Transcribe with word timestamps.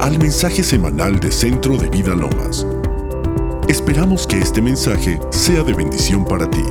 Al 0.00 0.18
mensaje 0.18 0.62
semanal 0.62 1.20
de 1.20 1.30
Centro 1.30 1.76
de 1.76 1.88
Vida 1.88 2.14
Lomas. 2.14 2.66
Esperamos 3.68 4.26
que 4.26 4.38
este 4.38 4.60
mensaje 4.60 5.20
sea 5.30 5.62
de 5.62 5.74
bendición 5.74 6.24
para 6.24 6.50
ti. 6.50 6.64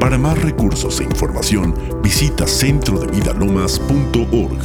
Para 0.00 0.18
más 0.18 0.40
recursos 0.40 1.00
e 1.00 1.04
información, 1.04 1.74
visita 2.02 2.46
centrodevidalomas.org. 2.46 4.62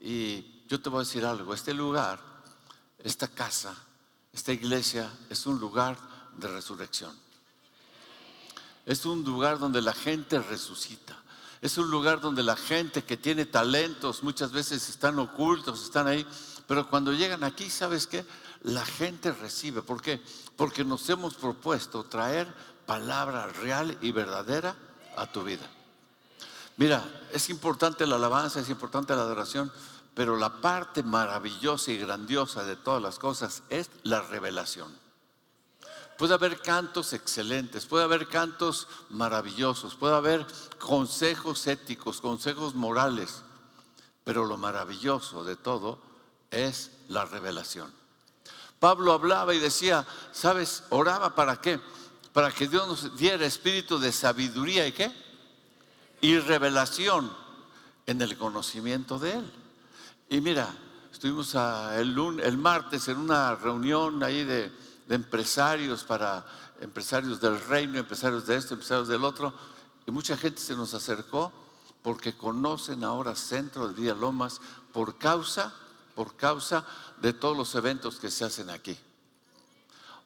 Y 0.00 0.66
yo 0.68 0.80
te 0.80 0.90
voy 0.90 0.98
a 0.98 1.04
decir 1.04 1.24
algo, 1.24 1.54
este 1.54 1.74
lugar, 1.74 2.20
esta 3.02 3.28
casa, 3.28 3.74
esta 4.32 4.52
iglesia 4.52 5.10
es 5.30 5.46
un 5.46 5.58
lugar 5.58 5.96
de 6.36 6.48
resurrección. 6.48 7.24
Es 8.86 9.06
un 9.06 9.24
lugar 9.24 9.58
donde 9.58 9.80
la 9.80 9.92
gente 9.92 10.38
resucita. 10.38 11.16
Es 11.64 11.78
un 11.78 11.90
lugar 11.90 12.20
donde 12.20 12.42
la 12.42 12.56
gente 12.56 13.04
que 13.04 13.16
tiene 13.16 13.46
talentos 13.46 14.22
muchas 14.22 14.52
veces 14.52 14.86
están 14.90 15.18
ocultos, 15.18 15.82
están 15.82 16.06
ahí, 16.06 16.26
pero 16.66 16.90
cuando 16.90 17.10
llegan 17.14 17.42
aquí, 17.42 17.70
¿sabes 17.70 18.06
qué? 18.06 18.26
La 18.64 18.84
gente 18.84 19.32
recibe. 19.32 19.80
¿Por 19.80 20.02
qué? 20.02 20.20
Porque 20.58 20.84
nos 20.84 21.08
hemos 21.08 21.36
propuesto 21.36 22.04
traer 22.04 22.54
palabra 22.84 23.46
real 23.46 23.96
y 24.02 24.12
verdadera 24.12 24.76
a 25.16 25.32
tu 25.32 25.42
vida. 25.42 25.66
Mira, 26.76 27.02
es 27.32 27.48
importante 27.48 28.06
la 28.06 28.16
alabanza, 28.16 28.60
es 28.60 28.68
importante 28.68 29.16
la 29.16 29.22
adoración, 29.22 29.72
pero 30.14 30.36
la 30.36 30.60
parte 30.60 31.02
maravillosa 31.02 31.92
y 31.92 31.96
grandiosa 31.96 32.64
de 32.64 32.76
todas 32.76 33.00
las 33.00 33.18
cosas 33.18 33.62
es 33.70 33.90
la 34.02 34.20
revelación. 34.20 35.03
Puede 36.16 36.34
haber 36.34 36.60
cantos 36.60 37.12
excelentes, 37.12 37.86
puede 37.86 38.04
haber 38.04 38.28
cantos 38.28 38.86
maravillosos, 39.10 39.96
puede 39.96 40.14
haber 40.14 40.46
consejos 40.78 41.66
éticos, 41.66 42.20
consejos 42.20 42.74
morales, 42.74 43.42
pero 44.22 44.44
lo 44.44 44.56
maravilloso 44.56 45.42
de 45.44 45.56
todo 45.56 45.98
es 46.50 46.92
la 47.08 47.24
revelación. 47.24 47.92
Pablo 48.78 49.12
hablaba 49.12 49.54
y 49.54 49.58
decía, 49.58 50.06
¿sabes? 50.32 50.84
Oraba 50.90 51.34
para 51.34 51.60
qué? 51.60 51.80
Para 52.32 52.52
que 52.52 52.68
Dios 52.68 52.86
nos 52.86 53.16
diera 53.16 53.44
espíritu 53.46 53.98
de 53.98 54.12
sabiduría 54.12 54.86
y 54.86 54.92
qué? 54.92 55.10
Y 56.20 56.38
revelación 56.38 57.34
en 58.06 58.22
el 58.22 58.36
conocimiento 58.36 59.18
de 59.18 59.32
Él. 59.32 59.52
Y 60.28 60.40
mira, 60.40 60.68
estuvimos 61.12 61.54
el, 61.54 62.40
el 62.42 62.58
martes 62.58 63.08
en 63.08 63.18
una 63.18 63.56
reunión 63.56 64.22
ahí 64.22 64.44
de 64.44 64.70
de 65.06 65.14
empresarios 65.14 66.04
para 66.04 66.44
empresarios 66.80 67.40
del 67.40 67.60
reino, 67.60 67.98
empresarios 67.98 68.46
de 68.46 68.56
esto, 68.56 68.74
empresarios 68.74 69.08
del 69.08 69.24
otro. 69.24 69.52
Y 70.06 70.10
mucha 70.10 70.36
gente 70.36 70.60
se 70.60 70.74
nos 70.74 70.94
acercó 70.94 71.52
porque 72.02 72.36
conocen 72.36 73.04
ahora 73.04 73.34
Centro 73.34 73.88
de 73.88 73.94
Villa 73.94 74.14
Lomas 74.14 74.60
por 74.92 75.16
causa, 75.16 75.74
por 76.14 76.36
causa 76.36 76.84
de 77.20 77.32
todos 77.32 77.56
los 77.56 77.74
eventos 77.74 78.18
que 78.18 78.30
se 78.30 78.44
hacen 78.44 78.70
aquí. 78.70 78.96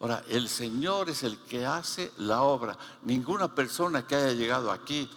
Ahora, 0.01 0.25
el 0.29 0.49
Señor 0.49 1.11
es 1.11 1.25
el 1.25 1.39
que 1.39 1.67
hace 1.67 2.13
la 2.19 2.43
obra. 2.43 2.77
Ninguna 3.03 3.55
persona 3.55 4.07
que 4.07 4.15
haya 4.15 4.33
llegado 4.33 4.71
aquí 4.71 5.11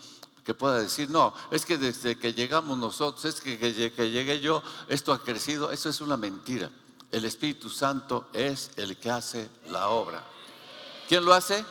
que 0.44 0.56
pueda 0.56 0.80
decir, 0.80 1.10
no, 1.10 1.34
es 1.52 1.66
que 1.66 1.78
desde 1.78 2.18
que 2.18 2.34
llegamos 2.34 2.78
nosotros, 2.78 3.26
es 3.26 3.42
que, 3.42 3.60
que, 3.60 3.92
que 3.92 4.10
llegué 4.10 4.40
yo, 4.40 4.64
esto 4.88 5.14
ha 5.14 5.24
crecido, 5.24 5.72
eso 5.72 5.90
es 5.90 6.02
una 6.02 6.18
mentira. 6.18 6.72
El 7.12 7.26
Espíritu 7.26 7.70
Santo 7.70 8.30
es 8.32 8.72
el 8.78 8.98
que 8.98 9.12
hace 9.12 9.50
la 9.70 9.90
obra. 9.90 10.24
¿Quién 11.08 11.26
lo 11.26 11.34
hace? 11.34 11.66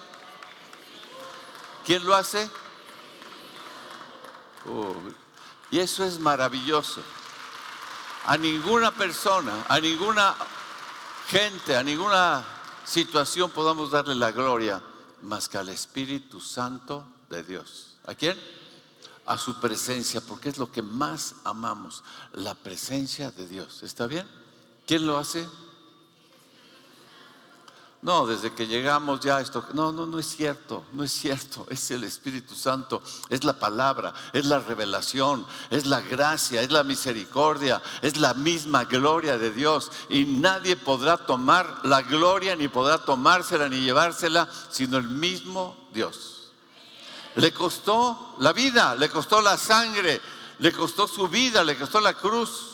¿Quién 1.84 2.04
lo 2.04 2.14
hace? 2.14 2.50
Y 5.70 5.78
eso 5.78 6.04
es 6.04 6.18
maravilloso. 6.18 7.02
A 8.26 8.36
ninguna 8.36 8.90
persona, 8.90 9.64
a 9.68 9.80
ninguna 9.80 10.34
gente, 11.28 11.74
a 11.74 11.82
ninguna 11.82 12.44
situación 12.84 13.50
podamos 13.50 13.90
darle 13.90 14.14
la 14.14 14.32
gloria 14.32 14.82
más 15.22 15.48
que 15.48 15.56
al 15.56 15.70
Espíritu 15.70 16.40
Santo 16.40 17.06
de 17.30 17.42
Dios. 17.42 17.96
¿A 18.06 18.14
quién? 18.14 18.38
A 19.24 19.38
su 19.38 19.58
presencia, 19.58 20.20
porque 20.20 20.50
es 20.50 20.58
lo 20.58 20.70
que 20.70 20.82
más 20.82 21.36
amamos, 21.44 22.04
la 22.32 22.54
presencia 22.54 23.30
de 23.30 23.46
Dios. 23.46 23.82
¿Está 23.82 24.06
bien? 24.06 24.39
¿Quién 24.90 25.06
lo 25.06 25.18
hace? 25.18 25.48
No, 28.02 28.26
desde 28.26 28.52
que 28.52 28.66
llegamos 28.66 29.20
ya 29.20 29.40
esto, 29.40 29.64
no, 29.72 29.92
no, 29.92 30.04
no 30.04 30.18
es 30.18 30.26
cierto, 30.26 30.82
no 30.94 31.04
es 31.04 31.12
cierto, 31.12 31.64
es 31.70 31.92
el 31.92 32.02
Espíritu 32.02 32.56
Santo, 32.56 33.00
es 33.28 33.44
la 33.44 33.52
palabra, 33.52 34.12
es 34.32 34.46
la 34.46 34.58
revelación, 34.58 35.46
es 35.70 35.86
la 35.86 36.00
gracia, 36.00 36.60
es 36.60 36.72
la 36.72 36.82
misericordia, 36.82 37.80
es 38.02 38.16
la 38.16 38.34
misma 38.34 38.82
gloria 38.82 39.38
de 39.38 39.52
Dios 39.52 39.92
y 40.08 40.24
nadie 40.24 40.74
podrá 40.74 41.18
tomar 41.18 41.82
la 41.84 42.02
gloria 42.02 42.56
ni 42.56 42.66
podrá 42.66 42.98
tomársela 42.98 43.68
ni 43.68 43.82
llevársela 43.82 44.48
sino 44.70 44.98
el 44.98 45.08
mismo 45.08 45.76
Dios. 45.94 46.50
Le 47.36 47.52
costó 47.52 48.34
la 48.40 48.52
vida, 48.52 48.96
le 48.96 49.08
costó 49.08 49.40
la 49.40 49.56
sangre, 49.56 50.20
le 50.58 50.72
costó 50.72 51.06
su 51.06 51.28
vida, 51.28 51.62
le 51.62 51.78
costó 51.78 52.00
la 52.00 52.14
cruz 52.14 52.69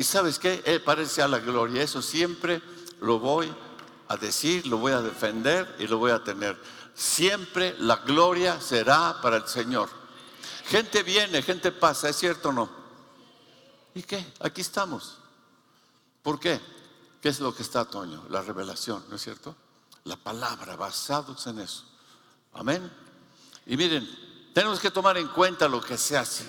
y 0.00 0.04
sabes 0.04 0.38
qué? 0.38 0.62
Él 0.64 0.80
parece 0.80 1.20
a 1.20 1.28
la 1.28 1.40
gloria. 1.40 1.82
Eso 1.82 2.00
siempre 2.00 2.62
lo 3.02 3.18
voy 3.18 3.54
a 4.08 4.16
decir, 4.16 4.66
lo 4.66 4.78
voy 4.78 4.92
a 4.92 5.02
defender 5.02 5.76
y 5.78 5.86
lo 5.86 5.98
voy 5.98 6.10
a 6.10 6.24
tener. 6.24 6.58
Siempre 6.94 7.76
la 7.80 7.96
gloria 7.96 8.58
será 8.62 9.20
para 9.20 9.36
el 9.36 9.46
Señor. 9.46 9.90
Gente 10.64 11.02
viene, 11.02 11.42
gente 11.42 11.70
pasa, 11.70 12.08
¿es 12.08 12.16
cierto 12.16 12.48
o 12.48 12.52
no? 12.52 12.70
¿Y 13.94 14.02
qué? 14.02 14.24
Aquí 14.40 14.62
estamos. 14.62 15.18
¿Por 16.22 16.40
qué? 16.40 16.58
¿Qué 17.20 17.28
es 17.28 17.38
lo 17.38 17.54
que 17.54 17.62
está, 17.62 17.84
Toño? 17.84 18.24
La 18.30 18.40
revelación, 18.40 19.04
¿no 19.10 19.16
es 19.16 19.22
cierto? 19.22 19.54
La 20.04 20.16
palabra, 20.16 20.76
basados 20.76 21.46
en 21.46 21.58
eso. 21.58 21.84
Amén. 22.54 22.90
Y 23.66 23.76
miren, 23.76 24.08
tenemos 24.54 24.80
que 24.80 24.90
tomar 24.90 25.18
en 25.18 25.28
cuenta 25.28 25.68
lo 25.68 25.82
que 25.82 25.98
se 25.98 26.16
hace. 26.16 26.46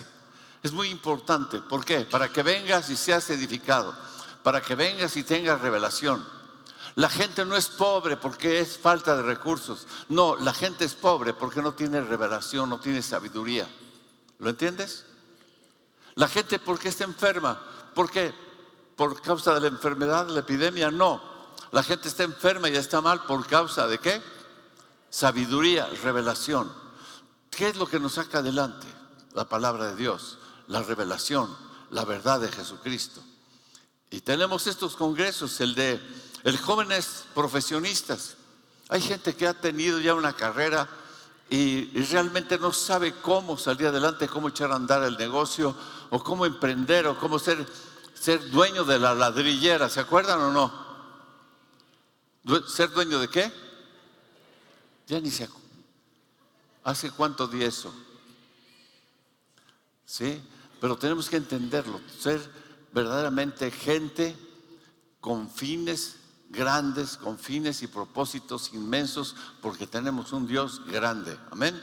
Es 0.63 0.71
muy 0.71 0.89
importante. 0.89 1.59
¿Por 1.59 1.83
qué? 1.83 2.01
Para 2.01 2.29
que 2.29 2.43
vengas 2.43 2.89
y 2.89 2.95
seas 2.95 3.29
edificado. 3.29 3.95
Para 4.43 4.61
que 4.61 4.75
vengas 4.75 5.15
y 5.17 5.23
tengas 5.23 5.61
revelación. 5.61 6.25
La 6.95 7.09
gente 7.09 7.45
no 7.45 7.55
es 7.55 7.67
pobre 7.67 8.17
porque 8.17 8.59
es 8.59 8.77
falta 8.77 9.15
de 9.15 9.23
recursos. 9.23 9.87
No, 10.09 10.35
la 10.35 10.53
gente 10.53 10.85
es 10.85 10.93
pobre 10.93 11.33
porque 11.33 11.61
no 11.61 11.73
tiene 11.73 12.01
revelación, 12.01 12.69
no 12.69 12.79
tiene 12.79 13.01
sabiduría. 13.01 13.67
¿Lo 14.39 14.49
entiendes? 14.49 15.05
La 16.15 16.27
gente 16.27 16.59
porque 16.59 16.89
está 16.89 17.05
enferma. 17.05 17.59
¿Por 17.95 18.11
qué? 18.11 18.33
¿Por 18.95 19.21
causa 19.21 19.53
de 19.55 19.61
la 19.61 19.67
enfermedad, 19.67 20.27
de 20.27 20.33
la 20.33 20.39
epidemia? 20.41 20.91
No. 20.91 21.21
La 21.71 21.81
gente 21.81 22.07
está 22.07 22.23
enferma 22.23 22.69
y 22.69 22.75
está 22.75 23.01
mal 23.01 23.23
por 23.23 23.47
causa 23.47 23.87
de 23.87 23.97
qué? 23.97 24.21
Sabiduría, 25.09 25.87
revelación. 26.03 26.71
¿Qué 27.49 27.69
es 27.69 27.77
lo 27.77 27.87
que 27.87 27.99
nos 27.99 28.13
saca 28.13 28.39
adelante? 28.39 28.87
La 29.33 29.45
palabra 29.45 29.87
de 29.87 29.95
Dios 29.95 30.37
la 30.71 30.81
revelación, 30.81 31.53
la 31.89 32.05
verdad 32.05 32.39
de 32.39 32.49
Jesucristo. 32.49 33.21
Y 34.09 34.21
tenemos 34.21 34.67
estos 34.67 34.95
congresos, 34.95 35.59
el 35.59 35.75
de 35.75 36.01
el 36.43 36.57
jóvenes 36.57 37.25
profesionistas. 37.35 38.35
Hay 38.89 39.01
gente 39.01 39.35
que 39.35 39.47
ha 39.47 39.53
tenido 39.53 39.99
ya 39.99 40.15
una 40.15 40.33
carrera 40.33 40.89
y, 41.49 41.85
realmente 42.05 42.57
no 42.57 42.71
sabe 42.71 43.13
cómo 43.21 43.57
salir 43.57 43.87
adelante, 43.87 44.27
cómo 44.27 44.47
echar 44.47 44.71
a 44.71 44.75
andar 44.75 45.03
el 45.03 45.17
negocio, 45.17 45.75
o 46.09 46.23
cómo 46.23 46.45
emprender, 46.45 47.05
o 47.07 47.19
cómo 47.19 47.37
ser, 47.37 47.65
ser 48.13 48.49
dueño 48.49 48.85
de 48.85 48.97
la 48.97 49.13
ladrillera. 49.13 49.89
¿Se 49.89 49.99
acuerdan 49.99 50.39
o 50.39 50.51
no? 50.51 50.91
¿Ser 52.67 52.89
dueño 52.91 53.19
de 53.19 53.27
qué? 53.27 53.51
Ya 55.07 55.19
ni 55.19 55.29
se. 55.29 55.49
¿Hace 56.83 57.11
cuánto 57.11 57.47
di 57.47 57.63
eso? 57.63 57.93
¿Sí? 60.05 60.41
Pero 60.81 60.97
tenemos 60.97 61.29
que 61.29 61.37
entenderlo, 61.37 62.01
ser 62.19 62.41
verdaderamente 62.91 63.69
gente 63.69 64.35
con 65.19 65.47
fines 65.47 66.15
grandes, 66.49 67.17
con 67.17 67.37
fines 67.37 67.83
y 67.83 67.87
propósitos 67.87 68.73
inmensos, 68.73 69.35
porque 69.61 69.85
tenemos 69.85 70.33
un 70.33 70.47
Dios 70.47 70.83
grande. 70.87 71.37
Amén. 71.51 71.79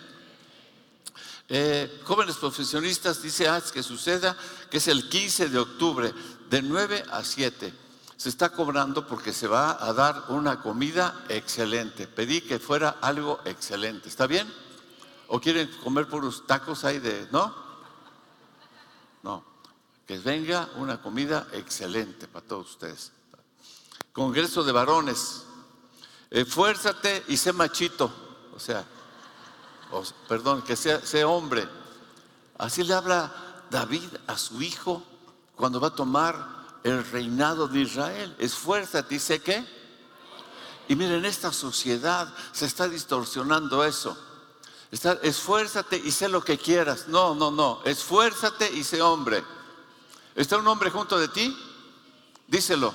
Eh, 1.49 2.01
jóvenes 2.05 2.37
profesionistas, 2.39 3.23
dice 3.23 3.49
haz 3.49 3.71
que 3.71 3.85
suceda 3.85 4.37
que 4.69 4.79
es 4.79 4.89
el 4.89 5.09
15 5.09 5.49
de 5.49 5.59
octubre, 5.59 6.13
de 6.51 6.61
9 6.61 7.05
a 7.13 7.23
7. 7.23 7.73
Se 8.17 8.29
está 8.29 8.51
cobrando 8.51 9.07
porque 9.07 9.33
se 9.33 9.47
va 9.47 9.79
a 9.81 9.93
dar 9.93 10.25
una 10.31 10.61
comida 10.61 11.25
excelente. 11.29 12.09
Pedí 12.09 12.41
que 12.41 12.59
fuera 12.59 12.97
algo 13.01 13.39
excelente. 13.45 14.09
¿Está 14.09 14.27
bien? 14.27 14.53
¿O 15.29 15.41
quieren 15.41 15.71
comer 15.85 16.09
por 16.09 16.25
los 16.25 16.49
tacos 16.49 16.85
ahí 16.85 16.99
de.? 16.99 17.29
¿No? 17.31 17.68
No, 19.23 19.45
que 20.07 20.19
venga 20.19 20.71
una 20.77 21.03
comida 21.03 21.49
excelente 21.53 22.29
para 22.29 22.47
todos 22.47 22.71
ustedes. 22.71 23.13
Congreso 24.13 24.65
de 24.65 24.73
varones, 24.73 25.45
esfuérzate 26.31 27.25
y 27.29 27.37
sé 27.37 27.53
machito, 27.53 28.11
o 28.55 28.59
sea, 28.59 28.85
perdón, 30.27 30.63
que 30.63 30.77
sea, 30.77 31.29
hombre. 31.29 31.69
Así 32.59 32.83
le 32.83 32.95
habla 32.95 33.33
David 33.71 34.09
a 34.27 34.37
su 34.37 34.61
hijo 34.63 35.03
cuando 35.55 35.81
va 35.81 35.89
a 35.89 35.95
tomar 35.95 36.81
el 36.83 37.05
reinado 37.05 37.69
de 37.69 37.81
Israel. 37.81 38.35
Esfuérzate 38.39 39.15
y 39.15 39.19
sé 39.19 39.41
qué. 39.41 39.65
Y 40.89 40.97
miren, 40.97 41.25
esta 41.25 41.53
sociedad 41.53 42.33
se 42.53 42.67
está 42.67 42.89
distorsionando 42.89 43.85
eso. 43.85 44.17
Esfuérzate 44.91 45.97
y 45.97 46.11
sé 46.11 46.29
lo 46.29 46.43
que 46.43 46.59
quieras. 46.59 47.09
No, 47.09 47.35
no, 47.35 47.51
no. 47.51 47.81
Esfuérzate 47.85 48.71
y 48.73 48.85
sé 48.85 49.03
hombre. 49.03 49.45
¿Está 50.35 50.57
un 50.57 50.67
hombre 50.67 50.91
junto 50.91 51.19
de 51.19 51.29
ti? 51.29 51.57
Díselo. 52.47 52.95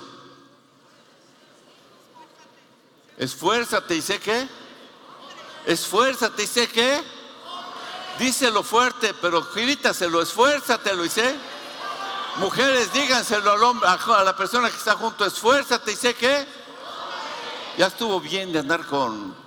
Esfuérzate 3.18 3.95
y 3.95 4.01
sé 4.01 4.19
qué. 4.19 4.48
Esfuérzate 5.66 6.44
y 6.44 6.48
sé 6.48 6.68
qué. 6.68 7.04
Díselo 8.19 8.63
fuerte, 8.63 9.13
pero 9.22 9.42
grítaselo, 9.54 10.22
esfuérzatelo 10.22 11.04
y 11.06 11.10
sé. 11.10 11.36
Mujeres, 12.38 12.92
díganselo 12.94 13.51
al 13.51 13.63
hombre, 13.63 13.89
a 13.89 14.24
la 14.24 14.36
persona 14.36 14.69
que 14.69 14.78
está 14.78 14.94
junto, 14.96 15.25
esfuérzate 15.25 15.92
y 15.92 15.96
sé 15.96 16.13
qué. 16.16 16.48
Ya 17.78 17.88
estuvo 17.88 18.19
bien 18.19 18.51
de 18.51 18.60
andar 18.60 18.86
con... 18.86 19.43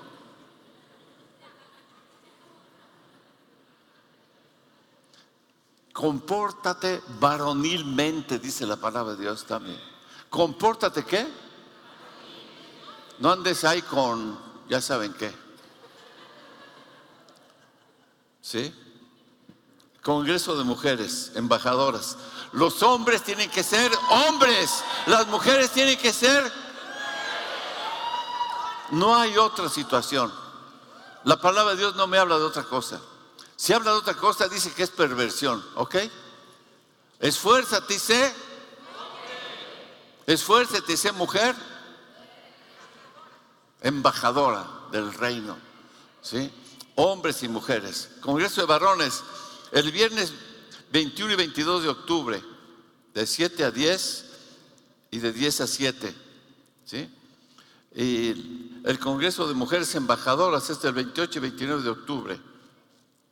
Compórtate 5.96 7.02
varonilmente, 7.19 8.38
dice 8.38 8.66
la 8.66 8.76
palabra 8.76 9.14
de 9.14 9.22
Dios 9.22 9.46
también. 9.46 9.81
Compórtate 10.28 11.06
qué? 11.06 11.26
No 13.19 13.32
andes 13.32 13.64
ahí 13.64 13.81
con, 13.81 14.38
ya 14.69 14.82
saben 14.82 15.14
qué. 15.14 15.34
¿Sí? 18.43 18.75
Congreso 20.02 20.58
de 20.58 20.64
mujeres, 20.64 21.32
embajadoras. 21.34 22.19
Los 22.52 22.82
hombres 22.82 23.22
tienen 23.22 23.49
que 23.49 23.62
ser 23.62 23.90
hombres, 24.10 24.84
las 25.06 25.26
mujeres 25.28 25.70
tienen 25.70 25.96
que 25.96 26.12
ser 26.12 26.52
no 28.90 29.16
hay 29.16 29.38
otra 29.38 29.70
situación. 29.70 30.31
La 31.25 31.40
palabra 31.40 31.72
de 31.72 31.78
Dios 31.78 31.96
no 31.96 32.06
me 32.06 32.19
habla 32.19 32.37
de 32.37 32.44
otra 32.44 32.64
cosa. 32.64 33.00
Si 33.56 33.73
habla 33.73 33.93
de 33.93 33.99
otra 33.99 34.14
cosa, 34.14 34.49
dice 34.49 34.70
que 34.73 34.82
es 34.82 34.91
perversión, 34.91 35.64
¿ok? 35.76 35.97
Esfuérzate 37.20 37.99
sé. 37.99 38.35
Esfuérzate 40.26 40.97
sé 40.97 41.12
mujer. 41.12 41.55
Embajadora 43.81 44.67
del 44.93 45.12
reino. 45.14 45.56
¿Sí? 46.20 46.50
Hombres 46.97 47.43
y 47.43 47.49
mujeres. 47.49 48.11
Congreso 48.20 48.61
de 48.61 48.67
varones. 48.67 49.23
El 49.73 49.91
viernes 49.91 50.32
21 50.93 51.32
y 51.32 51.37
22 51.37 51.82
de 51.85 51.88
octubre. 51.88 52.43
De 53.14 53.26
7 53.26 53.64
a 53.64 53.70
10 53.70 54.26
y 55.12 55.19
de 55.19 55.32
10 55.32 55.61
a 55.62 55.67
7. 55.67 56.14
¿Sí? 56.85 57.11
Y 57.94 58.82
el 58.85 58.99
Congreso 58.99 59.49
de 59.49 59.55
Mujeres 59.55 59.94
Embajadoras 59.94 60.69
es 60.69 60.85
el 60.85 60.93
28 60.93 61.38
y 61.38 61.43
29 61.43 61.82
de 61.82 61.88
octubre. 61.88 62.41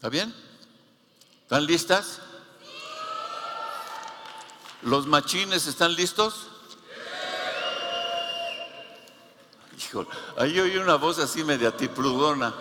¿Está 0.05 0.11
bien? 0.11 0.35
¿Están 1.45 1.65
listas? 1.65 2.21
¿Los 4.83 5.07
machines 5.07 5.67
están 5.67 5.95
listos? 5.95 6.49
Hijo, 9.79 10.07
ahí 10.37 10.61
oí 10.61 10.77
una 10.77 10.97
voz 10.97 11.19
así 11.21 11.43
media 11.43 11.75
tipludona. 11.75 12.53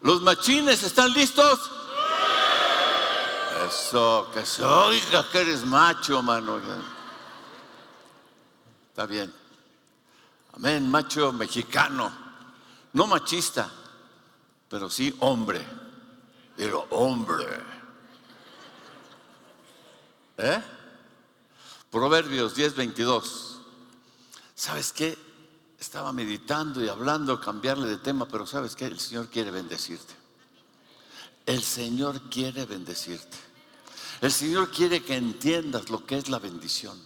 ¿Los 0.00 0.22
machines 0.22 0.82
están 0.82 1.12
listos? 1.12 1.70
Eso, 3.64 4.28
que 4.34 4.44
se 4.44 4.64
oiga 4.64 5.24
que 5.30 5.40
eres 5.40 5.64
macho, 5.64 6.20
mano. 6.20 6.60
Está 8.88 9.06
bien. 9.06 9.32
Amén, 10.54 10.90
macho 10.90 11.32
mexicano. 11.32 12.10
No 12.92 13.06
machista, 13.06 13.70
pero 14.68 14.90
sí 14.90 15.14
hombre. 15.20 15.64
Pero 16.56 16.86
hombre. 16.90 17.46
¿Eh? 20.38 20.62
Proverbios 21.90 22.54
10, 22.54 22.74
22. 22.74 23.60
¿Sabes 24.54 24.92
qué? 24.92 25.16
Estaba 25.78 26.12
meditando 26.12 26.82
y 26.84 26.88
hablando, 26.88 27.40
cambiarle 27.40 27.88
de 27.88 27.98
tema, 27.98 28.26
pero 28.26 28.46
¿sabes 28.46 28.74
qué? 28.74 28.86
El 28.86 28.98
Señor 28.98 29.28
quiere 29.28 29.50
bendecirte. 29.50 30.14
El 31.46 31.62
Señor 31.62 32.20
quiere 32.28 32.66
bendecirte. 32.66 33.36
El 34.20 34.32
Señor 34.32 34.70
quiere 34.70 35.02
que 35.02 35.16
entiendas 35.16 35.88
lo 35.88 36.04
que 36.04 36.18
es 36.18 36.28
la 36.28 36.40
bendición. 36.40 37.00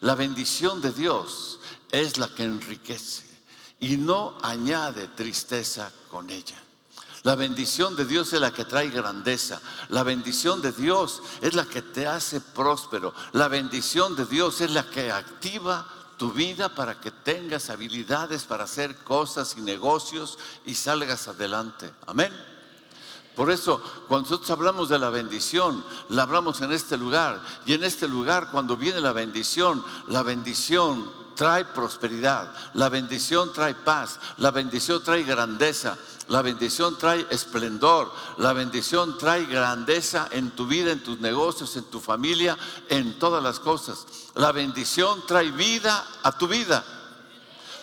La 0.00 0.14
bendición 0.14 0.80
de 0.80 0.92
Dios 0.92 1.60
es 1.90 2.18
la 2.18 2.28
que 2.28 2.44
enriquece 2.44 3.24
y 3.80 3.96
no 3.96 4.36
añade 4.42 5.08
tristeza 5.08 5.92
con 6.10 6.30
ella. 6.30 6.65
La 7.26 7.34
bendición 7.34 7.96
de 7.96 8.04
Dios 8.04 8.32
es 8.34 8.40
la 8.40 8.52
que 8.52 8.64
trae 8.64 8.88
grandeza. 8.88 9.60
La 9.88 10.04
bendición 10.04 10.62
de 10.62 10.70
Dios 10.70 11.20
es 11.40 11.54
la 11.54 11.64
que 11.64 11.82
te 11.82 12.06
hace 12.06 12.40
próspero. 12.40 13.12
La 13.32 13.48
bendición 13.48 14.14
de 14.14 14.26
Dios 14.26 14.60
es 14.60 14.70
la 14.70 14.88
que 14.88 15.10
activa 15.10 15.88
tu 16.16 16.30
vida 16.30 16.72
para 16.72 17.00
que 17.00 17.10
tengas 17.10 17.68
habilidades 17.68 18.44
para 18.44 18.62
hacer 18.62 18.94
cosas 18.98 19.56
y 19.58 19.60
negocios 19.60 20.38
y 20.66 20.76
salgas 20.76 21.26
adelante. 21.26 21.92
Amén. 22.06 22.32
Por 23.34 23.50
eso, 23.50 23.82
cuando 24.06 24.30
nosotros 24.30 24.50
hablamos 24.52 24.88
de 24.88 25.00
la 25.00 25.10
bendición, 25.10 25.84
la 26.10 26.22
hablamos 26.22 26.60
en 26.60 26.70
este 26.70 26.96
lugar. 26.96 27.42
Y 27.66 27.72
en 27.72 27.82
este 27.82 28.06
lugar, 28.06 28.52
cuando 28.52 28.76
viene 28.76 29.00
la 29.00 29.12
bendición, 29.12 29.84
la 30.06 30.22
bendición 30.22 31.10
trae 31.34 31.64
prosperidad, 31.64 32.52
la 32.74 32.88
bendición 32.88 33.52
trae 33.52 33.74
paz, 33.74 34.18
la 34.38 34.50
bendición 34.50 35.02
trae 35.02 35.22
grandeza, 35.22 35.98
la 36.28 36.42
bendición 36.42 36.98
trae 36.98 37.26
esplendor, 37.30 38.12
la 38.38 38.52
bendición 38.52 39.16
trae 39.16 39.46
grandeza 39.46 40.28
en 40.32 40.50
tu 40.50 40.66
vida, 40.66 40.90
en 40.90 41.02
tus 41.02 41.20
negocios, 41.20 41.76
en 41.76 41.84
tu 41.84 42.00
familia, 42.00 42.58
en 42.88 43.18
todas 43.18 43.42
las 43.42 43.60
cosas. 43.60 44.06
La 44.34 44.50
bendición 44.50 45.24
trae 45.26 45.50
vida 45.52 46.04
a 46.22 46.36
tu 46.36 46.48
vida. 46.48 46.84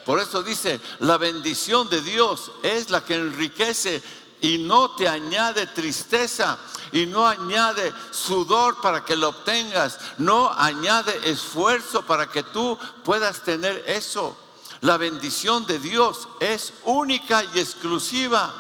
Por 0.06 0.20
eso 0.20 0.44
dice, 0.44 0.82
la 1.00 1.18
bendición 1.18 1.90
de 1.90 2.02
Dios 2.02 2.52
es 2.62 2.90
la 2.90 3.06
que 3.06 3.16
enriquece 3.16 4.04
y 4.42 4.58
no 4.58 4.92
te 4.92 5.08
añade 5.08 5.68
tristeza 5.68 6.58
y 6.92 7.06
no 7.06 7.26
añade 7.26 7.94
sudor 8.12 8.82
para 8.82 9.06
que 9.06 9.16
lo 9.16 9.30
obtengas, 9.30 9.98
no 10.18 10.52
añade 10.52 11.30
esfuerzo 11.30 12.02
para 12.02 12.30
que 12.30 12.44
tú 12.44 12.78
puedas 13.06 13.42
tener 13.42 13.86
eso. 13.88 14.36
La 14.84 14.98
bendición 14.98 15.66
de 15.66 15.80
Dios 15.80 16.28
es 16.42 16.74
única 16.84 17.42
y 17.56 17.60
exclusiva. 17.60 18.54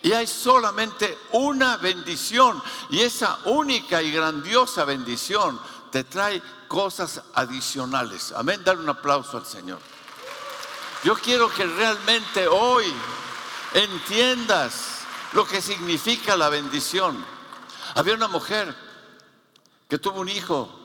Y 0.00 0.12
hay 0.12 0.28
solamente 0.28 1.18
una 1.32 1.76
bendición. 1.76 2.62
Y 2.88 3.00
esa 3.00 3.40
única 3.46 4.00
y 4.00 4.12
grandiosa 4.12 4.84
bendición 4.84 5.60
te 5.90 6.04
trae 6.04 6.40
cosas 6.68 7.20
adicionales. 7.34 8.30
Amén. 8.30 8.62
Dar 8.62 8.78
un 8.78 8.88
aplauso 8.88 9.38
al 9.38 9.44
Señor. 9.44 9.80
Yo 11.02 11.16
quiero 11.16 11.50
que 11.50 11.66
realmente 11.66 12.46
hoy 12.46 12.94
entiendas 13.74 15.00
lo 15.32 15.44
que 15.48 15.60
significa 15.60 16.36
la 16.36 16.48
bendición. 16.48 17.24
Había 17.96 18.14
una 18.14 18.28
mujer 18.28 18.72
que 19.88 19.98
tuvo 19.98 20.20
un 20.20 20.28
hijo 20.28 20.79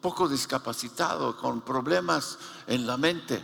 poco 0.00 0.28
discapacitado, 0.28 1.36
con 1.36 1.60
problemas 1.62 2.38
en 2.66 2.86
la 2.86 2.96
mente. 2.96 3.42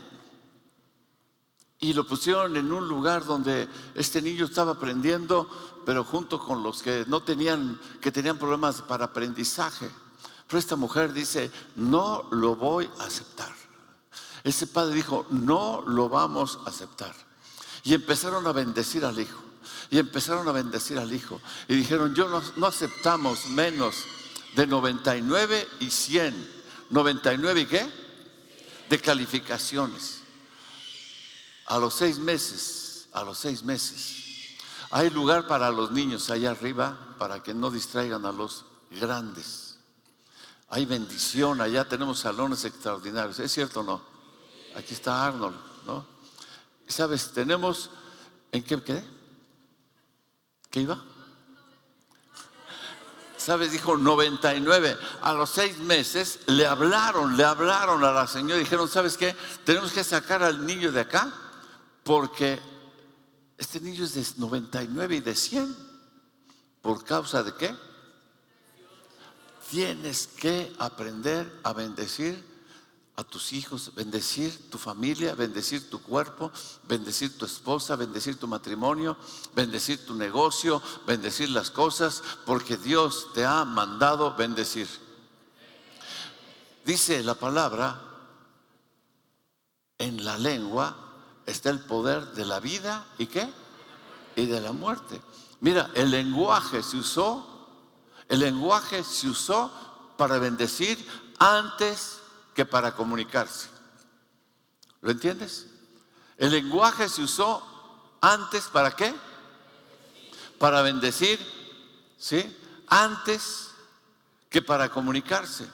Y 1.80 1.92
lo 1.92 2.06
pusieron 2.06 2.56
en 2.56 2.73
un 2.73 2.88
lugar 2.88 3.25
donde 3.25 3.68
este 3.94 4.23
niño 4.23 4.46
estaba 4.46 4.73
aprendiendo, 4.73 5.49
pero 5.84 6.04
junto 6.04 6.38
con 6.38 6.62
los 6.62 6.82
que 6.82 7.04
no 7.08 7.23
tenían, 7.23 7.78
que 8.00 8.12
tenían 8.12 8.38
problemas 8.38 8.82
para 8.82 9.06
aprendizaje. 9.06 9.90
Pero 10.46 10.58
esta 10.58 10.76
mujer 10.76 11.12
dice, 11.12 11.50
no 11.76 12.28
lo 12.30 12.56
voy 12.56 12.88
a 13.00 13.04
aceptar. 13.04 13.52
Ese 14.44 14.66
padre 14.66 14.94
dijo, 14.94 15.26
no 15.30 15.82
lo 15.87 16.08
vamos 16.08 16.58
a 16.64 16.68
aceptar. 16.68 17.14
Y 17.82 17.94
empezaron 17.94 18.46
a 18.46 18.52
bendecir 18.52 19.04
al 19.04 19.18
hijo. 19.18 19.40
Y 19.90 19.99
empezaron 19.99 20.49
a 20.49 20.52
bendecir 20.52 20.99
al 20.99 21.12
hijo. 21.12 21.40
Y 21.68 21.75
dijeron, 21.75 22.14
yo 22.14 22.28
no, 22.56 22.66
aceptamos 22.66 23.49
menos 23.49 24.04
de 24.54 24.66
99 24.66 25.68
y 25.80 25.90
100. 25.90 26.64
¿99 26.90 27.62
y 27.62 27.66
qué? 27.66 27.87
De 28.88 29.00
calificaciones. 29.00 30.20
A 31.66 31.78
los 31.78 31.94
seis 31.94 32.18
meses, 32.18 33.08
a 33.12 33.25
los 33.25 33.38
seis 33.38 33.62
meses. 33.62 34.56
Hay 34.90 35.11
lugar 35.11 35.46
para 35.46 35.70
los 35.70 35.90
niños 35.90 36.30
allá 36.30 36.52
arriba 36.52 37.16
para 37.18 37.42
que 37.42 37.54
no 37.54 37.70
distraigan 37.70 38.26
a 38.26 38.32
los 38.32 38.64
grandes. 38.90 39.76
Hay 40.68 40.87
bendición, 40.87 41.61
allá 41.61 41.88
tenemos 41.88 42.20
salones 42.20 42.64
extraordinarios. 42.64 43.38
¿Es 43.38 43.52
cierto 43.52 43.80
o 43.80 43.82
no? 43.82 44.02
Aquí 44.76 44.94
está 44.94 45.26
Arnold, 45.26 45.56
¿no? 45.87 46.06
¿Sabes? 46.87 47.32
Tenemos, 47.32 47.90
¿en 48.52 48.62
qué 48.62 48.82
quedé? 48.82 49.04
¿Qué 50.70 50.80
iba? 50.80 51.02
¿Sabes? 53.44 53.72
Dijo 53.72 53.96
99. 53.96 54.96
A 55.20 55.32
los 55.34 55.50
seis 55.50 55.78
meses 55.78 56.40
le 56.46 56.66
hablaron, 56.66 57.36
le 57.36 57.44
hablaron 57.44 58.02
a 58.02 58.12
la 58.12 58.26
señora 58.26 58.56
y 58.56 58.60
dijeron, 58.60 58.88
¿sabes 58.88 59.16
qué? 59.16 59.36
Tenemos 59.64 59.92
que 59.92 60.02
sacar 60.02 60.42
al 60.42 60.64
niño 60.64 60.90
de 60.90 61.02
acá 61.02 61.32
porque 62.02 62.58
este 63.58 63.80
niño 63.80 64.04
es 64.04 64.14
de 64.14 64.24
99 64.38 65.16
y 65.16 65.20
de 65.20 65.34
100. 65.34 65.76
¿Por 66.80 67.04
causa 67.04 67.42
de 67.42 67.54
qué? 67.54 67.74
Tienes 69.70 70.26
que 70.26 70.74
aprender 70.78 71.60
a 71.62 71.72
bendecir 71.72 72.53
a 73.16 73.23
tus 73.23 73.52
hijos, 73.52 73.92
bendecir 73.94 74.71
tu 74.71 74.78
familia, 74.78 75.35
bendecir 75.35 75.88
tu 75.88 76.02
cuerpo, 76.02 76.50
bendecir 76.88 77.38
tu 77.38 77.44
esposa, 77.44 77.94
bendecir 77.94 78.38
tu 78.38 78.49
matrimonio, 78.49 79.16
bendecir 79.54 80.04
tu 80.04 80.14
negocio, 80.14 80.83
bendecir 81.06 81.50
las 81.50 81.71
cosas, 81.71 82.23
porque 82.44 82.76
Dios 82.76 83.28
te 83.33 83.44
ha 83.44 83.64
mandado 83.64 84.35
bendecir. 84.35 84.88
Dice 86.85 87.23
la 87.23 87.35
palabra, 87.35 88.00
en 89.99 90.25
la 90.25 90.37
lengua 90.37 90.97
está 91.47 91.71
el 91.71 91.80
poder 91.80 92.33
de 92.33 92.44
la 92.44 92.59
vida 92.59 93.06
y 93.16 93.26
qué? 93.26 93.49
Y 94.35 94.47
de 94.47 94.61
la 94.61 94.73
muerte. 94.73 95.23
Mira, 95.61 95.88
el 95.94 96.11
lenguaje 96.11 96.83
se 96.83 96.97
usó, 96.97 97.68
el 98.28 98.40
lenguaje 98.40 99.04
se 99.04 99.28
usó 99.28 99.71
para 100.16 100.38
bendecir 100.38 100.99
antes 101.38 102.24
que 102.54 102.64
para 102.64 102.94
comunicarse. 102.94 103.68
¿Lo 105.00 105.11
entiendes? 105.11 105.66
El 106.38 106.52
lenguaje 106.52 107.08
se 107.08 107.23
usó 107.23 107.62
antes 108.20 108.64
para 108.68 108.94
qué? 108.96 109.14
Para 110.58 110.82
bendecir, 110.82 111.38
¿sí? 112.16 112.56
Antes 112.88 113.70
que 114.49 114.62
para 114.62 114.88
comunicarse. 114.88 115.68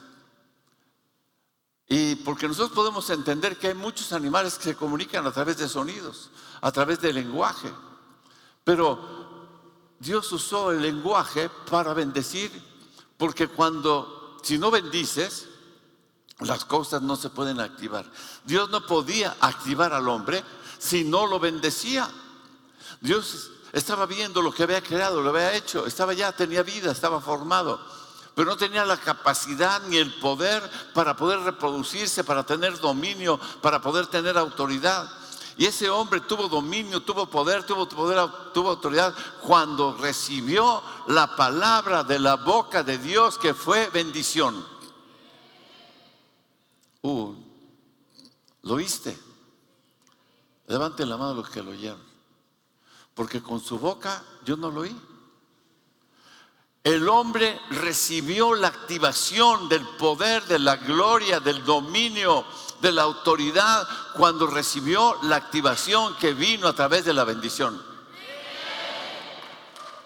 Y 1.86 2.16
porque 2.16 2.48
nosotros 2.48 2.72
podemos 2.72 3.10
entender 3.10 3.58
que 3.58 3.68
hay 3.68 3.74
muchos 3.74 4.12
animales 4.12 4.56
que 4.56 4.64
se 4.64 4.76
comunican 4.76 5.26
a 5.26 5.32
través 5.32 5.58
de 5.58 5.68
sonidos, 5.68 6.30
a 6.60 6.72
través 6.72 7.00
del 7.00 7.16
lenguaje. 7.16 7.70
Pero 8.64 9.20
Dios 9.98 10.30
usó 10.32 10.72
el 10.72 10.82
lenguaje 10.82 11.50
para 11.68 11.92
bendecir, 11.92 12.50
porque 13.16 13.48
cuando, 13.48 14.38
si 14.42 14.56
no 14.56 14.70
bendices, 14.70 15.49
las 16.40 16.64
cosas 16.64 17.02
no 17.02 17.16
se 17.16 17.30
pueden 17.30 17.60
activar. 17.60 18.04
Dios 18.44 18.70
no 18.70 18.86
podía 18.86 19.36
activar 19.40 19.92
al 19.92 20.08
hombre 20.08 20.42
si 20.78 21.04
no 21.04 21.26
lo 21.26 21.38
bendecía. 21.38 22.08
Dios 23.00 23.50
estaba 23.72 24.06
viendo 24.06 24.42
lo 24.42 24.52
que 24.52 24.62
había 24.62 24.82
creado, 24.82 25.22
lo 25.22 25.30
había 25.30 25.54
hecho, 25.54 25.86
estaba 25.86 26.12
ya, 26.12 26.32
tenía 26.32 26.62
vida, 26.62 26.90
estaba 26.90 27.20
formado, 27.20 27.80
pero 28.34 28.50
no 28.50 28.56
tenía 28.56 28.84
la 28.84 28.96
capacidad 28.96 29.80
ni 29.82 29.96
el 29.96 30.12
poder 30.14 30.62
para 30.94 31.16
poder 31.16 31.40
reproducirse, 31.40 32.24
para 32.24 32.44
tener 32.44 32.78
dominio, 32.78 33.38
para 33.60 33.80
poder 33.80 34.06
tener 34.06 34.36
autoridad. 34.36 35.08
Y 35.56 35.66
ese 35.66 35.90
hombre 35.90 36.20
tuvo 36.20 36.48
dominio, 36.48 37.02
tuvo 37.02 37.26
poder, 37.26 37.64
tuvo 37.64 37.86
poder, 37.86 38.30
tuvo 38.54 38.70
autoridad 38.70 39.14
cuando 39.42 39.94
recibió 39.94 40.82
la 41.08 41.36
palabra 41.36 42.02
de 42.02 42.18
la 42.18 42.36
boca 42.36 42.82
de 42.82 42.96
Dios 42.96 43.36
que 43.36 43.52
fue 43.52 43.90
bendición. 43.90 44.64
Uh, 47.02 47.34
¿lo 48.62 48.74
oíste? 48.74 49.18
Levanten 50.66 51.08
la 51.08 51.16
mano 51.16 51.34
los 51.34 51.50
que 51.50 51.62
lo 51.62 51.70
oyeron. 51.70 52.02
Porque 53.14 53.42
con 53.42 53.60
su 53.60 53.78
boca 53.78 54.22
yo 54.44 54.56
no 54.56 54.70
lo 54.70 54.82
oí. 54.82 54.96
El 56.82 57.08
hombre 57.08 57.60
recibió 57.70 58.54
la 58.54 58.68
activación 58.68 59.68
del 59.68 59.86
poder, 59.98 60.44
de 60.44 60.58
la 60.58 60.76
gloria, 60.76 61.38
del 61.38 61.62
dominio, 61.64 62.46
de 62.80 62.92
la 62.92 63.02
autoridad, 63.02 63.86
cuando 64.14 64.46
recibió 64.46 65.18
la 65.22 65.36
activación 65.36 66.16
que 66.16 66.32
vino 66.32 66.68
a 66.68 66.72
través 66.72 67.04
de 67.04 67.12
la 67.12 67.24
bendición. 67.24 67.82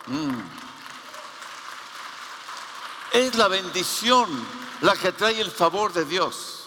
Mm. 0.07 0.41
Es 3.13 3.37
la 3.37 3.47
bendición 3.47 4.29
la 4.81 4.97
que 4.97 5.13
trae 5.13 5.41
el 5.41 5.53
favor 5.53 5.93
de 5.93 6.05
Dios. 6.05 6.64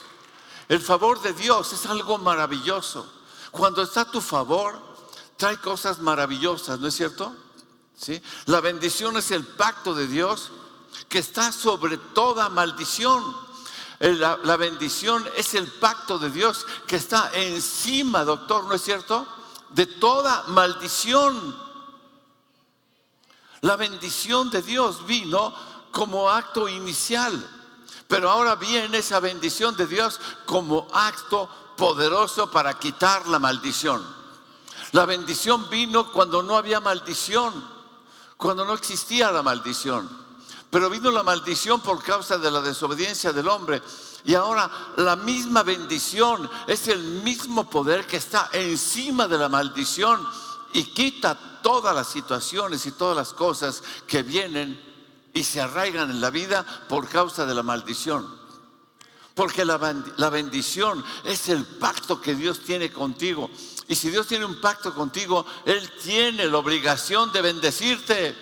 El 0.67 0.81
favor 0.81 1.21
de 1.21 1.33
Dios 1.33 1.71
es 1.74 1.86
algo 1.86 2.17
maravilloso. 2.17 3.07
Cuando 3.51 3.81
está 3.81 4.01
a 4.01 4.12
tu 4.12 4.19
favor, 4.19 4.79
trae 5.38 5.57
cosas 5.59 6.00
maravillosas, 6.00 6.79
¿no 6.79 6.88
es 6.88 6.95
cierto? 6.95 7.33
¿Sí? 7.95 8.21
La 8.45 8.59
bendición 8.59 9.17
es 9.17 9.31
el 9.31 9.45
pacto 9.45 9.93
de 9.93 10.07
Dios 10.07 10.51
que 11.07 11.19
está 11.19 11.51
sobre 11.51 11.97
toda 11.97 12.50
maldición. 12.50 13.24
La, 14.00 14.38
la, 14.43 14.57
bendición 14.57 15.27
es 15.36 15.55
el 15.55 15.67
pacto 15.67 16.19
de 16.19 16.29
Dios 16.29 16.65
que 16.86 16.97
está 16.97 17.31
encima, 17.33 18.24
doctor, 18.24 18.65
¿no 18.65 18.74
es 18.74 18.83
cierto? 18.83 19.27
De 19.69 19.88
toda 19.88 20.43
maldición. 20.50 21.57
La 23.62 23.75
bendición 23.75 24.51
de 24.51 24.62
Dios 24.62 25.07
vino 25.07 25.53
como 25.91 26.29
acto 26.29 26.67
inicial. 26.67 27.56
Pero 28.07 28.29
ahora 28.29 28.55
viene 28.55 28.99
esa 28.99 29.19
bendición 29.19 29.75
de 29.75 29.85
Dios 29.85 30.19
como 30.45 30.87
acto 30.93 31.49
poderoso 31.75 32.49
para 32.49 32.79
quitar 32.79 33.27
la 33.27 33.39
maldición. 33.39 34.05
La 34.93 35.05
bendición 35.05 35.69
vino 35.69 36.11
cuando 36.11 36.41
no 36.41 36.55
había 36.55 36.79
maldición, 36.79 37.53
cuando 38.37 38.63
no 38.65 38.73
existía 38.73 39.31
la 39.31 39.43
maldición. 39.43 40.09
Pero 40.69 40.89
vino 40.89 41.11
la 41.11 41.23
maldición 41.23 41.81
por 41.81 42.01
causa 42.03 42.37
de 42.37 42.51
la 42.51 42.61
desobediencia 42.61 43.33
del 43.33 43.47
hombre. 43.47 43.81
Y 44.25 44.35
ahora 44.35 44.69
la 44.97 45.15
misma 45.15 45.63
bendición 45.63 46.49
es 46.67 46.87
el 46.87 47.01
mismo 47.23 47.69
poder 47.69 48.05
que 48.07 48.17
está 48.17 48.49
encima 48.53 49.27
de 49.27 49.37
la 49.37 49.49
maldición 49.49 50.25
y 50.73 50.83
quita 50.85 51.37
todas 51.61 51.95
las 51.95 52.07
situaciones 52.07 52.85
y 52.85 52.91
todas 52.91 53.15
las 53.15 53.33
cosas 53.33 53.83
que 54.05 54.23
vienen 54.23 54.87
y 55.38 55.44
se 55.44 55.62
arraigan 55.62 56.10
en 56.10 56.20
la 56.20 56.32
vida 56.32 56.65
por 56.89 57.08
causa 57.08 57.46
de 57.46 57.53
la 57.53 57.62
maldición. 57.62 58.27
Porque 59.36 59.63
la, 59.63 59.77
bendición 60.29 61.06
es 61.24 61.50
el 61.50 61.63
pacto 61.63 62.20
que 62.20 62.34
Dios 62.34 62.62
tiene 62.62 62.91
contigo. 62.91 63.51
Y 63.88 63.94
si 63.94 64.10
Dios 64.10 64.25
tiene 64.25 64.46
un 64.46 64.60
pacto 64.60 64.96
contigo, 64.96 65.46
Él 65.63 65.91
tiene 66.03 66.48
la 66.48 66.58
obligación 66.58 67.32
de 67.32 67.41
bendecirte. 67.44 68.36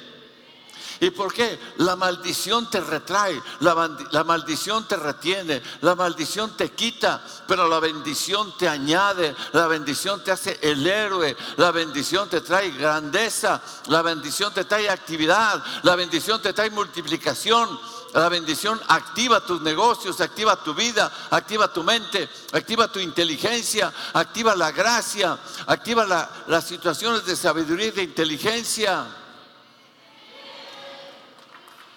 ¿Y 1.00 1.10
por 1.10 1.34
qué? 1.34 1.60
La 1.78 1.96
maldición 1.96 2.70
te 2.70 2.80
retrae, 2.80 3.42
la, 3.60 4.24
maldición 4.24 4.88
te 4.88 4.96
retiene, 4.96 5.62
la 5.82 5.96
maldición 5.96 6.56
te 6.56 6.72
quita, 6.72 7.24
pero 7.48 7.68
la 7.68 7.80
bendición 7.80 8.58
te 8.58 8.68
añade, 8.68 9.36
la 9.54 9.68
bendición 9.68 10.24
te 10.24 10.32
hace 10.32 10.60
el 10.62 10.86
héroe, 10.86 11.36
la 11.58 11.72
bendición 11.72 12.30
te 12.30 12.42
trae 12.42 12.72
grandeza, 12.72 13.62
la 13.88 14.02
bendición 14.02 14.54
te 14.54 14.64
trae 14.64 14.90
actividad, 14.90 15.64
la 15.84 15.96
bendición 15.96 16.42
te 16.42 16.54
trae 16.54 16.70
multiplicación. 16.70 17.96
La 18.14 18.30
bendición 18.30 18.80
activa 18.88 19.46
tus 19.46 19.62
negocios, 19.62 20.22
activa 20.22 20.56
tu 20.64 20.74
vida, 20.74 21.12
activa 21.32 21.74
tu 21.74 21.84
mente, 21.84 22.30
activa 22.54 22.90
tu 22.90 22.98
inteligencia, 23.00 23.92
activa 24.14 24.56
la 24.56 24.72
gracia, 24.72 25.38
activa 25.68 26.32
las 26.48 26.64
situaciones 26.64 27.26
de 27.26 27.36
sabiduría 27.36 27.88
y 27.88 27.92
de 27.92 28.04
inteligencia. 28.04 29.25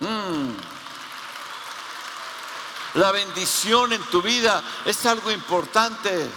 Mm. 0.00 0.54
La 2.94 3.12
bendición 3.12 3.92
en 3.92 4.02
tu 4.04 4.22
vida 4.22 4.62
es 4.84 5.04
algo 5.06 5.30
importante. 5.30 6.28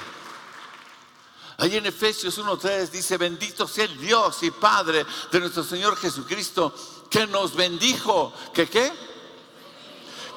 Ahí 1.58 1.78
en 1.78 1.86
Efesios 1.86 2.40
1.3 2.40 2.90
dice, 2.90 3.18
bendito 3.18 3.68
sea 3.68 3.86
el 3.86 4.00
Dios 4.00 4.44
y 4.44 4.52
Padre 4.52 5.06
de 5.32 5.40
nuestro 5.40 5.64
Señor 5.64 5.96
Jesucristo, 5.96 6.74
que 7.10 7.28
nos 7.28 7.56
bendijo, 7.56 8.34
que 8.54 8.68
qué? 8.68 9.11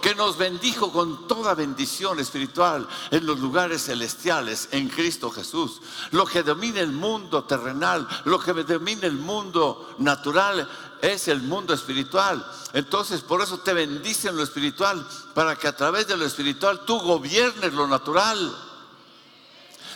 Que 0.04 0.14
nos 0.14 0.36
bendijo 0.36 0.92
con 0.92 1.26
toda 1.26 1.54
bendición 1.54 2.20
espiritual 2.20 2.86
en 3.10 3.24
los 3.24 3.40
lugares 3.40 3.86
celestiales 3.86 4.68
en 4.72 4.90
Cristo 4.90 5.30
Jesús. 5.30 5.80
Lo 6.10 6.26
que 6.26 6.42
domina 6.42 6.80
el 6.80 6.92
mundo 6.92 7.44
terrenal, 7.44 8.06
lo 8.26 8.38
que 8.38 8.52
domina 8.52 9.06
el 9.06 9.16
mundo 9.16 9.94
natural, 10.00 10.68
es 11.00 11.28
el 11.28 11.40
mundo 11.40 11.72
espiritual. 11.72 12.44
Entonces, 12.74 13.22
por 13.22 13.40
eso 13.40 13.60
te 13.60 13.72
bendice 13.72 14.28
en 14.28 14.36
lo 14.36 14.42
espiritual, 14.42 15.08
para 15.32 15.56
que 15.56 15.68
a 15.68 15.74
través 15.74 16.06
de 16.06 16.18
lo 16.18 16.26
espiritual 16.26 16.84
tú 16.84 17.00
gobiernes 17.00 17.72
lo 17.72 17.88
natural. 17.88 18.54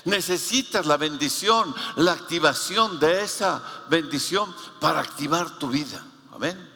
Necesitas 0.07 0.87
la 0.87 0.97
bendición, 0.97 1.75
la 1.97 2.13
activación 2.13 2.99
de 2.99 3.25
esa 3.25 3.63
bendición 3.91 4.57
para 4.81 5.01
activar 5.01 5.59
tu 5.59 5.69
vida. 5.69 6.03
Amén. 6.33 6.67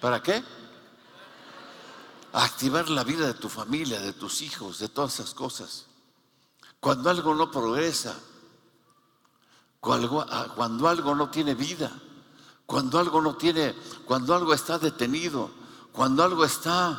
¿Para 0.00 0.20
qué? 0.20 0.42
Activar 2.32 2.88
la 2.88 3.04
vida 3.04 3.26
de 3.26 3.34
tu 3.34 3.48
familia, 3.48 4.00
de 4.00 4.12
tus 4.12 4.42
hijos, 4.42 4.78
de 4.78 4.88
todas 4.88 5.14
esas 5.14 5.34
cosas. 5.34 5.86
Cuando 6.80 7.10
algo 7.10 7.34
no 7.34 7.50
progresa, 7.50 8.18
cuando 9.78 10.88
algo 10.88 11.14
no 11.14 11.30
tiene 11.30 11.54
vida, 11.54 11.92
cuando 12.66 12.98
algo 12.98 13.20
no 13.20 13.36
tiene, 13.36 13.74
cuando 14.06 14.34
algo 14.34 14.54
está 14.54 14.78
detenido, 14.78 15.50
Cuando 15.92 16.24
algo 16.24 16.42
está 16.44 16.98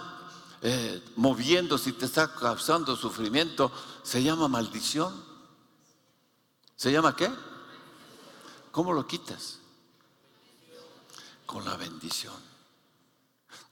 eh, 0.61 1.03
moviéndose 1.15 1.89
y 1.89 1.93
te 1.93 2.05
está 2.05 2.31
causando 2.31 2.95
sufrimiento, 2.95 3.71
se 4.03 4.21
llama 4.21 4.47
maldición. 4.47 5.11
¿Se 6.75 6.91
llama 6.91 7.15
qué? 7.15 7.31
¿Cómo 8.71 8.93
lo 8.93 9.07
quitas? 9.07 9.57
Con 11.47 11.65
la 11.65 11.75
bendición. 11.75 12.35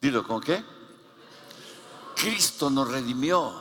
Dilo, 0.01 0.27
¿con 0.27 0.41
qué? 0.41 0.65
Cristo 2.21 2.69
nos 2.69 2.87
redimió. 2.87 3.51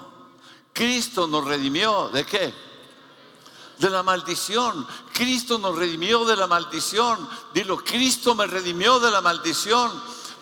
Cristo 0.75 1.27
nos 1.27 1.47
redimió. 1.47 2.11
¿De 2.11 2.27
qué? 2.27 2.53
De 3.79 3.89
la 3.89 4.03
maldición. 4.03 4.87
Cristo 5.15 5.59
nos 5.59 5.77
redimió 5.77 6.27
de 6.27 6.37
la 6.37 6.47
maldición. 6.47 7.27
Dilo, 7.55 7.79
Cristo 7.83 8.35
me 8.35 8.47
redimió 8.47 9.01
de 9.01 9.11
la 9.11 9.23
maldición. 9.23 9.91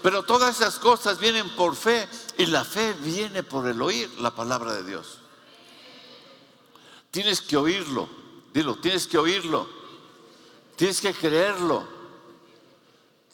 Pero 0.03 0.25
todas 0.25 0.57
esas 0.57 0.81
cosas 0.81 1.21
vienen 1.21 1.49
por 1.55 1.77
fe 1.77 2.09
y 2.37 2.47
la 2.47 2.65
fe 2.65 2.93
viene 2.95 3.45
por 3.45 3.69
el 3.69 3.81
oír 3.81 4.11
la 4.19 4.35
palabra 4.35 4.73
de 4.75 4.83
Dios. 4.83 5.19
Tienes 7.13 7.41
que 7.41 7.57
oírlo, 7.57 8.09
dilo, 8.53 8.77
tienes 8.77 9.07
que 9.07 9.17
oírlo, 9.17 9.69
tienes 10.75 11.01
que 11.01 11.15
creerlo, 11.15 11.87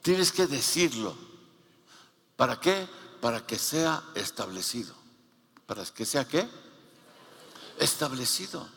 tienes 0.03 0.31
que 0.31 0.47
decirlo. 0.47 1.15
¿Para 2.37 2.61
qué? 2.61 2.87
Para 3.25 3.47
que 3.47 3.59
sea 3.59 4.03
establecido. 4.15 4.95
¿Para 5.65 5.83
que 5.87 6.05
sea 6.05 6.29
qué? 6.29 6.47
Establecido. 7.79 8.69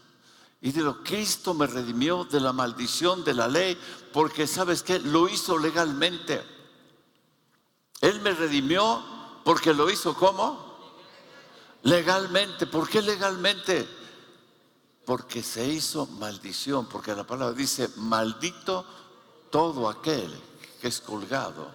Y 0.61 0.71
dilo, 0.71 1.03
Cristo 1.03 1.53
me 1.53 1.67
redimió 1.67 2.23
de 2.23 2.39
la 2.39 2.53
maldición 2.53 3.25
de 3.25 3.33
la 3.33 3.49
ley, 3.49 3.77
porque 4.13 4.47
sabes 4.47 4.83
que 4.83 4.99
lo 4.99 5.27
hizo 5.27 5.57
legalmente. 5.57 6.41
Él 7.99 8.21
me 8.21 8.31
redimió 8.31 9.03
porque 9.43 9.73
lo 9.73 9.91
hizo 9.91 10.13
como? 10.13 10.93
Legalmente. 11.83 12.67
¿Por 12.67 12.87
qué 12.87 13.01
legalmente? 13.01 13.85
Porque 15.05 15.43
se 15.43 15.67
hizo 15.67 16.05
maldición, 16.05 16.85
porque 16.85 17.13
la 17.13 17.27
palabra 17.27 17.53
dice, 17.53 17.89
maldito 17.97 18.85
todo 19.51 19.89
aquel 19.89 20.33
que 20.79 20.87
es 20.87 21.01
colgado 21.01 21.69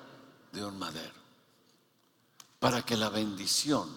de 0.52 0.64
un 0.64 0.78
madero. 0.78 1.21
Para 2.62 2.82
que 2.82 2.96
la 2.96 3.08
bendición 3.08 3.90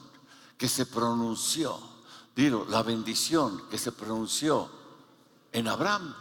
que 0.57 0.67
se 0.67 0.88
pronunció, 0.88 1.79
digo, 2.36 2.65
la 2.67 2.81
bendición 2.81 3.69
que 3.69 3.77
se 3.77 3.91
pronunció 3.91 4.67
en 5.51 5.67
Abraham 5.67 6.15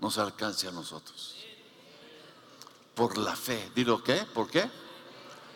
nos 0.00 0.18
alcance 0.18 0.66
a 0.66 0.72
nosotros. 0.72 1.36
Por 2.96 3.16
la 3.16 3.36
fe. 3.36 3.70
¿Digo 3.76 4.02
qué? 4.02 4.26
¿Por 4.34 4.50
qué? 4.50 4.68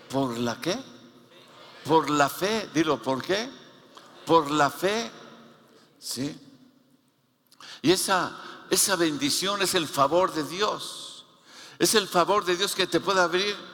¿Por 0.08 0.38
la 0.38 0.60
qué? 0.60 0.78
Por 1.84 2.08
la 2.08 2.28
fe, 2.28 2.70
dilo, 2.72 3.02
¿por 3.02 3.20
qué? 3.20 3.50
Por 4.24 4.48
la 4.52 4.70
fe, 4.70 5.10
¿sí? 5.98 6.38
Y 7.82 7.90
esa, 7.90 8.64
esa 8.70 8.94
bendición 8.94 9.60
es 9.60 9.74
el 9.74 9.88
favor 9.88 10.32
de 10.32 10.44
Dios. 10.44 11.26
Es 11.80 11.96
el 11.96 12.06
favor 12.06 12.44
de 12.44 12.56
Dios 12.56 12.76
que 12.76 12.86
te 12.86 13.00
puede 13.00 13.20
abrir, 13.20 13.71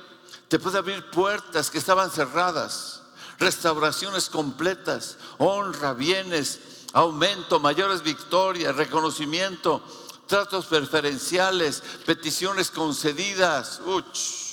te 0.48 0.58
puede 0.58 0.78
abrir 0.78 1.10
puertas 1.10 1.70
que 1.70 1.78
estaban 1.78 2.10
cerradas, 2.10 3.02
restauraciones 3.38 4.28
completas, 4.28 5.18
honra, 5.38 5.92
bienes, 5.94 6.60
aumento, 6.92 7.60
mayores 7.60 8.02
victorias, 8.02 8.74
reconocimiento, 8.74 9.82
tratos 10.26 10.66
preferenciales, 10.66 11.82
peticiones 12.04 12.70
concedidas. 12.70 13.80
Uch 13.84 14.48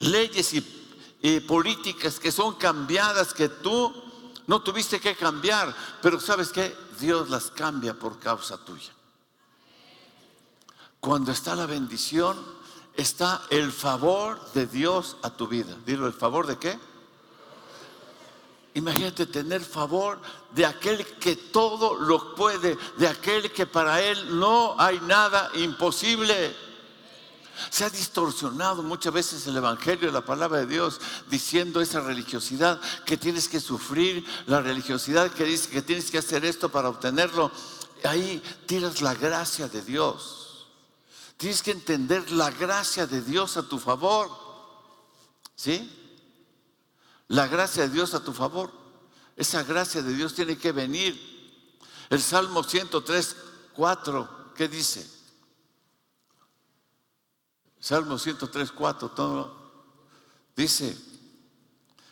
leyes 0.00 0.54
y, 0.54 1.40
políticas 1.40 2.18
que 2.18 2.32
son 2.32 2.54
cambiadas 2.54 3.34
que 3.34 3.48
tú 3.48 3.92
no 4.46 4.62
tuviste 4.62 4.98
que 4.98 5.14
cambiar, 5.14 5.74
pero 6.02 6.18
sabes 6.18 6.48
que 6.48 6.74
Dios 6.98 7.28
las 7.28 7.50
cambia 7.50 7.92
por 7.94 8.18
causa 8.18 8.56
tuya. 8.64 8.92
Cuando 10.98 11.30
está 11.30 11.54
la 11.54 11.66
bendición, 11.66 12.42
está 13.00 13.42
el 13.50 13.72
favor 13.72 14.40
de 14.52 14.66
Dios 14.66 15.16
a 15.22 15.30
tu 15.30 15.48
vida. 15.48 15.76
Dilo, 15.84 16.06
¿el 16.06 16.12
favor 16.12 16.46
de 16.46 16.58
qué? 16.58 16.78
Imagínate 18.74 19.26
tener 19.26 19.62
favor 19.62 20.20
de 20.54 20.64
aquel 20.64 21.04
que 21.18 21.34
todo 21.34 21.94
lo 21.94 22.34
puede, 22.34 22.78
de 22.98 23.08
aquel 23.08 23.50
que 23.52 23.66
para 23.66 24.00
él 24.00 24.38
no 24.38 24.76
hay 24.78 25.00
nada 25.00 25.50
imposible. 25.54 26.54
Se 27.68 27.84
ha 27.84 27.90
distorsionado 27.90 28.82
muchas 28.82 29.12
veces 29.12 29.46
el 29.46 29.56
Evangelio 29.56 30.06
de 30.06 30.12
la 30.12 30.24
palabra 30.24 30.60
de 30.60 30.66
Dios 30.66 31.00
diciendo 31.28 31.80
esa 31.80 32.00
religiosidad 32.00 32.80
que 33.04 33.16
tienes 33.16 33.48
que 33.48 33.60
sufrir, 33.60 34.24
la 34.46 34.62
religiosidad 34.62 35.30
que 35.30 35.44
dice 35.44 35.68
que 35.68 35.82
tienes 35.82 36.10
que 36.10 36.18
hacer 36.18 36.44
esto 36.44 36.68
para 36.70 36.88
obtenerlo. 36.88 37.50
Ahí 38.04 38.42
tiras 38.66 39.02
la 39.02 39.14
gracia 39.14 39.68
de 39.68 39.82
Dios. 39.82 40.39
Tienes 41.40 41.62
que 41.62 41.70
entender 41.70 42.30
la 42.32 42.50
gracia 42.50 43.06
de 43.06 43.22
Dios 43.22 43.56
a 43.56 43.62
tu 43.62 43.78
favor. 43.78 44.30
¿Sí? 45.56 45.90
La 47.28 47.46
gracia 47.46 47.84
de 47.84 47.94
Dios 47.94 48.12
a 48.12 48.22
tu 48.22 48.34
favor. 48.34 48.70
Esa 49.36 49.62
gracia 49.62 50.02
de 50.02 50.12
Dios 50.12 50.34
tiene 50.34 50.58
que 50.58 50.70
venir. 50.70 51.18
El 52.10 52.20
Salmo 52.20 52.62
103, 52.62 53.36
4, 53.72 54.52
¿qué 54.54 54.68
dice? 54.68 55.10
Salmo 57.78 58.18
103, 58.18 58.72
4, 58.72 59.10
todo 59.12 59.60
dice, 60.54 60.94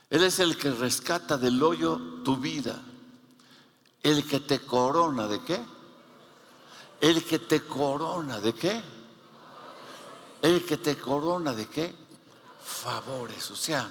Él 0.08 0.24
es 0.24 0.38
el 0.38 0.56
que 0.56 0.70
rescata 0.70 1.36
del 1.36 1.62
hoyo 1.62 2.00
tu 2.24 2.38
vida, 2.38 2.82
el 4.02 4.26
que 4.26 4.40
te 4.40 4.60
corona 4.60 5.28
de 5.28 5.44
qué? 5.44 5.62
El 7.02 7.22
que 7.26 7.38
te 7.38 7.62
corona 7.66 8.40
de 8.40 8.54
qué? 8.54 8.97
El 10.42 10.64
que 10.64 10.76
te 10.76 10.96
corona 10.96 11.52
de 11.52 11.66
qué? 11.66 11.94
Favores, 12.62 13.50
o 13.50 13.56
sea, 13.56 13.90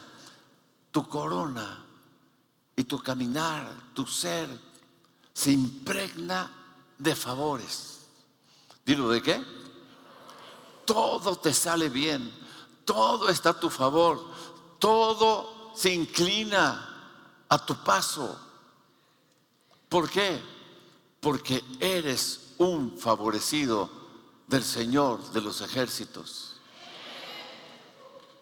tu 0.91 1.07
corona 1.07 1.83
y 2.75 2.83
tu 2.83 2.99
caminar, 2.99 3.69
tu 3.93 4.05
ser, 4.05 4.47
se 5.33 5.51
impregna 5.51 6.51
de 6.97 7.15
favores. 7.15 7.99
Dilo 8.85 9.09
de 9.09 9.21
qué? 9.21 9.57
todo 10.87 11.35
te 11.35 11.53
sale 11.53 11.89
bien, 11.89 12.33
todo 12.85 13.27
está 13.27 13.49
a 13.49 13.59
tu 13.59 13.69
favor, 13.69 14.25
todo 14.79 15.73
se 15.75 15.93
inclina 15.93 17.43
a 17.49 17.65
tu 17.65 17.75
paso. 17.83 18.39
¿Por 19.89 20.09
qué? 20.09 20.41
Porque 21.19 21.61
eres 21.81 22.53
un 22.57 22.97
favorecido 22.97 23.89
del 24.47 24.63
Señor 24.63 25.31
de 25.31 25.41
los 25.41 25.61
ejércitos. 25.61 26.55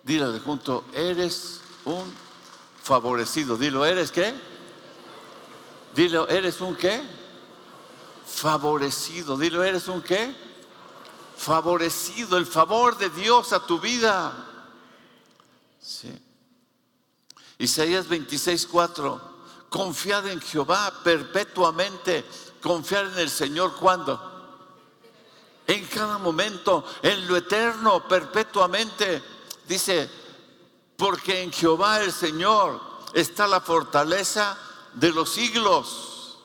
Dile 0.04 0.40
junto, 0.40 0.86
eres 0.94 1.62
un 1.84 2.14
favorecido. 2.82 3.58
Dilo, 3.58 3.86
¿eres 3.86 4.12
qué? 4.12 4.34
Dilo, 5.96 6.28
¿eres 6.30 6.62
un 6.62 6.76
qué? 6.76 7.02
Favorecido. 8.26 9.38
Dilo, 9.38 9.64
¿eres 9.64 9.88
un 9.88 10.02
qué? 10.02 10.46
favorecido, 11.36 12.38
el 12.38 12.46
favor 12.46 12.98
de 12.98 13.10
Dios 13.10 13.54
a 13.54 13.66
tu 13.66 13.80
vida. 13.80 14.34
Sí. 15.80 16.12
Isaías 17.58 18.08
26, 18.08 18.68
4. 18.68 19.36
Confiad 19.70 20.28
en 20.28 20.42
Jehová 20.42 20.94
perpetuamente. 21.04 22.26
Confiar 22.62 23.06
en 23.06 23.20
el 23.20 23.30
Señor 23.30 23.76
cuando? 23.76 24.35
En 25.68 25.86
cada 25.88 26.18
momento, 26.18 26.86
en 27.02 27.28
lo 27.28 27.36
eterno, 27.36 28.08
perpetuamente. 28.08 29.24
Dice, 29.68 30.10
porque 30.96 31.42
en 31.42 31.52
Jehová 31.52 32.02
el 32.02 32.12
Señor 32.12 32.80
está 33.14 33.48
la 33.48 33.62
fortaleza 33.62 34.58
de 34.94 35.12
los 35.12 35.32
siglos. 35.32 36.38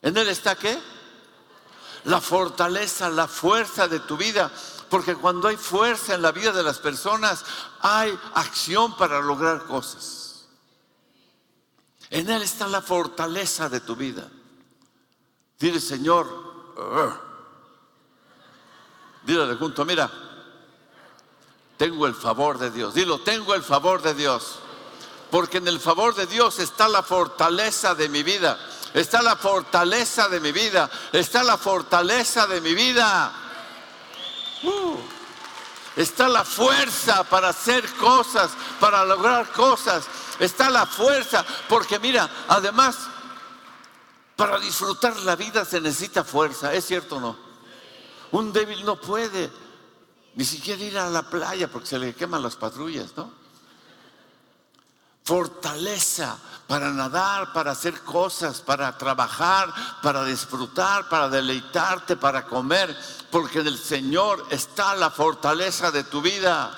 ¿En 0.00 0.16
Él 0.16 0.28
está 0.28 0.56
qué? 0.56 0.78
la 2.04 2.20
fortaleza, 2.20 3.10
la 3.10 3.28
fuerza 3.28 3.86
de 3.86 4.00
tu 4.00 4.16
vida. 4.16 4.50
Porque 4.88 5.14
cuando 5.14 5.48
hay 5.48 5.56
fuerza 5.56 6.14
en 6.14 6.22
la 6.22 6.32
vida 6.32 6.52
de 6.52 6.62
las 6.62 6.78
personas, 6.78 7.44
hay 7.80 8.18
acción 8.34 8.96
para 8.96 9.20
lograr 9.20 9.64
cosas. 9.64 10.48
En 12.10 12.30
Él 12.30 12.42
está 12.42 12.66
la 12.66 12.80
fortaleza 12.80 13.68
de 13.68 13.80
tu 13.80 13.94
vida. 13.94 14.28
Dile, 15.58 15.80
Señor, 15.80 16.26
dile 19.34 19.54
junto, 19.56 19.84
mira, 19.84 20.10
tengo 21.76 22.06
el 22.06 22.14
favor 22.14 22.58
de 22.58 22.70
Dios. 22.70 22.94
Dilo, 22.94 23.20
tengo 23.20 23.54
el 23.54 23.62
favor 23.62 24.02
de 24.02 24.14
Dios. 24.14 24.58
Porque 25.30 25.58
en 25.58 25.68
el 25.68 25.78
favor 25.78 26.14
de 26.14 26.26
Dios 26.26 26.58
está 26.58 26.88
la 26.88 27.02
fortaleza 27.02 27.94
de 27.94 28.08
mi 28.08 28.22
vida 28.22 28.58
está 28.94 29.22
la 29.22 29.36
fortaleza 29.36 30.28
de 30.28 30.40
mi 30.40 30.52
vida, 30.52 30.90
está 31.12 31.42
la 31.42 31.56
fortaleza 31.56 32.46
de 32.46 32.60
mi 32.60 32.74
vida. 32.74 33.32
Uh. 34.62 34.96
está 35.94 36.28
la 36.28 36.44
fuerza 36.44 37.22
para 37.24 37.50
hacer 37.50 37.88
cosas, 37.94 38.50
para 38.80 39.04
lograr 39.04 39.50
cosas. 39.52 40.04
Está 40.38 40.70
la 40.70 40.86
fuerza, 40.86 41.44
porque 41.68 41.98
mira, 41.98 42.28
además, 42.48 42.96
para 44.36 44.58
disfrutar 44.58 45.16
la 45.18 45.36
vida 45.36 45.64
se 45.64 45.80
necesita 45.80 46.22
fuerza, 46.22 46.72
¿es 46.72 46.86
cierto 46.86 47.16
o 47.16 47.20
no? 47.20 47.47
Un 48.32 48.52
débil 48.52 48.84
no 48.84 49.00
puede 49.00 49.50
ni 50.34 50.44
siquiera 50.44 50.82
ir 50.84 50.98
a 50.98 51.10
la 51.10 51.28
playa 51.28 51.68
porque 51.68 51.88
se 51.88 51.98
le 51.98 52.14
queman 52.14 52.42
las 52.42 52.54
patrullas, 52.54 53.16
¿no? 53.16 53.30
Fortaleza 55.24 56.38
para 56.68 56.90
nadar, 56.90 57.52
para 57.52 57.72
hacer 57.72 58.00
cosas, 58.02 58.60
para 58.60 58.96
trabajar, 58.96 59.74
para 60.00 60.24
disfrutar, 60.24 61.08
para 61.08 61.28
deleitarte, 61.28 62.16
para 62.16 62.46
comer, 62.46 62.96
porque 63.30 63.58
en 63.58 63.66
el 63.66 63.78
Señor 63.78 64.46
está 64.50 64.94
la 64.94 65.10
fortaleza 65.10 65.90
de 65.90 66.04
tu 66.04 66.22
vida. 66.22 66.70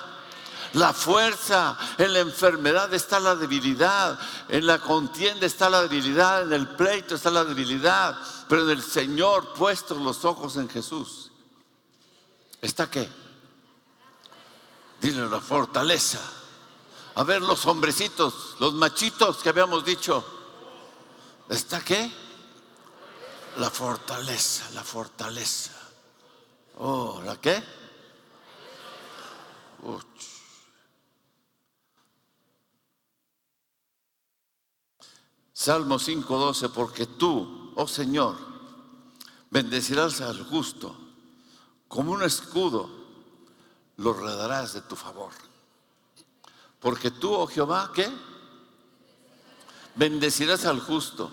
La 0.73 0.91
fuerza, 0.91 1.77
en 1.97 2.13
la 2.13 2.19
enfermedad 2.19 2.93
está 2.93 3.19
la 3.19 3.35
debilidad, 3.35 4.17
en 4.47 4.65
la 4.65 4.79
contienda 4.79 5.45
está 5.45 5.69
la 5.69 5.83
debilidad, 5.83 6.41
en 6.43 6.53
el 6.53 6.67
pleito 6.69 7.13
está 7.13 7.29
la 7.29 7.43
debilidad, 7.43 8.17
pero 8.47 8.63
en 8.63 8.71
el 8.71 8.81
Señor 8.81 9.53
puestos 9.53 9.97
los 9.97 10.25
ojos 10.25 10.55
en 10.55 10.67
Jesús. 10.67 11.20
¿Está 12.61 12.89
qué? 12.89 13.09
Dile 15.01 15.27
la 15.27 15.41
fortaleza. 15.41 16.19
A 17.15 17.23
ver 17.23 17.41
los 17.41 17.65
hombrecitos, 17.65 18.55
los 18.59 18.73
machitos 18.75 19.37
que 19.37 19.49
habíamos 19.49 19.83
dicho. 19.83 20.23
¿Está 21.49 21.83
qué? 21.83 22.09
La 23.57 23.69
fortaleza, 23.69 24.69
la 24.75 24.83
fortaleza. 24.83 25.71
Oh, 26.77 27.21
¿la 27.25 27.35
qué? 27.41 27.61
Salmo 35.51 35.99
5:12, 35.99 36.69
porque 36.69 37.07
tú, 37.07 37.73
oh 37.75 37.87
Señor, 37.87 38.37
bendecirás 39.49 40.21
al 40.21 40.43
justo 40.45 41.00
como 41.91 42.13
un 42.13 42.23
escudo 42.23 42.89
lo 43.97 44.13
rodearás 44.13 44.71
de 44.71 44.81
tu 44.81 44.95
favor. 44.95 45.33
Porque 46.79 47.11
tú, 47.11 47.33
oh 47.33 47.45
Jehová, 47.45 47.91
¿qué? 47.93 48.09
Bendecirás 49.95 50.63
al 50.63 50.79
justo. 50.79 51.29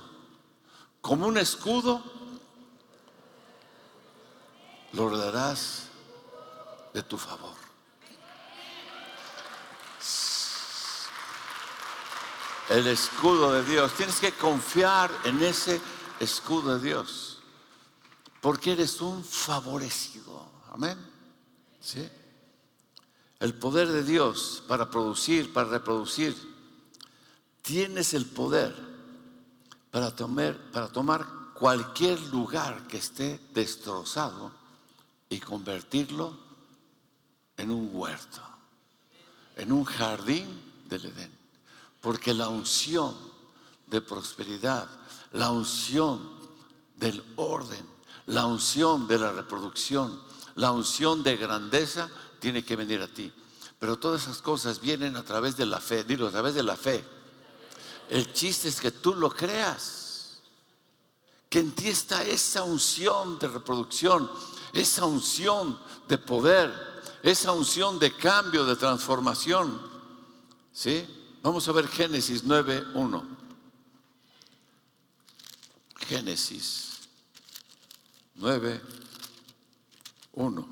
Como 1.00 1.28
un 1.28 1.38
escudo, 1.38 2.02
lo 4.94 5.08
rodearás 5.08 5.90
de 6.92 7.04
tu 7.04 7.16
favor. 7.16 7.54
El 12.68 12.88
escudo 12.88 13.52
de 13.52 13.62
Dios. 13.62 13.94
Tienes 13.94 14.18
que 14.18 14.32
confiar 14.32 15.08
en 15.22 15.40
ese 15.40 15.80
escudo 16.18 16.76
de 16.76 16.84
Dios. 16.84 17.27
Porque 18.40 18.72
eres 18.72 19.00
un 19.00 19.24
favorecido. 19.24 20.46
Amén. 20.72 20.96
El 23.40 23.54
poder 23.54 23.88
de 23.88 24.02
Dios 24.02 24.62
para 24.68 24.90
producir, 24.90 25.52
para 25.52 25.68
reproducir. 25.68 26.36
Tienes 27.62 28.14
el 28.14 28.26
poder 28.26 28.74
para 29.90 30.14
tomar, 30.14 30.56
para 30.70 30.88
tomar 30.88 31.26
cualquier 31.54 32.20
lugar 32.32 32.86
que 32.86 32.98
esté 32.98 33.40
destrozado 33.52 34.52
y 35.28 35.40
convertirlo 35.40 36.38
en 37.56 37.70
un 37.70 37.90
huerto, 37.92 38.40
en 39.56 39.72
un 39.72 39.84
jardín 39.84 40.46
del 40.88 41.06
Edén. 41.06 41.36
Porque 42.00 42.32
la 42.32 42.48
unción 42.48 43.16
de 43.86 44.00
prosperidad, 44.00 44.88
la 45.32 45.50
unción 45.50 46.38
del 46.96 47.22
orden, 47.36 47.97
la 48.28 48.44
unción 48.46 49.08
de 49.08 49.18
la 49.18 49.32
reproducción, 49.32 50.20
la 50.56 50.70
unción 50.70 51.22
de 51.22 51.36
grandeza 51.36 52.10
tiene 52.40 52.64
que 52.64 52.76
venir 52.76 53.00
a 53.00 53.08
ti. 53.08 53.32
Pero 53.78 53.98
todas 53.98 54.22
esas 54.22 54.42
cosas 54.42 54.80
vienen 54.80 55.16
a 55.16 55.24
través 55.24 55.56
de 55.56 55.64
la 55.64 55.80
fe, 55.80 56.04
dilo, 56.04 56.28
a 56.28 56.30
través 56.30 56.54
de 56.54 56.62
la 56.62 56.76
fe. 56.76 57.04
El 58.10 58.32
chiste 58.32 58.68
es 58.68 58.80
que 58.80 58.90
tú 58.90 59.14
lo 59.14 59.30
creas, 59.30 60.40
que 61.48 61.60
en 61.60 61.72
ti 61.72 61.88
está 61.88 62.22
esa 62.22 62.64
unción 62.64 63.38
de 63.38 63.48
reproducción, 63.48 64.30
esa 64.74 65.06
unción 65.06 65.78
de 66.06 66.18
poder, 66.18 66.72
esa 67.22 67.52
unción 67.52 67.98
de 67.98 68.14
cambio, 68.14 68.66
de 68.66 68.76
transformación. 68.76 69.80
¿Sí? 70.72 71.06
Vamos 71.42 71.66
a 71.66 71.72
ver 71.72 71.88
Génesis 71.88 72.44
9.1. 72.44 73.22
Génesis 76.06 76.87
9.1. 78.38 80.66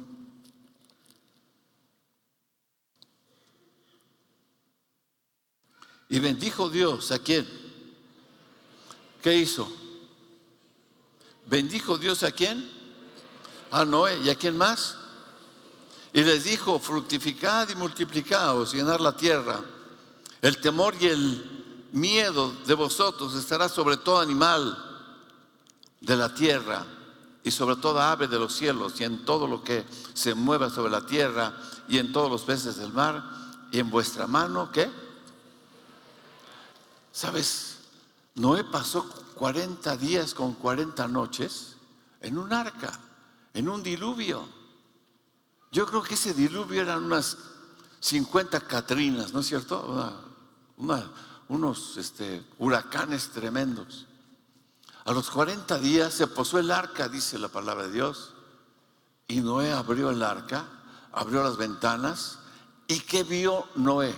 Y 6.08 6.20
bendijo 6.20 6.70
Dios 6.70 7.10
a 7.10 7.18
quién? 7.18 7.44
¿Qué 9.20 9.34
hizo? 9.34 9.68
Bendijo 11.46 11.98
Dios 11.98 12.22
a 12.22 12.30
quién? 12.30 12.70
A 13.72 13.84
Noé. 13.84 14.16
¿Y 14.22 14.30
a 14.30 14.36
quién 14.36 14.56
más? 14.56 14.96
Y 16.12 16.22
les 16.22 16.44
dijo, 16.44 16.78
fructificad 16.78 17.68
y 17.68 17.74
multiplicaos, 17.74 18.72
llenar 18.72 19.00
la 19.00 19.16
tierra. 19.16 19.60
El 20.40 20.60
temor 20.60 20.94
y 21.00 21.06
el 21.06 21.88
miedo 21.92 22.52
de 22.66 22.74
vosotros 22.74 23.34
estará 23.34 23.68
sobre 23.68 23.96
todo 23.96 24.20
animal 24.20 24.78
de 26.00 26.16
la 26.16 26.32
tierra 26.32 26.95
y 27.46 27.52
sobre 27.52 27.76
toda 27.76 28.10
ave 28.10 28.26
de 28.26 28.40
los 28.40 28.52
cielos 28.56 29.00
y 29.00 29.04
en 29.04 29.24
todo 29.24 29.46
lo 29.46 29.62
que 29.62 29.86
se 30.14 30.34
mueva 30.34 30.68
sobre 30.68 30.90
la 30.90 31.06
tierra 31.06 31.56
y 31.88 31.98
en 31.98 32.12
todos 32.12 32.28
los 32.28 32.42
peces 32.42 32.74
del 32.74 32.92
mar 32.92 33.22
y 33.70 33.78
en 33.78 33.88
vuestra 33.88 34.26
mano, 34.26 34.72
¿qué? 34.72 34.90
¿Sabes? 37.12 37.78
Noé 38.34 38.64
pasó 38.64 39.08
40 39.36 39.96
días 39.96 40.34
con 40.34 40.54
40 40.54 41.06
noches 41.06 41.76
en 42.20 42.36
un 42.36 42.52
arca, 42.52 42.90
en 43.54 43.68
un 43.68 43.80
diluvio. 43.80 44.44
Yo 45.70 45.86
creo 45.86 46.02
que 46.02 46.14
ese 46.14 46.34
diluvio 46.34 46.82
eran 46.82 47.04
unas 47.04 47.38
50 48.00 48.58
catrinas, 48.62 49.32
¿no 49.32 49.38
es 49.38 49.46
cierto? 49.46 50.20
unos 51.48 51.96
este, 51.96 52.44
huracanes 52.58 53.30
tremendos. 53.30 54.06
A 55.06 55.12
los 55.12 55.30
40 55.30 55.78
días 55.78 56.12
se 56.12 56.26
posó 56.26 56.58
el 56.58 56.72
arca, 56.72 57.08
dice 57.08 57.38
la 57.38 57.46
palabra 57.46 57.84
de 57.84 57.92
Dios, 57.92 58.34
y 59.28 59.40
Noé 59.40 59.72
abrió 59.72 60.10
el 60.10 60.20
arca, 60.20 60.66
abrió 61.12 61.44
las 61.44 61.56
ventanas, 61.56 62.40
¿y 62.88 62.98
qué 62.98 63.22
vio 63.22 63.68
Noé? 63.76 64.12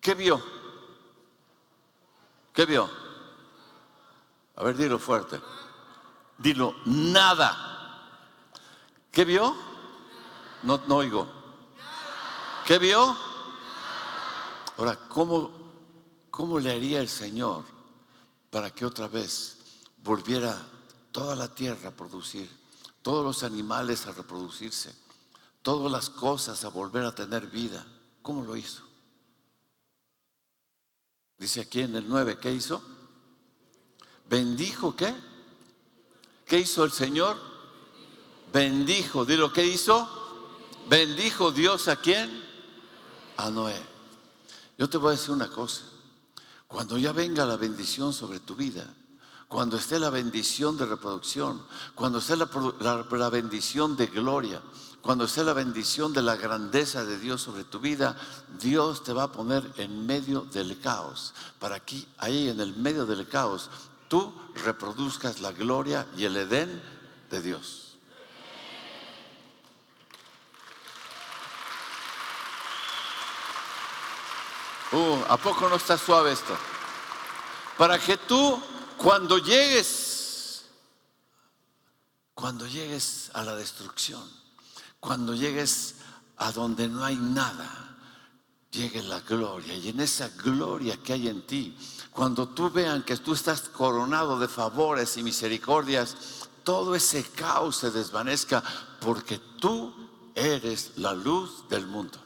¿Qué 0.00 0.14
vio? 0.14 0.42
¿Qué 2.52 2.66
vio? 2.66 2.90
A 4.56 4.64
ver, 4.64 4.76
dilo 4.76 4.98
fuerte. 4.98 5.40
Dilo, 6.36 6.74
nada. 6.86 8.10
¿Qué 9.12 9.24
vio? 9.24 9.54
No, 10.64 10.80
no 10.88 10.96
oigo. 10.96 11.28
¿Qué 12.66 12.76
vio? 12.80 13.16
Ahora, 14.78 14.98
¿cómo, 15.08 15.52
¿cómo 16.32 16.58
le 16.58 16.72
haría 16.72 17.00
el 17.00 17.08
Señor 17.08 17.73
para 18.54 18.70
que 18.70 18.86
otra 18.86 19.08
vez 19.08 19.56
volviera 20.04 20.56
toda 21.10 21.34
la 21.34 21.52
tierra 21.52 21.88
a 21.88 21.90
producir, 21.90 22.48
todos 23.02 23.24
los 23.24 23.42
animales 23.42 24.06
a 24.06 24.12
reproducirse, 24.12 24.94
todas 25.60 25.90
las 25.90 26.08
cosas 26.08 26.64
a 26.64 26.68
volver 26.68 27.04
a 27.04 27.12
tener 27.12 27.48
vida? 27.48 27.84
¿Cómo 28.22 28.44
lo 28.44 28.56
hizo? 28.56 28.84
Dice 31.36 31.62
aquí 31.62 31.80
en 31.80 31.96
el 31.96 32.08
9, 32.08 32.38
¿qué 32.40 32.52
hizo? 32.52 32.80
Bendijo 34.30 34.94
qué? 34.94 35.12
¿Qué 36.46 36.60
hizo 36.60 36.84
el 36.84 36.92
Señor? 36.92 37.36
Bendijo, 38.52 39.24
dilo, 39.24 39.52
¿qué 39.52 39.66
hizo? 39.66 40.08
Bendijo 40.88 41.50
Dios 41.50 41.88
a 41.88 41.96
quién? 41.96 42.30
A 43.36 43.50
Noé. 43.50 43.82
Yo 44.78 44.88
te 44.88 44.96
voy 44.96 45.08
a 45.08 45.16
decir 45.16 45.32
una 45.32 45.50
cosa. 45.50 45.82
Cuando 46.66 46.98
ya 46.98 47.12
venga 47.12 47.44
la 47.44 47.56
bendición 47.56 48.12
sobre 48.12 48.40
tu 48.40 48.54
vida, 48.54 48.86
cuando 49.48 49.76
esté 49.76 49.98
la 49.98 50.10
bendición 50.10 50.76
de 50.76 50.86
reproducción, 50.86 51.62
cuando 51.94 52.18
esté 52.18 52.36
la, 52.36 53.30
bendición 53.30 53.96
de 53.96 54.06
gloria, 54.06 54.60
cuando 55.00 55.26
esté 55.26 55.44
la 55.44 55.52
bendición 55.52 56.12
de 56.12 56.22
la 56.22 56.36
grandeza 56.36 57.04
de 57.04 57.18
Dios 57.18 57.42
sobre 57.42 57.64
tu 57.64 57.78
vida, 57.78 58.16
Dios 58.58 59.04
te 59.04 59.12
va 59.12 59.24
a 59.24 59.32
poner 59.32 59.62
en 59.76 60.06
medio 60.06 60.40
del 60.40 60.80
caos. 60.80 61.34
Para 61.60 61.78
que 61.78 62.04
ahí 62.18 62.48
en 62.48 62.58
el 62.58 62.74
medio 62.76 63.06
del 63.06 63.28
caos, 63.28 63.70
tú 64.08 64.34
reproduzcas 64.64 65.40
la 65.40 65.52
gloria 65.52 66.06
y 66.16 66.24
el 66.24 66.36
Edén 66.36 66.82
de 67.30 67.42
Dios. 67.42 67.93
¿A 75.28 75.36
poco 75.36 75.68
no 75.68 75.76
está 75.76 75.96
suave 75.96 76.32
esto? 76.32 76.56
Para 77.78 77.98
que 77.98 78.16
tú, 78.16 78.60
cuando 78.96 79.38
llegues, 79.38 80.64
cuando 82.34 82.66
llegues 82.66 83.30
a 83.34 83.42
la 83.42 83.56
destrucción, 83.56 84.22
cuando 85.00 85.34
llegues 85.34 85.96
a 86.36 86.52
donde 86.52 86.88
no 86.88 87.04
hay 87.04 87.16
nada, 87.16 87.96
llegue 88.70 89.02
la 89.02 89.20
gloria. 89.20 89.74
Y 89.74 89.88
en 89.88 90.00
esa 90.00 90.28
gloria 90.28 90.96
que 91.02 91.12
hay 91.14 91.28
en 91.28 91.46
ti, 91.46 91.76
cuando 92.10 92.48
tú 92.48 92.70
vean 92.70 93.02
que 93.02 93.16
tú 93.16 93.34
estás 93.34 93.62
coronado 93.62 94.38
de 94.38 94.48
favores 94.48 95.16
y 95.16 95.22
misericordias, 95.22 96.16
todo 96.62 96.94
ese 96.94 97.22
caos 97.22 97.76
se 97.76 97.90
desvanezca 97.90 98.62
porque 99.00 99.38
tú 99.60 99.92
eres 100.34 100.92
la 100.96 101.12
luz 101.12 101.68
del 101.68 101.86
mundo. 101.86 102.23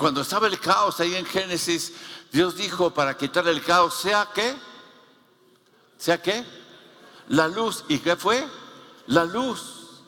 Cuando 0.00 0.22
estaba 0.22 0.46
el 0.46 0.58
caos 0.58 0.98
ahí 1.00 1.14
en 1.14 1.26
Génesis, 1.26 1.92
Dios 2.32 2.56
dijo 2.56 2.88
para 2.88 3.18
quitar 3.18 3.46
el 3.46 3.62
caos, 3.62 4.00
sea 4.00 4.30
que, 4.34 4.56
sea 5.98 6.22
que, 6.22 6.42
la 7.28 7.46
luz. 7.48 7.84
¿Y 7.86 7.98
qué 7.98 8.16
fue? 8.16 8.48
La 9.08 9.26
luz. 9.26 10.00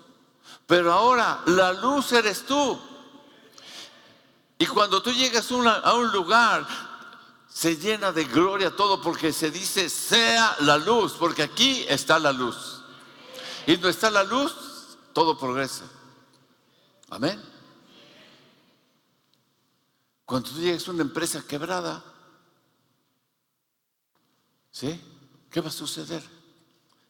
Pero 0.66 0.94
ahora 0.94 1.42
la 1.44 1.74
luz 1.74 2.10
eres 2.12 2.46
tú. 2.46 2.80
Y 4.56 4.64
cuando 4.64 5.02
tú 5.02 5.12
llegas 5.12 5.52
a 5.52 5.92
un 5.92 6.10
lugar, 6.10 6.66
se 7.46 7.76
llena 7.76 8.12
de 8.12 8.24
gloria 8.24 8.74
todo 8.74 8.98
porque 9.02 9.30
se 9.30 9.50
dice, 9.50 9.90
sea 9.90 10.56
la 10.60 10.78
luz, 10.78 11.16
porque 11.18 11.42
aquí 11.42 11.84
está 11.86 12.18
la 12.18 12.32
luz. 12.32 12.82
Y 13.66 13.76
no 13.76 13.90
está 13.90 14.10
la 14.10 14.24
luz, 14.24 14.54
todo 15.12 15.36
progresa. 15.36 15.84
Amén. 17.10 17.51
Cuando 20.32 20.48
tú 20.48 20.60
llegas 20.60 20.88
a 20.88 20.92
una 20.92 21.02
empresa 21.02 21.44
quebrada, 21.46 22.02
¿sí? 24.70 24.98
¿Qué 25.50 25.60
va 25.60 25.68
a 25.68 25.70
suceder? 25.70 26.22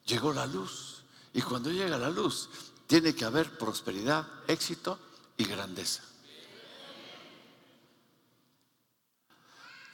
Llegó 0.06 0.32
la 0.32 0.44
luz. 0.44 1.04
Y 1.32 1.40
cuando 1.40 1.70
llega 1.70 1.96
la 1.98 2.10
luz, 2.10 2.48
tiene 2.88 3.14
que 3.14 3.24
haber 3.24 3.56
prosperidad, 3.56 4.26
éxito 4.48 4.98
y 5.36 5.44
grandeza. 5.44 6.02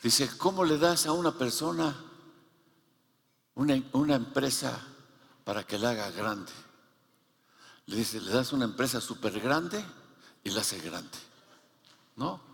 Dice, 0.02 0.30
¿cómo 0.38 0.64
le 0.64 0.78
das 0.78 1.04
a 1.04 1.12
una 1.12 1.36
persona 1.36 1.94
una, 3.56 3.82
una 3.92 4.14
empresa 4.14 4.80
para 5.44 5.64
que 5.66 5.78
la 5.78 5.90
haga 5.90 6.10
grande? 6.12 6.52
Le 7.84 7.96
dice, 7.96 8.22
le 8.22 8.32
das 8.32 8.54
una 8.54 8.64
empresa 8.64 9.02
súper 9.02 9.38
grande 9.38 9.84
y 10.44 10.48
la 10.48 10.62
hace 10.62 10.80
grande. 10.80 11.18
¿No? 12.16 12.47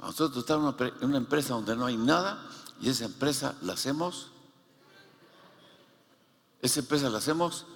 Nosotros 0.00 0.38
estamos 0.38 0.74
en 0.80 1.08
una 1.08 1.16
empresa 1.16 1.54
donde 1.54 1.76
no 1.76 1.86
hay 1.86 1.96
nada 1.96 2.46
y 2.80 2.90
esa 2.90 3.06
empresa 3.06 3.54
la 3.62 3.74
hacemos. 3.74 4.28
Esa 6.60 6.80
empresa 6.80 7.08
la 7.10 7.18
hacemos. 7.18 7.66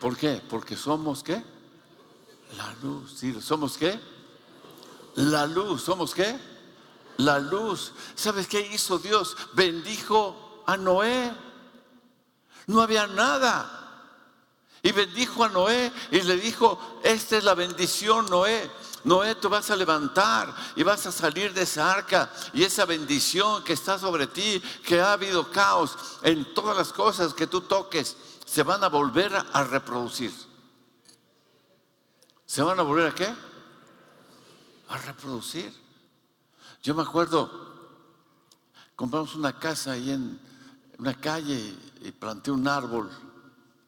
¿Por 0.00 0.16
qué? 0.16 0.42
Porque 0.48 0.76
somos 0.76 1.22
qué? 1.22 1.42
La 2.56 2.74
luz. 2.82 3.22
¿Somos 3.42 3.76
qué? 3.76 3.98
La 5.16 5.46
luz. 5.46 5.82
¿Somos 5.82 6.14
qué? 6.14 6.38
La 7.18 7.38
luz. 7.38 7.92
¿Sabes 8.14 8.46
qué 8.46 8.60
hizo 8.72 8.98
Dios? 8.98 9.36
Bendijo 9.54 10.62
a 10.66 10.76
Noé. 10.76 11.32
No 12.66 12.82
había 12.82 13.06
nada. 13.06 13.85
Y 14.86 14.92
bendijo 14.92 15.42
a 15.42 15.48
Noé 15.48 15.92
y 16.12 16.20
le 16.20 16.36
dijo, 16.36 16.78
esta 17.02 17.36
es 17.36 17.42
la 17.42 17.56
bendición, 17.56 18.26
Noé. 18.26 18.70
Noé, 19.02 19.34
tú 19.34 19.48
vas 19.48 19.68
a 19.72 19.74
levantar 19.74 20.54
y 20.76 20.84
vas 20.84 21.04
a 21.06 21.10
salir 21.10 21.52
de 21.52 21.62
esa 21.62 21.90
arca 21.90 22.30
y 22.52 22.62
esa 22.62 22.84
bendición 22.84 23.64
que 23.64 23.72
está 23.72 23.98
sobre 23.98 24.28
ti, 24.28 24.62
que 24.84 25.00
ha 25.00 25.14
habido 25.14 25.50
caos 25.50 25.98
en 26.22 26.54
todas 26.54 26.76
las 26.76 26.92
cosas 26.92 27.34
que 27.34 27.48
tú 27.48 27.62
toques, 27.62 28.16
se 28.44 28.62
van 28.62 28.84
a 28.84 28.88
volver 28.88 29.34
a 29.34 29.64
reproducir. 29.64 30.32
¿Se 32.44 32.62
van 32.62 32.78
a 32.78 32.84
volver 32.84 33.08
a 33.08 33.14
qué? 33.16 33.34
A 34.88 34.98
reproducir. 34.98 35.74
Yo 36.84 36.94
me 36.94 37.02
acuerdo, 37.02 37.50
compramos 38.94 39.34
una 39.34 39.58
casa 39.58 39.90
ahí 39.90 40.12
en 40.12 40.40
una 40.96 41.20
calle 41.20 41.74
y 42.02 42.12
planté 42.12 42.52
un 42.52 42.68
árbol 42.68 43.25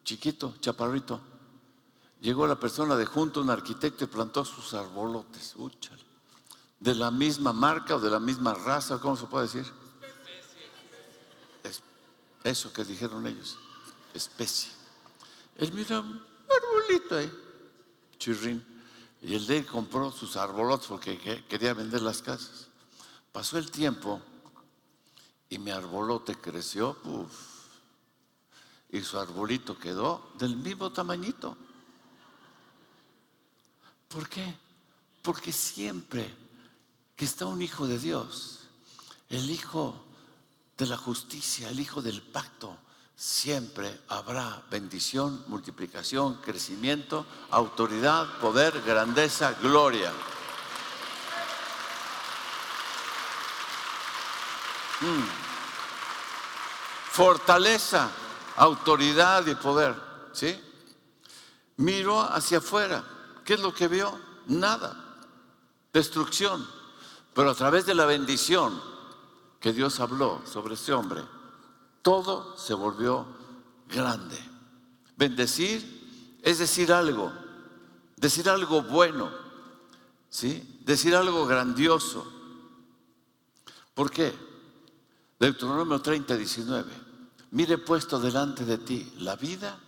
chiquito, 0.09 0.55
chaparrito. 0.61 1.21
Llegó 2.23 2.47
la 2.47 2.59
persona 2.59 2.97
de 2.97 3.05
junto, 3.05 3.43
un 3.43 3.51
arquitecto, 3.51 4.05
y 4.05 4.07
plantó 4.07 4.43
sus 4.43 4.73
arbolotes. 4.73 5.55
De 6.81 6.95
la 6.95 7.11
misma 7.11 7.53
marca 7.53 7.97
o 7.97 8.01
de 8.01 8.09
la 8.09 8.19
misma 8.19 8.55
raza, 8.55 8.99
¿cómo 8.99 9.17
se 9.17 9.27
puede 9.27 9.47
decir? 9.47 9.67
eso 12.45 12.73
que 12.73 12.83
dijeron 12.83 13.27
ellos, 13.27 13.59
especie. 14.15 14.71
Él 15.57 15.71
mira 15.75 16.01
un 16.01 16.23
arbolito 16.49 17.17
ahí, 17.17 17.31
chirrín. 18.19 18.65
Y 19.21 19.35
el 19.35 19.47
de 19.47 19.59
él 19.59 19.67
compró 19.67 20.11
sus 20.11 20.37
arbolotes 20.37 20.87
porque 20.87 21.45
quería 21.47 21.75
vender 21.75 22.01
las 22.01 22.23
casas. 22.23 22.69
Pasó 23.33 23.59
el 23.59 23.71
tiempo 23.71 24.23
y 25.51 25.59
mi 25.59 25.73
arbolote 25.73 26.37
creció, 26.37 26.97
y 28.91 29.01
su 29.03 29.19
arbolito 29.19 29.79
quedó 29.79 30.31
del 30.39 30.57
mismo 30.57 30.91
tamañito. 30.91 31.57
¿Por 34.09 34.29
qué? 34.29 34.57
Porque 35.23 35.53
siempre 35.53 36.35
que 37.15 37.25
está 37.25 37.47
un 37.47 37.61
hijo 37.61 37.87
de 37.87 37.99
Dios, 37.99 38.61
el 39.29 39.51
hijo 39.51 40.05
de 40.77 40.87
la 40.87 40.97
justicia, 40.97 41.69
el 41.69 41.81
hijo 41.81 42.01
del 42.01 42.23
pacto, 42.23 42.79
siempre 43.15 44.01
habrá 44.09 44.63
bendición, 44.71 45.45
multiplicación, 45.49 46.37
crecimiento, 46.37 47.27
autoridad, 47.51 48.39
poder, 48.39 48.81
grandeza, 48.83 49.53
gloria. 49.61 50.13
Mm. 55.01 55.25
Fortaleza, 57.11 58.11
autoridad 58.59 59.47
y 59.47 59.55
poder. 59.55 59.95
¿Sí? 60.33 60.61
Miró 61.77 62.21
hacia 62.21 62.59
afuera 62.59 63.05
¿Qué 63.49 63.55
es 63.55 63.61
lo 63.61 63.73
que 63.73 63.89
vio? 63.89 64.13
Nada. 64.49 64.95
Destrucción. 65.91 66.69
Pero 67.33 67.49
a 67.49 67.55
través 67.55 67.87
de 67.87 67.95
la 67.95 68.05
bendición 68.05 68.79
que 69.59 69.73
Dios 69.73 70.01
habló 70.01 70.43
sobre 70.45 70.75
ese 70.75 70.93
hombre, 70.93 71.23
todo 72.03 72.59
se 72.59 72.75
volvió 72.75 73.27
grande. 73.89 74.39
Bendecir 75.17 76.39
es 76.43 76.59
decir 76.59 76.93
algo, 76.93 77.33
decir 78.17 78.51
algo 78.51 78.83
bueno, 78.83 79.31
¿sí? 80.29 80.83
Decir 80.85 81.17
algo 81.17 81.47
grandioso. 81.47 82.31
¿Por 83.95 84.11
qué? 84.11 84.35
Deuteronomio 85.41 86.03
30, 86.03 86.37
19. 86.37 87.08
Mire 87.51 87.79
puesto 87.79 88.21
delante 88.21 88.65
de 88.65 88.79
ti 88.79 89.13
la 89.19 89.37
vida 89.37 89.79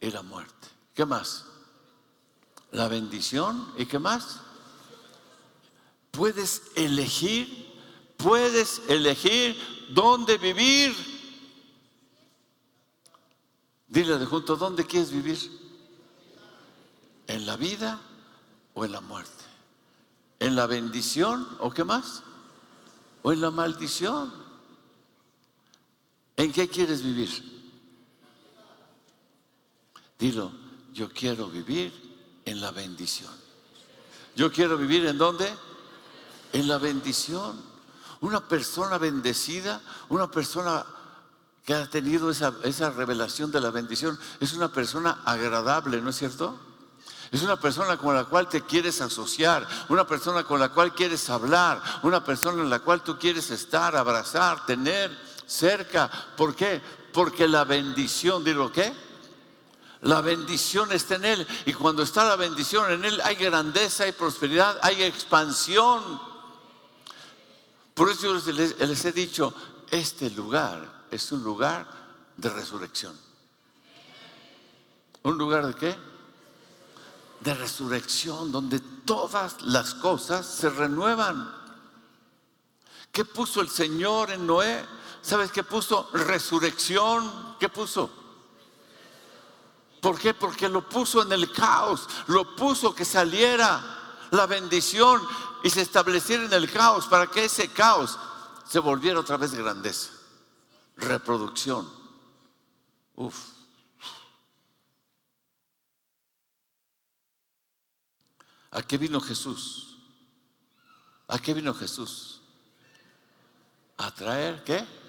y 0.00 0.10
la 0.10 0.22
muerte. 0.22 0.68
¿Qué 0.94 1.04
más? 1.04 1.46
la 2.74 2.88
bendición 2.88 3.72
y 3.78 3.86
qué 3.86 3.98
más. 3.98 4.40
Puedes 6.10 6.62
elegir, 6.74 7.72
puedes 8.16 8.82
elegir 8.88 9.56
dónde 9.90 10.38
vivir. 10.38 10.94
Dile 13.88 14.18
de 14.18 14.26
junto, 14.26 14.56
¿dónde 14.56 14.84
quieres 14.84 15.10
vivir? 15.10 15.38
¿En 17.28 17.46
la 17.46 17.56
vida 17.56 18.00
o 18.74 18.84
en 18.84 18.92
la 18.92 19.00
muerte? 19.00 19.44
¿En 20.40 20.56
la 20.56 20.66
bendición 20.66 21.48
o 21.60 21.70
qué 21.70 21.84
más? 21.84 22.22
¿O 23.22 23.32
en 23.32 23.40
la 23.40 23.50
maldición? 23.50 24.32
¿En 26.36 26.52
qué 26.52 26.68
quieres 26.68 27.02
vivir? 27.02 27.30
Dilo, 30.18 30.52
yo 30.92 31.08
quiero 31.10 31.48
vivir 31.48 31.92
en 32.44 32.60
la 32.60 32.70
bendición. 32.70 33.32
Yo 34.36 34.50
quiero 34.50 34.76
vivir 34.76 35.06
en 35.06 35.18
dónde? 35.18 35.52
En 36.52 36.66
la 36.66 36.78
bendición. 36.78 37.60
Una 38.20 38.48
persona 38.48 38.98
bendecida, 38.98 39.80
una 40.08 40.30
persona 40.30 40.84
que 41.64 41.74
ha 41.74 41.88
tenido 41.88 42.30
esa, 42.30 42.54
esa 42.64 42.90
revelación 42.90 43.50
de 43.50 43.60
la 43.60 43.70
bendición, 43.70 44.18
es 44.40 44.52
una 44.52 44.72
persona 44.72 45.22
agradable, 45.24 46.00
¿no 46.00 46.10
es 46.10 46.16
cierto? 46.16 46.58
Es 47.30 47.42
una 47.42 47.58
persona 47.58 47.96
con 47.96 48.14
la 48.14 48.24
cual 48.24 48.48
te 48.48 48.62
quieres 48.62 49.00
asociar, 49.00 49.66
una 49.88 50.06
persona 50.06 50.44
con 50.44 50.60
la 50.60 50.68
cual 50.68 50.94
quieres 50.94 51.28
hablar, 51.30 51.82
una 52.02 52.22
persona 52.22 52.62
en 52.62 52.70
la 52.70 52.80
cual 52.80 53.02
tú 53.02 53.18
quieres 53.18 53.50
estar, 53.50 53.96
abrazar, 53.96 54.66
tener 54.66 55.10
cerca. 55.46 56.10
¿Por 56.36 56.54
qué? 56.54 56.80
Porque 57.12 57.46
la 57.46 57.64
bendición, 57.64 58.44
digo, 58.44 58.70
¿qué? 58.72 58.92
La 60.02 60.20
bendición 60.20 60.92
está 60.92 61.14
en 61.16 61.24
Él. 61.24 61.46
Y 61.66 61.72
cuando 61.72 62.02
está 62.02 62.24
la 62.24 62.36
bendición 62.36 62.90
en 62.92 63.04
Él, 63.04 63.20
hay 63.22 63.36
grandeza, 63.36 64.04
hay 64.04 64.12
prosperidad, 64.12 64.78
hay 64.82 65.02
expansión. 65.02 66.20
Por 67.94 68.10
eso 68.10 68.34
les, 68.34 68.78
les 68.78 69.04
he 69.04 69.12
dicho, 69.12 69.54
este 69.90 70.30
lugar 70.30 71.04
es 71.10 71.30
un 71.32 71.42
lugar 71.42 71.86
de 72.36 72.50
resurrección. 72.50 73.16
¿Un 75.22 75.38
lugar 75.38 75.66
de 75.66 75.74
qué? 75.74 75.96
De 77.40 77.54
resurrección, 77.54 78.52
donde 78.52 78.80
todas 78.80 79.62
las 79.62 79.94
cosas 79.94 80.44
se 80.46 80.68
renuevan. 80.68 81.50
¿Qué 83.10 83.24
puso 83.24 83.60
el 83.60 83.68
Señor 83.70 84.32
en 84.32 84.46
Noé? 84.46 84.84
¿Sabes 85.24 85.50
qué 85.50 85.64
puso? 85.64 86.10
Resurrección. 86.12 87.56
¿Qué 87.58 87.70
puso? 87.70 88.10
¿Por 90.02 90.18
qué? 90.18 90.34
Porque 90.34 90.68
lo 90.68 90.86
puso 90.86 91.22
en 91.22 91.32
el 91.32 91.50
caos, 91.50 92.06
lo 92.26 92.54
puso 92.54 92.94
que 92.94 93.06
saliera 93.06 94.26
la 94.32 94.44
bendición 94.44 95.22
y 95.62 95.70
se 95.70 95.80
estableciera 95.80 96.44
en 96.44 96.52
el 96.52 96.70
caos 96.70 97.06
para 97.06 97.26
que 97.26 97.46
ese 97.46 97.72
caos 97.72 98.18
se 98.68 98.80
volviera 98.80 99.18
otra 99.18 99.38
vez 99.38 99.54
grandeza, 99.54 100.10
reproducción. 100.98 101.90
Uf. 103.14 103.34
¿A 108.72 108.82
qué 108.82 108.98
vino 108.98 109.22
Jesús? 109.22 109.96
¿A 111.28 111.38
qué 111.38 111.54
vino 111.54 111.72
Jesús? 111.72 112.42
¿A 113.96 114.10
traer 114.10 114.62
qué? 114.64 115.03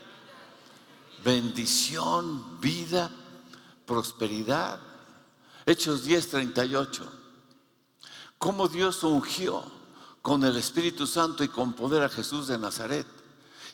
Bendición, 1.26 2.62
vida, 2.62 3.10
prosperidad. 3.88 4.80
Hechos 5.66 6.06
10:38. 6.06 7.02
¿Cómo 8.38 8.68
Dios 8.68 9.04
ungió 9.04 9.64
con 10.22 10.44
el 10.44 10.56
Espíritu 10.56 11.08
Santo 11.08 11.44
y 11.44 11.48
con 11.48 11.74
poder 11.74 12.04
a 12.04 12.10
Jesús 12.10 12.46
de 12.46 12.60
Nazaret? 12.60 13.08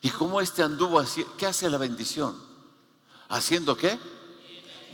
¿Y 0.01 0.11
cómo 0.11 0.39
este 0.39 0.63
anduvo 0.63 0.97
así? 0.97 1.25
¿Qué 1.37 1.45
hace 1.45 1.69
la 1.69 1.77
bendición? 1.77 2.41
¿Haciendo 3.27 3.75
qué? 3.75 3.99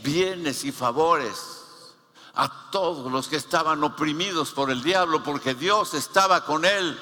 Bienes 0.01 0.63
y 0.63 0.71
favores 0.71 1.37
a 2.33 2.71
todos 2.71 3.11
los 3.11 3.27
que 3.27 3.35
estaban 3.35 3.83
oprimidos 3.83 4.49
por 4.49 4.71
el 4.71 4.81
diablo, 4.81 5.21
porque 5.21 5.53
Dios 5.53 5.93
estaba 5.93 6.43
con 6.43 6.65
él. 6.65 6.97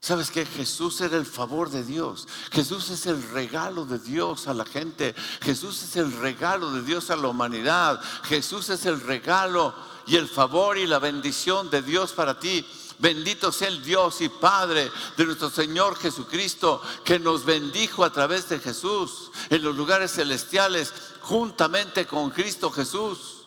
¿Sabes 0.00 0.30
que 0.30 0.46
Jesús 0.46 1.00
era 1.00 1.16
el 1.16 1.26
favor 1.26 1.70
de 1.70 1.82
Dios. 1.82 2.28
Jesús 2.52 2.88
es 2.90 3.06
el 3.06 3.20
regalo 3.30 3.84
de 3.84 3.98
Dios 3.98 4.46
a 4.46 4.54
la 4.54 4.64
gente. 4.64 5.14
Jesús 5.42 5.82
es 5.82 5.96
el 5.96 6.12
regalo 6.12 6.70
de 6.70 6.82
Dios 6.82 7.10
a 7.10 7.16
la 7.16 7.28
humanidad. 7.28 8.00
Jesús 8.22 8.68
es 8.70 8.86
el 8.86 9.00
regalo 9.00 9.74
y 10.06 10.16
el 10.16 10.28
favor 10.28 10.78
y 10.78 10.86
la 10.86 11.00
bendición 11.00 11.68
de 11.68 11.82
Dios 11.82 12.12
para 12.12 12.38
ti. 12.38 12.64
Bendito 13.00 13.52
sea 13.52 13.68
el 13.68 13.82
Dios 13.82 14.20
y 14.20 14.28
Padre 14.28 14.90
de 15.16 15.24
nuestro 15.24 15.50
Señor 15.50 15.96
Jesucristo, 15.96 16.80
que 17.04 17.18
nos 17.18 17.44
bendijo 17.44 18.04
a 18.04 18.12
través 18.12 18.48
de 18.48 18.58
Jesús 18.60 19.30
en 19.50 19.62
los 19.62 19.76
lugares 19.76 20.12
celestiales, 20.12 20.92
juntamente 21.20 22.06
con 22.06 22.30
Cristo 22.30 22.70
Jesús. 22.70 23.46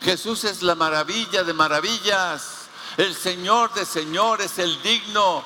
Jesús 0.00 0.44
es 0.44 0.62
la 0.62 0.74
maravilla 0.74 1.44
de 1.44 1.52
maravillas, 1.52 2.68
el 2.96 3.14
Señor 3.14 3.72
de 3.74 3.86
señores, 3.86 4.58
el 4.58 4.80
digno 4.82 5.44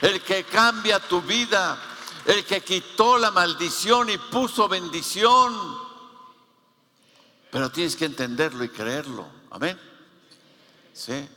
el 0.00 0.22
que 0.22 0.44
cambia 0.44 0.98
tu 1.00 1.20
vida, 1.20 1.78
el 2.24 2.44
que 2.44 2.62
quitó 2.62 3.18
la 3.18 3.30
maldición 3.30 4.10
y 4.10 4.18
puso 4.18 4.68
bendición. 4.68 5.54
Pero 7.50 7.70
tienes 7.70 7.96
que 7.96 8.04
entenderlo 8.04 8.64
y 8.64 8.68
creerlo. 8.68 9.26
Amén. 9.50 9.78
Sí. 10.92 11.28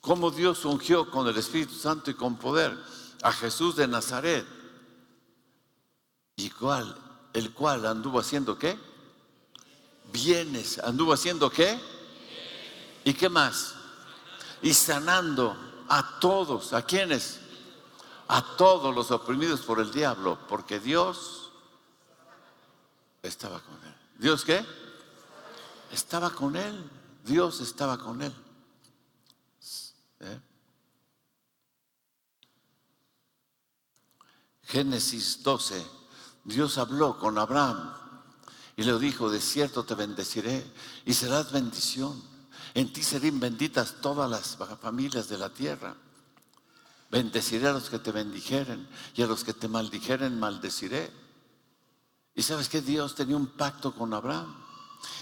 Cómo 0.00 0.30
Dios 0.30 0.64
ungió 0.64 1.10
con 1.10 1.26
el 1.28 1.36
Espíritu 1.36 1.74
Santo 1.74 2.10
y 2.10 2.14
con 2.14 2.36
poder 2.36 2.76
a 3.22 3.32
Jesús 3.32 3.76
de 3.76 3.86
Nazaret. 3.86 4.46
Y 6.36 6.50
cuál, 6.50 6.96
el 7.32 7.52
cual 7.52 7.86
anduvo 7.86 8.18
haciendo 8.18 8.58
qué? 8.58 8.76
Bienes. 10.12 10.78
¿Anduvo 10.80 11.12
haciendo 11.12 11.50
qué? 11.50 11.80
¿Y 13.04 13.14
qué 13.14 13.28
más? 13.28 13.74
Y 14.60 14.74
sanando 14.74 15.56
a 15.88 16.18
todos, 16.20 16.72
¿a 16.72 16.82
quienes? 16.82 17.40
A 18.28 18.56
todos 18.56 18.94
los 18.94 19.10
oprimidos 19.10 19.60
por 19.62 19.80
el 19.80 19.92
diablo, 19.92 20.38
porque 20.48 20.80
Dios 20.80 21.50
estaba 23.22 23.60
con 23.60 23.74
él. 23.74 23.94
¿Dios 24.18 24.44
qué? 24.44 24.64
Estaba 25.90 26.30
con 26.30 26.56
él. 26.56 26.90
Dios 27.24 27.60
estaba 27.60 27.98
con 27.98 28.22
él. 28.22 28.34
¿Eh? 30.20 30.40
Génesis 34.64 35.42
12. 35.42 35.84
Dios 36.44 36.78
habló 36.78 37.18
con 37.18 37.38
Abraham 37.38 37.94
y 38.76 38.84
le 38.84 38.98
dijo, 38.98 39.30
de 39.30 39.40
cierto 39.40 39.84
te 39.84 39.94
bendeciré 39.94 40.64
y 41.04 41.14
serás 41.14 41.52
bendición. 41.52 42.31
En 42.74 42.92
ti 42.92 43.02
serán 43.02 43.40
benditas 43.40 43.96
todas 44.00 44.30
las 44.30 44.56
familias 44.80 45.28
de 45.28 45.38
la 45.38 45.50
tierra. 45.50 45.94
Bendeciré 47.10 47.68
a 47.68 47.72
los 47.72 47.90
que 47.90 47.98
te 47.98 48.12
bendijeren 48.12 48.88
y 49.14 49.22
a 49.22 49.26
los 49.26 49.44
que 49.44 49.52
te 49.52 49.68
maldijeren 49.68 50.40
maldeciré. 50.40 51.12
Y 52.34 52.42
sabes 52.42 52.68
que 52.68 52.80
Dios 52.80 53.14
tenía 53.14 53.36
un 53.36 53.48
pacto 53.48 53.94
con 53.94 54.14
Abraham. 54.14 54.56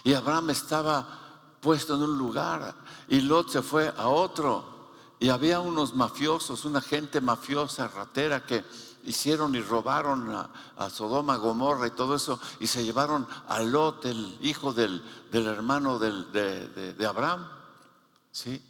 Y 0.05 0.15
Abraham 0.15 0.51
estaba 0.51 1.57
puesto 1.61 1.97
en 1.97 2.03
un 2.03 2.19
lugar 2.19 2.75
y 3.09 3.21
Lot 3.21 3.51
se 3.51 3.63
fue 3.63 3.93
a 3.97 4.09
otro. 4.09 4.93
Y 5.19 5.29
había 5.29 5.61
unos 5.61 5.95
mafiosos, 5.95 6.65
una 6.65 6.81
gente 6.81 7.21
mafiosa, 7.21 7.89
ratera, 7.89 8.47
que 8.47 8.65
hicieron 9.05 9.55
y 9.55 9.61
robaron 9.61 10.31
a, 10.31 10.91
Sodoma, 10.91 11.37
Gomorra 11.37 11.87
y 11.87 11.93
todo 11.93 12.15
eso, 12.15 12.41
y 12.59 12.67
se 12.67 12.85
llevaron 12.85 13.27
a 13.49 13.61
Lot, 13.61 14.05
el 14.07 14.39
hijo 14.43 14.73
del, 14.73 15.03
hermano 15.33 15.99
de, 15.99 17.07
Abraham. 17.07 17.49
¿sí? 18.33 18.63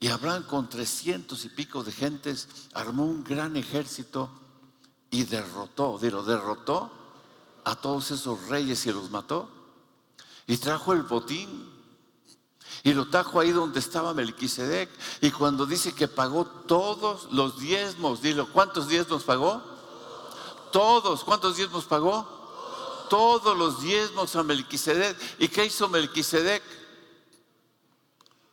Y 0.00 0.08
Abraham 0.08 0.44
con 0.44 0.68
trescientos 0.68 1.44
y 1.44 1.48
pico 1.48 1.82
de 1.82 1.92
gentes 1.92 2.48
armó 2.74 3.04
un 3.04 3.24
gran 3.24 3.56
ejército 3.56 4.30
y 5.10 5.24
derrotó, 5.24 5.98
derrotó 5.98 6.90
a 7.64 7.74
todos 7.76 8.10
esos 8.10 8.48
reyes 8.48 8.86
y 8.86 8.92
los 8.92 9.10
mató. 9.10 9.50
Y 10.46 10.56
trajo 10.56 10.92
el 10.92 11.02
botín 11.02 11.77
y 12.82 12.92
lo 12.92 13.08
trajo 13.08 13.40
ahí 13.40 13.50
donde 13.50 13.80
estaba 13.80 14.14
Melquisedec. 14.14 14.88
Y 15.20 15.30
cuando 15.30 15.66
dice 15.66 15.94
que 15.94 16.08
pagó 16.08 16.44
todos 16.46 17.28
los 17.32 17.58
diezmos, 17.58 18.22
dilo, 18.22 18.50
¿cuántos 18.52 18.88
diezmos 18.88 19.24
pagó? 19.24 19.62
Todos, 20.72 21.24
¿cuántos 21.24 21.56
diezmos 21.56 21.84
pagó? 21.84 22.36
Todos 23.10 23.56
los 23.56 23.80
diezmos 23.80 24.36
a 24.36 24.42
Melquisedec. 24.42 25.16
¿Y 25.38 25.48
qué 25.48 25.64
hizo 25.64 25.88
Melquisedec? 25.88 26.62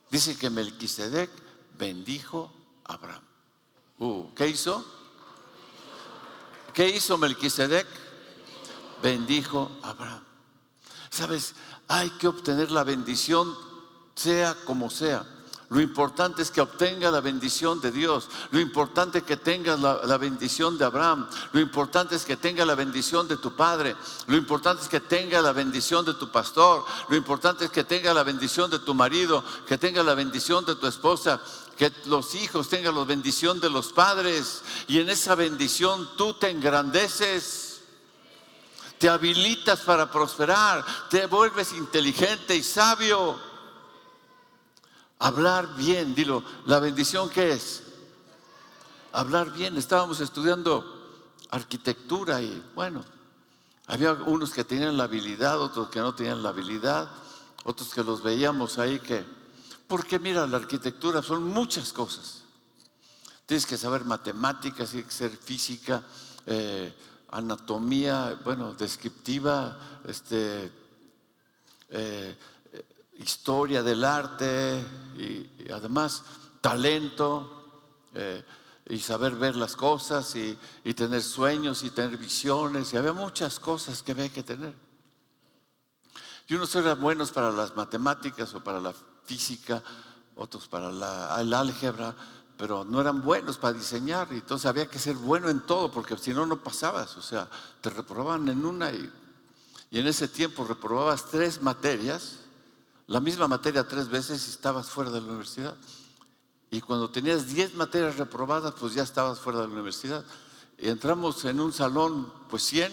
Dice 0.09 0.37
que 0.37 0.49
Melquisedec 0.49 1.29
bendijo 1.77 2.51
a 2.85 2.93
Abraham. 2.93 3.23
Uh, 3.99 4.33
¿Qué 4.33 4.47
hizo? 4.47 4.83
¿Qué 6.73 6.89
hizo 6.89 7.17
Melquisedec? 7.17 7.87
Bendijo 9.03 9.71
a 9.83 9.89
Abraham. 9.89 10.23
¿Sabes? 11.09 11.53
Hay 11.87 12.09
que 12.11 12.27
obtener 12.27 12.71
la 12.71 12.83
bendición 12.83 13.55
sea 14.15 14.55
como 14.65 14.89
sea. 14.89 15.25
Lo 15.69 15.81
importante 15.81 16.43
es 16.43 16.51
que 16.51 16.61
obtenga 16.61 17.09
la 17.09 17.21
bendición 17.21 17.81
de 17.81 17.91
Dios. 17.91 18.29
Lo 18.51 18.59
importante 18.59 19.19
es 19.19 19.23
que 19.23 19.35
tengas 19.35 19.79
la, 19.79 20.17
bendición 20.17 20.77
de 20.77 20.85
Abraham. 20.85 21.27
Lo 21.53 21.59
importante 21.59 22.15
es 22.15 22.23
que 22.23 22.37
tenga 22.37 22.63
la 22.65 22.75
bendición 22.75 23.27
de 23.27 23.37
tu 23.37 23.55
padre. 23.55 23.95
Lo 24.27 24.37
importante 24.37 24.83
es 24.83 24.89
que 24.89 24.99
tenga 24.99 25.41
la 25.41 25.53
bendición 25.53 26.05
de 26.05 26.13
tu 26.13 26.31
pastor. 26.31 26.85
Lo 27.09 27.15
importante 27.15 27.65
es 27.65 27.71
que 27.71 27.83
tenga 27.83 28.13
la 28.13 28.23
bendición 28.23 28.69
de 28.69 28.79
tu 28.79 28.93
marido. 28.93 29.43
Que 29.67 29.79
tenga 29.79 30.03
la 30.03 30.13
bendición 30.13 30.63
de 30.65 30.75
tu 30.75 30.85
esposa. 30.85 31.41
Que 31.77 31.91
los 32.05 32.35
hijos 32.35 32.69
tengan 32.69 32.95
la 32.95 33.03
bendición 33.03 33.59
de 33.59 33.71
los 33.71 33.91
padres. 33.91 34.61
Y 34.87 34.99
en 34.99 35.09
esa 35.09 35.33
bendición 35.33 36.07
tú 36.15 36.35
te 36.35 36.51
engrandeces. 36.51 37.81
Te 38.99 39.09
habilitas 39.09 39.79
para 39.79 40.11
prosperar. 40.11 40.85
Te 41.09 41.25
vuelves 41.25 41.73
inteligente 41.73 42.55
y 42.55 42.61
sabio. 42.61 43.54
Hablar 45.19 45.75
bien, 45.75 46.13
dilo, 46.13 46.43
la 46.65 46.79
bendición 46.79 47.29
que 47.29 47.51
es. 47.53 47.83
Hablar 49.11 49.51
bien, 49.51 49.77
estábamos 49.77 50.19
estudiando 50.19 50.95
arquitectura 51.51 52.41
y 52.41 52.63
bueno, 52.75 53.03
había 53.87 54.13
unos 54.13 54.51
que 54.51 54.63
tenían 54.63 54.97
la 54.97 55.05
habilidad, 55.05 55.61
otros 55.61 55.89
que 55.89 55.99
no 55.99 56.13
tenían 56.13 56.43
la 56.43 56.49
habilidad, 56.49 57.09
otros 57.63 57.93
que 57.93 58.03
los 58.03 58.21
veíamos 58.21 58.77
ahí 58.77 58.99
que, 58.99 59.23
porque 59.87 60.19
mira, 60.19 60.45
la 60.47 60.57
arquitectura 60.57 61.21
son 61.21 61.43
muchas 61.43 61.93
cosas. 61.93 62.43
Tienes 63.45 63.65
que 63.65 63.77
saber 63.77 64.03
matemáticas, 64.03 64.89
tienes 64.89 65.07
que 65.07 65.15
ser 65.15 65.31
física, 65.37 66.03
eh, 66.45 66.93
anatomía, 67.29 68.39
bueno, 68.43 68.73
descriptiva, 68.73 69.77
este, 70.07 70.71
eh, 71.89 72.37
historia 73.17 73.81
del 73.83 74.03
arte 74.03 74.83
y, 75.17 75.71
además 75.71 76.23
talento 76.61 77.81
eh, 78.13 78.43
y 78.87 78.99
saber 78.99 79.35
ver 79.35 79.55
las 79.55 79.75
cosas 79.75 80.35
y, 80.35 80.57
y, 80.83 80.93
tener 80.93 81.21
sueños 81.21 81.83
y 81.83 81.89
tener 81.89 82.17
visiones 82.17 82.93
y 82.93 82.97
había 82.97 83.13
muchas 83.13 83.59
cosas 83.59 84.03
que 84.03 84.11
había 84.11 84.29
que 84.29 84.43
tener. 84.43 84.73
Y 86.47 86.53
unos 86.53 86.75
eran 86.75 87.01
buenos 87.01 87.31
para 87.31 87.51
las 87.51 87.75
matemáticas 87.75 88.53
o 88.53 88.63
para 88.63 88.79
la 88.79 88.93
física, 89.25 89.81
otros 90.35 90.67
para 90.67 90.91
la, 90.91 91.35
el 91.41 91.53
álgebra, 91.53 92.15
pero 92.57 92.85
no 92.85 93.01
eran 93.01 93.21
buenos 93.21 93.57
para 93.57 93.73
diseñar, 93.73 94.27
y 94.31 94.35
entonces 94.35 94.65
había 94.65 94.87
que 94.87 94.99
ser 94.99 95.15
bueno 95.15 95.49
en 95.49 95.61
todo, 95.61 95.91
porque 95.91 96.17
si 96.17 96.33
no, 96.33 96.45
no 96.45 96.61
pasabas, 96.61 97.17
o 97.17 97.21
sea, 97.21 97.49
te 97.81 97.89
reprobaban 97.89 98.47
en 98.47 98.65
una 98.65 98.91
y, 98.91 99.11
y 99.89 99.99
en 99.99 100.07
ese 100.07 100.27
tiempo 100.27 100.63
reprobabas 100.63 101.25
tres 101.25 101.61
materias, 101.61 102.39
la 103.07 103.19
misma 103.19 103.47
materia 103.47 103.87
tres 103.87 104.09
veces 104.09 104.47
y 104.47 104.49
estabas 104.51 104.89
fuera 104.89 105.11
de 105.11 105.21
la 105.21 105.27
universidad. 105.27 105.75
Y 106.71 106.81
cuando 106.81 107.09
tenías 107.09 107.47
diez 107.53 107.73
materias 107.75 108.17
reprobadas, 108.17 108.73
pues 108.79 108.93
ya 108.93 109.03
estabas 109.03 109.39
fuera 109.39 109.59
de 109.59 109.67
la 109.67 109.73
universidad. 109.73 110.25
Y 110.77 110.89
entramos 110.89 111.45
en 111.45 111.59
un 111.59 111.71
salón, 111.71 112.31
pues 112.49 112.63
100, 112.63 112.91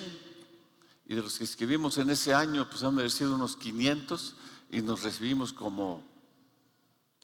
y 1.07 1.15
de 1.15 1.23
los 1.23 1.39
que 1.39 1.45
escribimos 1.45 1.99
en 1.99 2.11
ese 2.11 2.33
año, 2.33 2.69
pues 2.69 2.83
han 2.83 2.95
merecido 2.95 3.35
unos 3.35 3.57
500 3.57 4.35
y 4.71 4.83
nos 4.83 5.03
recibimos 5.03 5.53
como, 5.53 6.03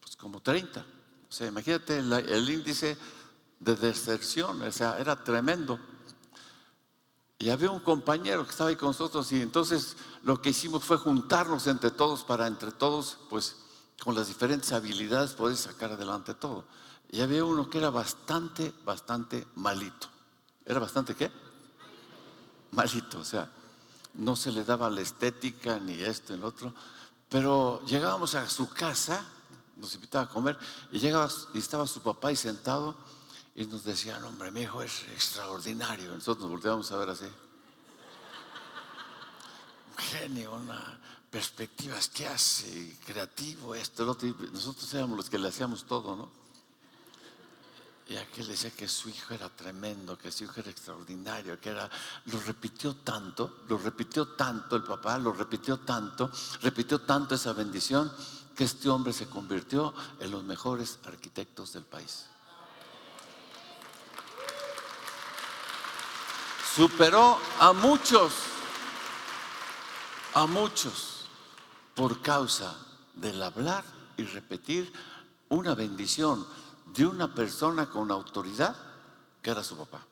pues 0.00 0.16
como 0.16 0.40
30. 0.40 0.80
O 0.80 1.32
sea, 1.32 1.46
imagínate 1.46 1.98
el, 1.98 2.50
índice 2.50 2.96
de 3.60 3.76
deserción, 3.76 4.62
o 4.62 4.72
sea, 4.72 4.98
era 4.98 5.22
tremendo. 5.22 5.78
Y 7.38 7.50
había 7.50 7.70
un 7.70 7.80
compañero 7.80 8.44
que 8.44 8.50
estaba 8.50 8.70
ahí 8.70 8.76
con 8.76 8.88
nosotros 8.88 9.30
y 9.32 9.40
entonces 9.40 9.96
lo 10.24 10.42
que 10.42 10.50
hicimos 10.50 10.84
fue 10.84 10.96
juntarnos 10.96 11.66
entre 11.66 11.90
todos 11.90 12.24
para 12.24 12.46
entre 12.46 12.72
todos, 12.72 13.18
pues 13.30 13.56
con 14.02 14.14
las 14.14 14.26
diferentes 14.26 14.72
habilidades 14.72 15.32
poder 15.32 15.56
sacar 15.56 15.92
adelante 15.92 16.34
todo. 16.34 16.64
Y 17.10 17.20
había 17.20 17.44
uno 17.44 17.70
que 17.70 17.78
era 17.78 17.90
bastante, 17.90 18.74
bastante 18.84 19.46
malito. 19.54 20.08
¿Era 20.66 20.80
bastante 20.80 21.14
qué? 21.14 21.30
Malito, 22.72 23.20
o 23.20 23.24
sea, 23.24 23.50
no 24.14 24.36
se 24.36 24.52
le 24.52 24.64
daba 24.64 24.90
la 24.90 25.00
estética 25.00 25.78
ni 25.78 25.94
esto 25.94 26.34
ni 26.34 26.40
lo 26.40 26.48
otro. 26.48 26.74
Pero 27.28 27.82
llegábamos 27.86 28.34
a 28.34 28.48
su 28.48 28.68
casa 28.68 29.24
nos 29.78 29.94
invitaba 29.94 30.24
a 30.24 30.28
comer 30.28 30.58
y 30.92 30.98
llegaba 30.98 31.28
y 31.54 31.58
estaba 31.58 31.86
su 31.86 32.00
papá 32.00 32.28
ahí 32.28 32.36
sentado 32.36 32.96
y 33.58 33.66
nos 33.66 33.82
decía, 33.82 34.20
hombre, 34.24 34.52
mi 34.52 34.60
hijo 34.60 34.82
es 34.82 35.02
extraordinario. 35.08 36.14
Nosotros 36.14 36.42
nos 36.42 36.50
volteamos 36.50 36.92
a 36.92 36.96
ver 36.96 37.08
así. 37.08 37.26
Genio, 39.96 40.54
una 40.54 41.00
perspectivas 41.28 42.08
que 42.08 42.28
hace, 42.28 42.96
creativo, 43.04 43.74
esto. 43.74 44.04
Nosotros 44.52 44.94
éramos 44.94 45.16
los 45.16 45.28
que 45.28 45.40
le 45.40 45.48
hacíamos 45.48 45.84
todo, 45.86 46.14
¿no? 46.14 46.30
Y 48.06 48.16
aquel 48.16 48.46
decía 48.46 48.70
que 48.70 48.86
su 48.86 49.08
hijo 49.08 49.34
era 49.34 49.48
tremendo, 49.48 50.16
que 50.16 50.30
su 50.30 50.44
hijo 50.44 50.60
era 50.60 50.70
extraordinario, 50.70 51.60
que 51.60 51.70
era, 51.70 51.90
lo 52.26 52.38
repitió 52.38 52.94
tanto, 52.94 53.64
lo 53.68 53.76
repitió 53.76 54.28
tanto 54.28 54.76
el 54.76 54.84
papá, 54.84 55.18
lo 55.18 55.32
repitió 55.32 55.80
tanto, 55.80 56.30
repitió 56.62 57.00
tanto 57.00 57.34
esa 57.34 57.54
bendición 57.54 58.10
que 58.54 58.62
este 58.62 58.88
hombre 58.88 59.12
se 59.12 59.26
convirtió 59.26 59.92
en 60.20 60.30
los 60.30 60.44
mejores 60.44 61.00
arquitectos 61.04 61.72
del 61.72 61.84
país. 61.84 62.26
Superó 66.78 67.40
a 67.58 67.72
muchos, 67.72 68.32
a 70.32 70.46
muchos, 70.46 71.24
por 71.96 72.22
causa 72.22 72.72
del 73.14 73.42
hablar 73.42 73.82
y 74.16 74.22
repetir 74.22 74.92
una 75.48 75.74
bendición 75.74 76.46
de 76.94 77.04
una 77.04 77.34
persona 77.34 77.90
con 77.90 78.12
autoridad 78.12 78.76
que 79.42 79.50
era 79.50 79.64
su 79.64 79.76
papá. 79.76 80.06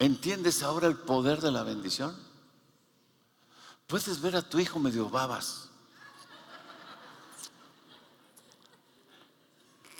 ¿Entiendes 0.00 0.64
ahora 0.64 0.88
el 0.88 0.96
poder 0.96 1.40
de 1.40 1.52
la 1.52 1.62
bendición? 1.62 2.18
Puedes 3.86 4.20
ver 4.20 4.34
a 4.34 4.42
tu 4.42 4.58
hijo 4.58 4.80
medio 4.80 5.08
babas. 5.08 5.68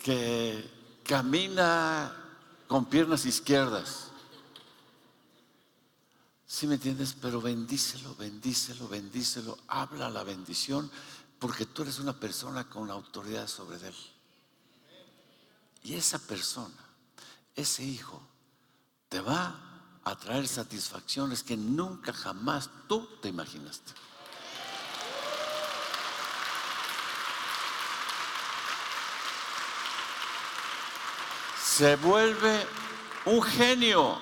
Que 0.02 0.98
camina 1.04 2.24
con 2.66 2.86
piernas 2.86 3.24
izquierdas. 3.26 4.10
¿Sí 6.46 6.66
me 6.66 6.74
entiendes? 6.74 7.14
Pero 7.20 7.40
bendícelo, 7.40 8.14
bendícelo, 8.14 8.88
bendícelo. 8.88 9.58
Habla 9.68 10.08
la 10.10 10.22
bendición 10.22 10.90
porque 11.38 11.66
tú 11.66 11.82
eres 11.82 11.98
una 11.98 12.14
persona 12.14 12.68
con 12.68 12.90
autoridad 12.90 13.48
sobre 13.48 13.76
él. 13.86 13.94
Y 15.82 15.94
esa 15.94 16.18
persona, 16.18 16.74
ese 17.54 17.84
hijo, 17.84 18.22
te 19.08 19.20
va 19.20 20.00
a 20.04 20.16
traer 20.16 20.48
satisfacciones 20.48 21.42
que 21.42 21.56
nunca 21.56 22.12
jamás 22.12 22.70
tú 22.88 23.08
te 23.20 23.28
imaginaste. 23.28 23.92
Se 31.76 31.96
vuelve 31.96 32.66
un 33.26 33.42
genio. 33.42 34.18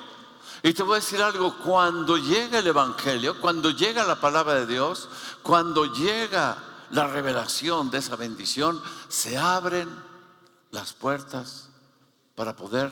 Y 0.61 0.73
te 0.73 0.83
voy 0.83 0.95
a 0.95 1.01
decir 1.01 1.23
algo, 1.23 1.57
cuando 1.59 2.17
llega 2.17 2.59
el 2.59 2.67
Evangelio, 2.67 3.41
cuando 3.41 3.71
llega 3.71 4.03
la 4.03 4.21
palabra 4.21 4.55
de 4.55 4.67
Dios, 4.67 5.09
cuando 5.41 5.85
llega 5.85 6.59
la 6.91 7.07
revelación 7.07 7.93
de 7.93 7.99
esa 7.99 8.17
bendición, 8.17 8.83
se 9.07 9.39
abren 9.39 9.89
las 10.73 10.95
puertas 10.95 11.69
para 12.35 12.57
poder 12.57 12.91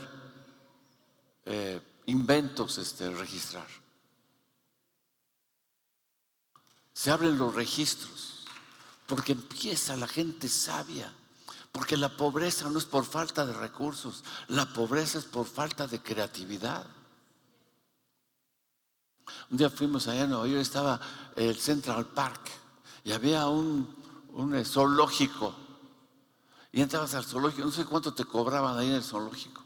eh, 1.44 1.80
inventos 2.06 2.78
este, 2.78 3.10
registrar. 3.10 3.66
Se 6.92 7.10
abren 7.10 7.36
los 7.36 7.52
registros 7.52 8.46
porque 9.08 9.32
empieza 9.32 9.96
la 9.96 10.06
gente 10.06 10.48
sabia. 10.48 11.12
Porque 11.72 11.96
la 11.96 12.10
pobreza 12.10 12.68
no 12.68 12.78
es 12.78 12.84
por 12.84 13.04
falta 13.04 13.46
de 13.46 13.54
recursos, 13.54 14.22
la 14.48 14.66
pobreza 14.66 15.18
es 15.18 15.24
por 15.24 15.46
falta 15.46 15.86
de 15.86 16.02
creatividad. 16.02 16.86
Un 19.50 19.56
día 19.56 19.70
fuimos 19.70 20.06
allá 20.06 20.24
en 20.24 20.30
Nueva 20.30 20.46
York, 20.46 20.60
estaba 20.60 21.00
el 21.34 21.56
Central 21.56 22.06
Park 22.06 22.50
y 23.04 23.12
había 23.12 23.46
un, 23.46 23.88
un 24.34 24.64
zoológico. 24.64 25.54
Y 26.72 26.82
entrabas 26.82 27.14
al 27.14 27.24
zoológico, 27.24 27.64
no 27.64 27.72
sé 27.72 27.86
cuánto 27.86 28.12
te 28.12 28.24
cobraban 28.24 28.78
ahí 28.78 28.88
en 28.88 28.94
el 28.94 29.04
zoológico. 29.04 29.62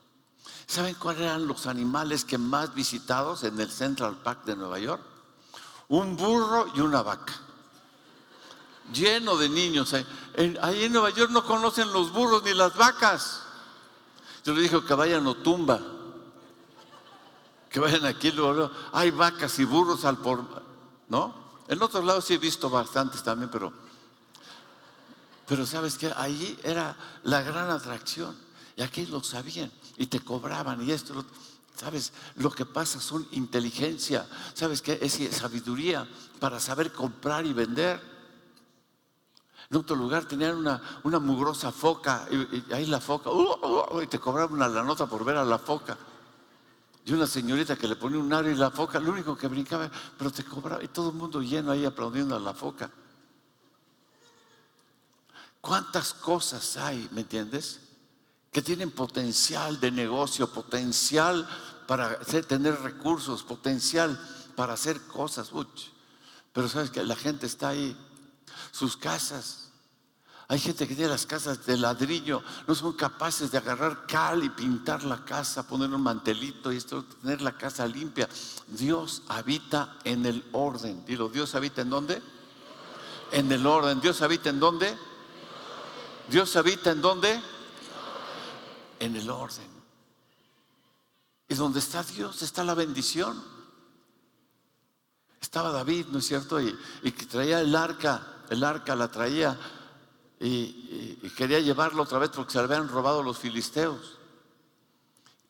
¿Saben 0.67 0.95
cuáles 0.95 1.23
eran 1.23 1.47
los 1.47 1.67
animales 1.67 2.25
que 2.25 2.39
más 2.39 2.75
visitados 2.75 3.45
en 3.45 3.59
el 3.61 3.71
Central 3.71 4.17
Park 4.23 4.45
de 4.45 4.57
Nueva 4.57 4.79
York? 4.79 5.03
Un 5.89 6.17
burro 6.17 6.67
y 6.75 6.81
una 6.81 7.03
vaca. 7.03 7.35
Lleno 8.93 9.37
de 9.37 9.49
niños. 9.49 9.95
Ahí 10.62 10.84
en 10.84 10.93
Nueva 10.93 11.11
York 11.11 11.30
no 11.30 11.45
conocen 11.45 11.93
los 11.93 12.12
burros 12.12 12.43
ni 12.45 12.55
las 12.55 12.76
vacas. 12.76 13.43
Yo 14.45 14.55
le 14.55 14.62
dije 14.62 14.80
que 14.87 14.95
vayan 14.95 15.26
a 15.26 15.34
tumba. 15.43 15.80
Que 17.68 17.80
vayan 17.80 18.07
aquí 18.07 18.30
luego. 18.30 18.70
Hay 18.93 19.11
vacas 19.11 19.59
y 19.59 19.64
burros 19.64 20.05
al 20.05 20.18
por. 20.18 20.45
¿No? 21.09 21.34
En 21.68 21.82
otros 21.82 22.05
lados 22.05 22.24
sí 22.24 22.34
he 22.34 22.39
visto 22.39 22.70
bastantes 22.70 23.22
también, 23.22 23.51
pero. 23.51 23.72
Pero 25.47 25.66
sabes 25.66 25.97
que 25.97 26.12
ahí 26.16 26.59
era 26.62 26.97
la 27.24 27.43
gran 27.43 27.70
atracción. 27.70 28.37
Y 28.76 28.82
aquí 28.82 29.07
lo 29.07 29.22
sabían 29.22 29.72
y 29.97 30.07
te 30.07 30.20
cobraban 30.20 30.87
y 30.87 30.93
esto. 30.93 31.24
¿Sabes? 31.74 32.12
Lo 32.37 32.51
que 32.51 32.64
pasa 32.64 33.01
son 33.01 33.26
inteligencia. 33.32 34.26
¿Sabes 34.55 34.80
qué? 34.80 34.99
Es 35.03 35.18
sabiduría 35.37 36.09
para 36.41 36.61
saber 36.61 36.93
comprar 36.93 37.45
y 37.47 37.53
vender. 37.53 38.16
En 39.71 39.77
otro 39.77 39.97
lugar 39.97 40.25
tenían 40.25 40.57
una, 40.57 40.81
una 41.03 41.19
mugrosa 41.19 41.73
foca 41.73 42.27
y, 42.31 42.73
ahí 42.73 42.87
la 42.87 43.01
foca, 43.01 43.31
uh, 43.31 43.57
uh, 43.62 43.97
uh, 43.97 44.03
y 44.03 44.07
te 44.07 44.19
cobraban 44.19 44.59
la 44.59 44.83
nota 44.83 45.07
por 45.07 45.25
ver 45.25 45.37
a 45.37 45.45
la 45.45 45.59
foca. 45.59 45.97
Y 47.05 47.12
una 47.12 47.27
señorita 47.27 47.77
que 47.77 47.87
le 47.87 47.97
ponía 47.97 48.19
un 48.19 48.33
aro 48.33 48.51
y 48.51 48.55
la 48.55 48.71
foca, 48.71 48.99
lo 48.99 49.12
único 49.12 49.37
que 49.37 49.49
brincaba, 49.49 49.91
pero 50.19 50.31
te 50.31 50.45
cobraba 50.45 50.83
y 50.83 50.89
todo 50.89 51.11
el 51.11 51.17
mundo 51.17 51.41
lleno 51.41 51.73
ahí 51.73 51.85
aplaudiendo 51.85 52.37
a 52.37 52.41
la 52.41 52.55
foca. 52.55 52.91
¿Cuántas 55.61 56.14
cosas 56.14 56.77
hay, 56.77 57.09
me 57.12 57.23
entiendes? 57.23 57.81
que 58.57 58.62
tienen 58.62 58.91
potencial 58.91 59.79
de 59.81 59.91
negocio, 59.91 60.51
potencial 60.51 61.47
para 61.87 62.19
tener 62.21 62.81
recursos, 62.81 63.43
potencial 63.43 64.19
para 64.55 64.73
hacer 64.73 64.99
cosas. 65.03 65.51
pero 66.55 66.67
sabes 66.67 66.89
que 66.89 67.05
la 67.05 67.17
gente 67.17 67.45
está 67.45 67.69
ahí, 67.69 67.95
sus 68.71 68.97
casas. 68.97 69.71
Hay 70.49 70.61
gente 70.61 70.87
que 70.87 70.95
tiene 70.95 71.11
las 71.11 71.27
casas 71.27 71.67
de 71.67 71.77
ladrillo, 71.77 72.43
no 72.69 72.75
son 72.75 72.93
capaces 72.93 73.51
de 73.51 73.59
agarrar 73.59 74.07
cal 74.07 74.45
y 74.45 74.51
pintar 74.51 75.03
la 75.03 75.25
casa, 75.25 75.67
poner 75.67 75.91
un 75.91 76.03
mantelito 76.03 76.73
y 76.73 76.77
esto, 76.77 77.05
tener 77.05 77.43
la 77.43 77.59
casa 77.59 77.85
limpia. 77.87 78.29
Dios 78.69 79.23
habita 79.27 79.99
en 80.05 80.25
el 80.25 80.45
orden. 80.53 81.05
Dilo, 81.05 81.29
Dios 81.29 81.55
habita 81.57 81.83
en 81.83 81.91
dónde? 81.91 82.23
En 83.33 83.51
el 83.51 83.67
orden. 83.67 84.01
Dios 84.01 84.23
habita 84.23 84.51
en 84.51 84.61
dónde? 84.61 84.97
Dios 86.29 86.55
habita 86.55 86.93
en 86.93 87.03
dónde? 87.03 87.43
En 89.01 89.17
el 89.17 89.29
orden. 89.29 89.77
Y 91.49 91.55
donde 91.55 91.79
está 91.79 92.03
Dios 92.03 92.43
está 92.43 92.65
la 92.65 92.75
bendición. 92.75 93.43
Estaba 95.41 95.71
David, 95.71 96.07
¿no 96.11 96.19
es 96.19 96.27
cierto? 96.27 96.61
Y, 96.61 96.77
que 97.03 97.27
traía 97.27 97.61
el 97.61 97.75
arca, 97.77 98.36
el 98.51 98.64
arca 98.64 98.94
la 98.94 99.09
traía 99.09 99.59
y, 100.40 101.16
quería 101.36 101.61
llevarlo 101.61 102.03
otra 102.03 102.18
vez 102.18 102.30
porque 102.30 102.53
se 102.53 102.59
le 102.59 102.64
habían 102.64 102.88
robado 102.88 103.22
los 103.22 103.38
filisteos. 103.38 104.18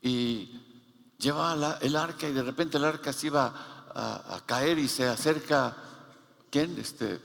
Y 0.03 0.61
llevaba 1.19 1.79
el 1.81 1.97
arca 1.97 2.29
y 2.29 2.33
de 2.33 2.43
repente 2.43 2.77
el 2.77 2.85
arca 2.85 3.13
se 3.13 3.29
iba 3.29 3.47
a, 3.95 4.41
caer 4.47 4.79
y 4.79 4.89
se 4.89 5.09
acerca, 5.09 5.77
¿quién? 6.51 6.79
Este, 6.79 7.21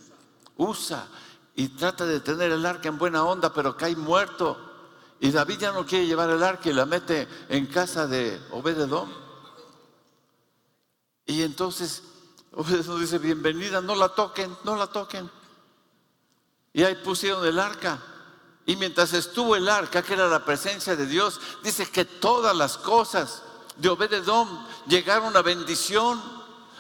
Usa 0.58 1.08
y 1.56 1.70
trata 1.70 2.06
de 2.06 2.20
tener 2.20 2.52
el 2.52 2.66
arca 2.66 2.90
en 2.90 2.98
buena 2.98 3.24
onda, 3.24 3.54
pero 3.54 3.76
cae 3.76 3.96
muerto. 3.96 4.58
Y 5.20 5.32
David 5.32 5.60
ya 5.60 5.72
no 5.72 5.86
quiere 5.86 6.08
llevar 6.08 6.30
el 6.30 6.44
arca 6.44 6.70
y 6.70 6.74
la 6.74 6.86
mete 6.86 7.28
en 7.50 7.68
casa 7.68 8.08
de 8.08 8.40
Obededón. 8.52 9.12
Y 11.26 11.44
entonces 11.44 12.04
Obededón 12.52 13.00
dice, 13.00 13.18
bienvenida, 13.18 13.82
no 13.82 13.96
la 13.96 14.10
toquen, 14.10 14.56
no 14.64 14.76
la 14.76 14.88
toquen. 14.88 15.30
Y 16.74 16.84
ahí 16.84 16.96
pusieron 16.96 17.46
el 17.46 17.60
arca. 17.60 18.00
Y 18.66 18.76
mientras 18.76 19.14
estuvo 19.14 19.56
el 19.56 19.68
arca, 19.68 20.04
que 20.04 20.14
era 20.14 20.28
la 20.28 20.46
presencia 20.46 20.96
de 20.96 21.06
Dios, 21.06 21.40
dice 21.64 21.90
que 21.90 22.06
todas 22.06 22.56
las 22.56 22.78
cosas 22.78 23.42
de 23.78 23.90
Obededón 23.90 24.48
llegaron 24.88 25.36
a 25.36 25.42
bendición. 25.42 26.22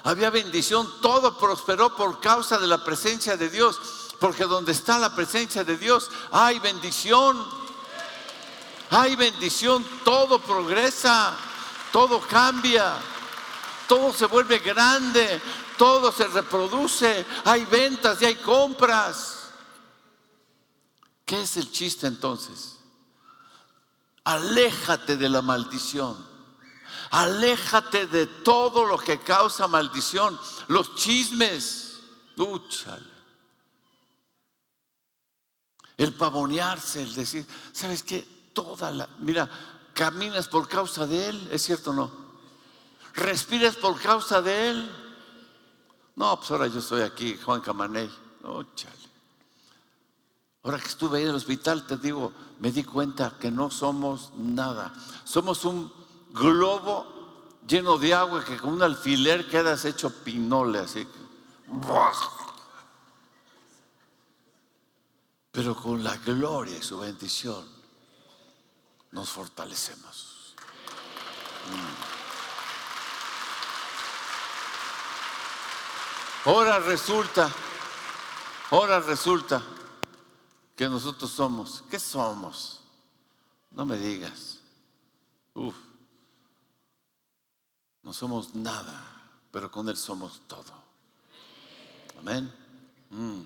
Había 0.03 0.29
bendición, 0.29 0.87
todo 1.01 1.37
prosperó 1.37 1.95
por 1.95 2.19
causa 2.19 2.57
de 2.57 2.67
la 2.67 2.83
presencia 2.83 3.37
de 3.37 3.49
Dios. 3.49 3.79
Porque 4.19 4.43
donde 4.43 4.71
está 4.71 4.99
la 4.99 5.15
presencia 5.15 5.63
de 5.63 5.77
Dios 5.77 6.09
hay 6.31 6.59
bendición 6.59 7.61
hay 8.91 9.15
bendición, 9.15 9.85
todo 10.03 10.39
progresa, 10.39 11.33
todo 11.93 12.19
cambia, 12.19 12.95
todo 13.87 14.11
se 14.11 14.25
vuelve 14.25 14.59
grande, 14.59 15.41
todo 15.77 16.11
se 16.11 16.27
reproduce, 16.27 17.25
hay 17.45 17.63
ventas 17.65 18.21
y 18.21 18.25
hay 18.25 18.35
compras. 18.35 19.40
¿Qué 21.26 21.41
es 21.41 21.57
el 21.57 21.72
chiste 21.72 22.07
entonces? 22.07 22.78
Aléjate 24.24 25.17
de 25.17 25.30
la 25.30 25.41
maldición. 25.41 26.17
Aléjate 27.11 28.07
de 28.07 28.28
todo 28.28 28.86
lo 28.86 28.97
que 28.97 29.19
causa 29.19 29.67
maldición. 29.67 30.39
Los 30.67 30.95
chismes. 30.95 31.99
Lúchale. 32.36 33.11
El 35.97 36.13
pavonearse, 36.13 37.03
el 37.03 37.13
decir, 37.13 37.45
¿sabes 37.74 38.01
qué? 38.03 38.41
toda 38.53 38.91
la... 38.91 39.07
Mira, 39.19 39.49
caminas 39.93 40.47
por 40.47 40.67
causa 40.67 41.07
de 41.07 41.30
Él, 41.30 41.49
¿es 41.51 41.63
cierto 41.63 41.91
o 41.91 41.93
no? 41.93 42.11
Respiras 43.13 43.76
por 43.76 43.99
causa 43.99 44.41
de 44.41 44.69
Él. 44.69 44.91
No, 46.15 46.38
pues 46.38 46.51
ahora 46.51 46.67
yo 46.67 46.80
estoy 46.80 47.01
aquí, 47.01 47.38
Juan 47.43 47.61
Camaney. 47.61 48.09
No. 48.43 48.65
Ahora 50.64 50.78
que 50.78 50.88
estuve 50.88 51.18
ahí 51.18 51.24
en 51.24 51.30
el 51.30 51.36
hospital, 51.36 51.88
te 51.88 51.97
digo, 51.97 52.32
me 52.59 52.72
di 52.72 52.84
cuenta 52.84 53.36
que 53.39 53.49
no 53.49 53.72
somos 53.72 54.32
nada. 54.36 54.93
Somos 55.24 55.66
un 55.66 55.91
globo 56.30 57.07
lleno 57.68 57.97
de 57.97 58.14
agua 58.14 58.45
que 58.45 58.57
con 58.57 58.74
un 58.74 58.84
alfiler 58.84 59.49
quedas 59.49 59.86
hecho 59.86 60.12
pinole, 60.24 60.80
así. 60.80 61.07
Pero 65.51 65.76
con 65.76 66.03
la 66.03 66.16
gloria 66.18 66.78
y 66.78 66.84
su 66.84 66.99
bendición 66.99 67.68
nos 69.12 69.30
fortalecemos. 69.30 70.55
Ahora 76.45 76.80
resulta, 76.80 77.51
ahora 78.70 78.99
resulta 78.99 79.62
que 80.82 80.89
nosotros 80.89 81.29
somos, 81.29 81.84
¿qué 81.91 81.99
somos? 81.99 82.79
No 83.69 83.86
me 83.86 83.95
digas. 83.97 84.57
Uf, 85.53 85.75
no 88.01 88.11
somos 88.11 88.55
nada, 88.55 89.29
pero 89.51 89.69
con 89.69 89.88
Él 89.89 89.95
somos 89.95 90.41
todo. 90.47 90.73
Amén. 92.17 92.51
Mm. 93.11 93.41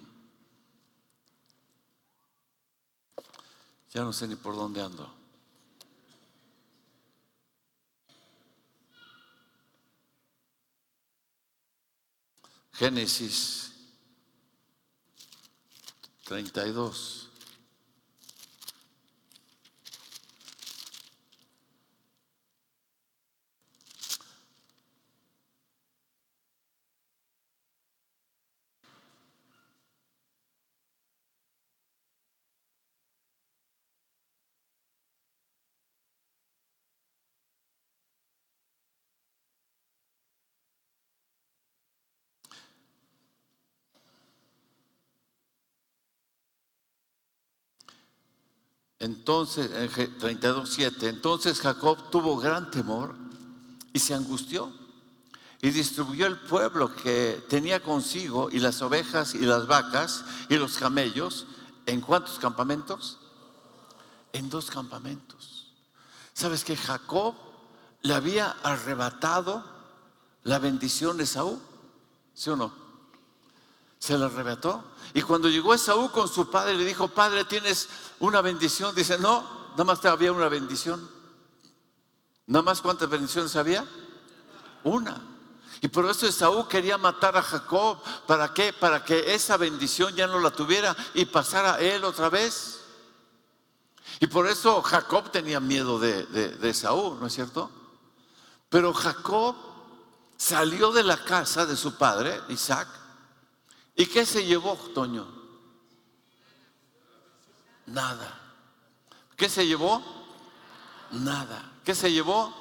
Ya 3.91 4.03
no 4.03 4.13
sé 4.13 4.29
ni 4.29 4.37
por 4.37 4.55
dónde 4.55 4.81
ando. 4.81 5.13
Génesis 12.71 13.73
32. 16.23 17.24
Entonces, 49.05 49.69
en 49.71 49.87
32.7, 50.19 51.03
entonces 51.03 51.59
Jacob 51.61 52.09
tuvo 52.09 52.37
gran 52.37 52.71
temor 52.71 53.15
y 53.93 53.99
se 53.99 54.15
angustió 54.15 54.73
y 55.61 55.69
distribuyó 55.69 56.25
el 56.25 56.39
pueblo 56.39 56.95
que 56.95 57.45
tenía 57.47 57.83
consigo 57.83 58.49
y 58.51 58.57
las 58.57 58.81
ovejas 58.81 59.35
y 59.35 59.41
las 59.41 59.67
vacas 59.67 60.25
y 60.49 60.57
los 60.57 60.79
camellos. 60.79 61.45
¿En 61.85 62.01
cuántos 62.01 62.39
campamentos? 62.39 63.19
En 64.33 64.49
dos 64.49 64.71
campamentos. 64.71 65.71
¿Sabes 66.33 66.63
que 66.63 66.75
Jacob 66.75 67.35
le 68.01 68.15
había 68.15 68.55
arrebatado 68.63 69.63
la 70.41 70.57
bendición 70.57 71.17
de 71.17 71.27
Saúl? 71.27 71.59
¿Sí 72.33 72.49
o 72.49 72.55
no? 72.55 72.84
Se 74.05 74.15
la 74.19 74.27
arrebató. 74.27 74.83
Y 75.15 75.23
cuando 75.23 75.49
llegó 75.49 75.73
Esaú 75.73 76.11
con 76.11 76.27
su 76.27 76.51
padre, 76.51 76.75
le 76.75 76.85
dijo, 76.85 77.07
padre, 77.07 77.43
tienes 77.43 77.89
una 78.19 78.39
bendición. 78.41 78.93
Dice, 78.93 79.17
no, 79.17 79.43
nada 79.71 79.83
más 79.83 80.05
había 80.05 80.31
una 80.31 80.47
bendición. 80.47 81.09
Nada 82.45 82.61
más 82.61 82.81
cuántas 82.81 83.09
bendiciones 83.09 83.55
había? 83.55 83.83
Una. 84.83 85.19
Y 85.81 85.87
por 85.87 86.05
eso 86.05 86.27
Esaú 86.27 86.67
quería 86.67 86.99
matar 86.99 87.35
a 87.35 87.41
Jacob. 87.41 87.97
¿Para 88.27 88.53
qué? 88.53 88.73
Para 88.73 89.03
que 89.03 89.33
esa 89.33 89.57
bendición 89.57 90.15
ya 90.15 90.27
no 90.27 90.39
la 90.39 90.51
tuviera 90.51 90.95
y 91.15 91.25
pasara 91.25 91.73
a 91.73 91.79
él 91.79 92.03
otra 92.03 92.29
vez. 92.29 92.81
Y 94.19 94.27
por 94.27 94.45
eso 94.45 94.83
Jacob 94.83 95.31
tenía 95.31 95.59
miedo 95.59 95.97
de, 95.97 96.27
de 96.27 96.69
Esaú, 96.69 97.17
¿no 97.19 97.25
es 97.25 97.33
cierto? 97.33 97.71
Pero 98.69 98.93
Jacob 98.93 99.55
salió 100.37 100.91
de 100.91 101.03
la 101.03 101.17
casa 101.23 101.65
de 101.65 101.75
su 101.75 101.95
padre, 101.97 102.39
Isaac, 102.49 102.87
¿Y 103.95 104.05
qué 104.07 104.25
se 104.25 104.45
llevó, 104.45 104.75
Toño? 104.93 105.25
Nada. 107.87 108.41
¿Qué 109.37 109.47
se 109.47 109.65
llevó? 109.65 110.01
Nada. 111.11 111.71
¿Qué 111.83 111.95
se 111.95 112.11
llevó? 112.11 112.53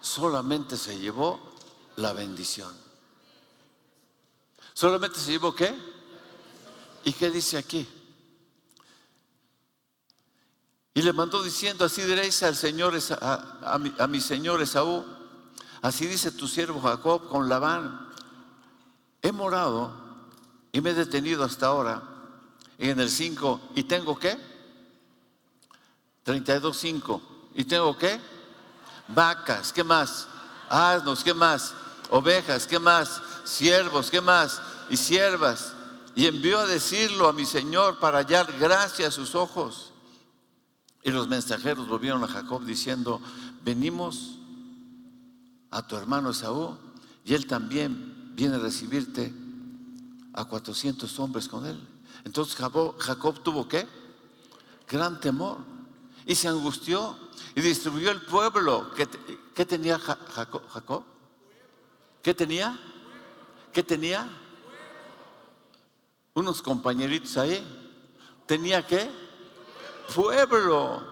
Solamente 0.00 0.76
se 0.76 0.98
llevó 0.98 1.40
la 1.96 2.12
bendición. 2.12 2.72
¿Solamente 4.74 5.18
se 5.18 5.32
llevó 5.32 5.54
qué? 5.54 5.76
¿Y 7.04 7.12
qué 7.12 7.30
dice 7.30 7.58
aquí? 7.58 7.86
Y 10.94 11.02
le 11.02 11.12
mandó 11.12 11.42
diciendo, 11.42 11.84
así 11.84 12.02
diréis 12.02 12.42
al 12.42 12.54
Señor, 12.54 12.96
a, 13.20 13.78
mi, 13.78 13.92
a 13.98 14.06
mi 14.06 14.20
Señor 14.20 14.62
Esaú, 14.62 15.04
así 15.82 16.06
dice 16.06 16.32
tu 16.32 16.46
siervo 16.46 16.80
Jacob 16.80 17.28
con 17.28 17.48
Labán, 17.48 18.08
he 19.22 19.32
morado 19.32 20.07
y 20.72 20.80
me 20.80 20.90
he 20.90 20.94
detenido 20.94 21.44
hasta 21.44 21.66
ahora 21.66 22.02
en 22.78 23.00
el 23.00 23.10
5. 23.10 23.60
¿Y 23.74 23.84
tengo 23.84 24.18
qué? 24.18 24.36
32.5. 26.24 27.20
¿Y 27.54 27.64
tengo 27.64 27.96
qué? 27.96 28.20
Vacas, 29.08 29.72
¿qué 29.72 29.82
más? 29.82 30.28
Asnos, 30.68 31.24
¿qué 31.24 31.34
más? 31.34 31.74
Ovejas, 32.10 32.66
¿qué 32.66 32.78
más? 32.78 33.20
Siervos, 33.44 34.10
¿qué 34.10 34.20
más? 34.20 34.60
Y 34.90 34.96
siervas. 34.96 35.74
y 36.14 36.26
envió 36.26 36.58
a 36.58 36.66
decirlo 36.66 37.28
a 37.28 37.32
mi 37.32 37.46
Señor 37.46 38.00
para 38.00 38.18
hallar 38.18 38.52
gracia 38.58 39.06
a 39.06 39.12
sus 39.12 39.36
ojos. 39.36 39.92
Y 41.04 41.12
los 41.12 41.28
mensajeros 41.28 41.86
volvieron 41.86 42.24
a 42.24 42.28
Jacob 42.28 42.64
diciendo, 42.64 43.20
venimos 43.62 44.36
a 45.70 45.86
tu 45.86 45.96
hermano 45.96 46.30
Esaú 46.30 46.76
y 47.24 47.34
él 47.34 47.46
también 47.46 48.34
viene 48.34 48.56
a 48.56 48.58
recibirte 48.58 49.32
a 50.38 50.44
400 50.44 51.18
hombres 51.18 51.48
con 51.48 51.66
él. 51.66 51.76
Entonces 52.24 52.54
Jacob, 52.54 53.42
tuvo 53.42 53.66
qué? 53.66 53.88
Gran 54.88 55.18
temor 55.20 55.58
y 56.24 56.34
se 56.36 56.46
angustió 56.46 57.18
y 57.56 57.60
distribuyó 57.60 58.12
el 58.12 58.22
pueblo. 58.22 58.92
¿Qué, 58.94 59.66
tenía 59.66 59.98
Jacob? 59.98 61.02
¿Qué 62.22 62.34
tenía? 62.34 62.78
¿Qué 63.72 63.82
tenía? 63.82 64.30
Unos 66.34 66.62
compañeritos 66.62 67.36
ahí. 67.36 67.60
¿Tenía 68.46 68.86
qué? 68.86 69.10
Pueblo. 70.14 71.02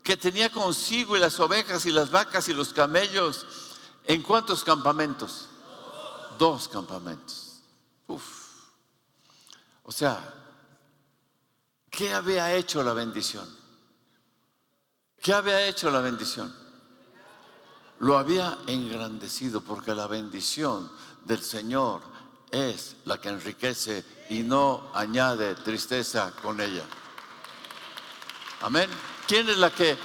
Que 0.00 0.16
tenía 0.16 0.50
consigo 0.52 1.16
y 1.16 1.20
las 1.20 1.40
ovejas 1.40 1.86
y 1.86 1.90
las 1.90 2.12
vacas 2.12 2.48
y 2.48 2.54
los 2.54 2.72
camellos. 2.72 3.46
¿En 4.04 4.22
cuántos 4.22 4.62
campamentos? 4.62 5.48
Dos 6.38 6.68
campamentos. 6.68 7.62
Uf. 8.06 8.43
O 9.84 9.92
sea, 9.92 10.18
¿qué 11.90 12.12
había 12.12 12.54
hecho 12.54 12.82
la 12.82 12.94
bendición? 12.94 13.48
¿Qué 15.22 15.32
había 15.32 15.66
hecho 15.66 15.90
la 15.90 16.00
bendición? 16.00 16.54
Lo 18.00 18.18
había 18.18 18.58
engrandecido 18.66 19.60
porque 19.60 19.94
la 19.94 20.06
bendición 20.06 20.90
del 21.24 21.42
Señor 21.42 22.02
es 22.50 22.96
la 23.04 23.20
que 23.20 23.28
enriquece 23.28 24.04
y 24.30 24.42
no 24.42 24.90
añade 24.94 25.54
tristeza 25.56 26.32
con 26.42 26.60
ella. 26.60 26.84
Amén. 28.62 28.88
¿Quién 29.26 29.48
es 29.48 29.58
la 29.58 29.70
que 29.70 29.96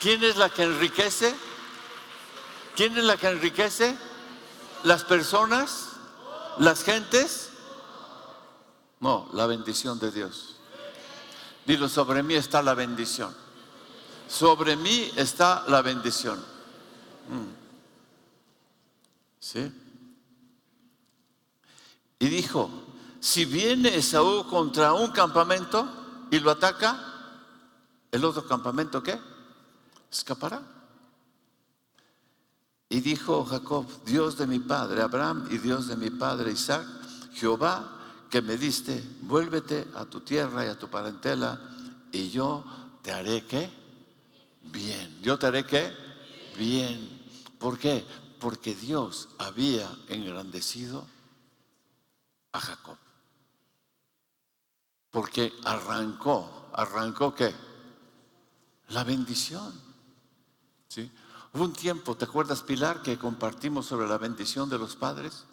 quién 0.00 0.24
es 0.24 0.36
la 0.36 0.48
que 0.48 0.62
enriquece? 0.62 1.34
¿Quién 2.74 2.96
es 2.96 3.04
la 3.04 3.16
que 3.16 3.28
enriquece? 3.28 3.96
¿Las 4.84 5.04
personas? 5.04 5.90
¿Las 6.58 6.82
gentes? 6.82 7.49
No, 9.00 9.28
la 9.32 9.46
bendición 9.46 9.98
de 9.98 10.12
Dios. 10.12 10.56
Dilo, 11.66 11.88
sobre 11.88 12.22
mí 12.22 12.34
está 12.34 12.62
la 12.62 12.74
bendición. 12.74 13.34
Sobre 14.28 14.76
mí 14.76 15.10
está 15.16 15.64
la 15.68 15.82
bendición. 15.82 16.38
Mm. 17.28 17.60
¿Sí? 19.40 19.72
Y 22.18 22.28
dijo, 22.28 22.70
si 23.18 23.46
viene 23.46 23.96
Esaú 23.96 24.46
contra 24.46 24.92
un 24.92 25.10
campamento 25.12 25.88
y 26.30 26.38
lo 26.38 26.50
ataca, 26.50 26.98
¿el 28.12 28.24
otro 28.24 28.46
campamento 28.46 29.02
qué? 29.02 29.18
Escapará. 30.12 30.62
Y 32.90 33.00
dijo 33.00 33.44
Jacob, 33.46 33.86
Dios 34.04 34.36
de 34.36 34.46
mi 34.46 34.58
padre 34.58 35.00
Abraham 35.00 35.48
y 35.50 35.58
Dios 35.58 35.86
de 35.86 35.96
mi 35.96 36.10
padre 36.10 36.52
Isaac, 36.52 36.84
Jehová 37.32 37.99
que 38.30 38.40
me 38.40 38.56
diste, 38.56 39.02
vuélvete 39.22 39.88
a 39.96 40.04
tu 40.04 40.20
tierra 40.20 40.64
y 40.64 40.68
a 40.68 40.78
tu 40.78 40.88
parentela 40.88 41.60
y 42.12 42.30
yo 42.30 42.64
te 43.02 43.12
haré 43.12 43.44
qué? 43.44 43.70
Bien. 44.62 45.20
Yo 45.20 45.38
te 45.38 45.46
haré 45.46 45.64
qué? 45.64 45.92
Bien. 46.56 47.20
¿Por 47.58 47.78
qué? 47.78 48.06
Porque 48.38 48.74
Dios 48.74 49.28
había 49.38 49.90
engrandecido 50.08 51.06
a 52.52 52.60
Jacob. 52.60 52.96
Porque 55.10 55.52
arrancó, 55.64 56.70
arrancó 56.72 57.34
qué? 57.34 57.52
La 58.88 59.02
bendición. 59.02 59.72
¿Sí? 60.88 61.10
Hubo 61.52 61.64
un 61.64 61.72
tiempo, 61.72 62.16
¿te 62.16 62.26
acuerdas 62.26 62.62
Pilar, 62.62 63.02
que 63.02 63.18
compartimos 63.18 63.86
sobre 63.86 64.08
la 64.08 64.18
bendición 64.18 64.70
de 64.70 64.78
los 64.78 64.94
padres? 64.94 65.46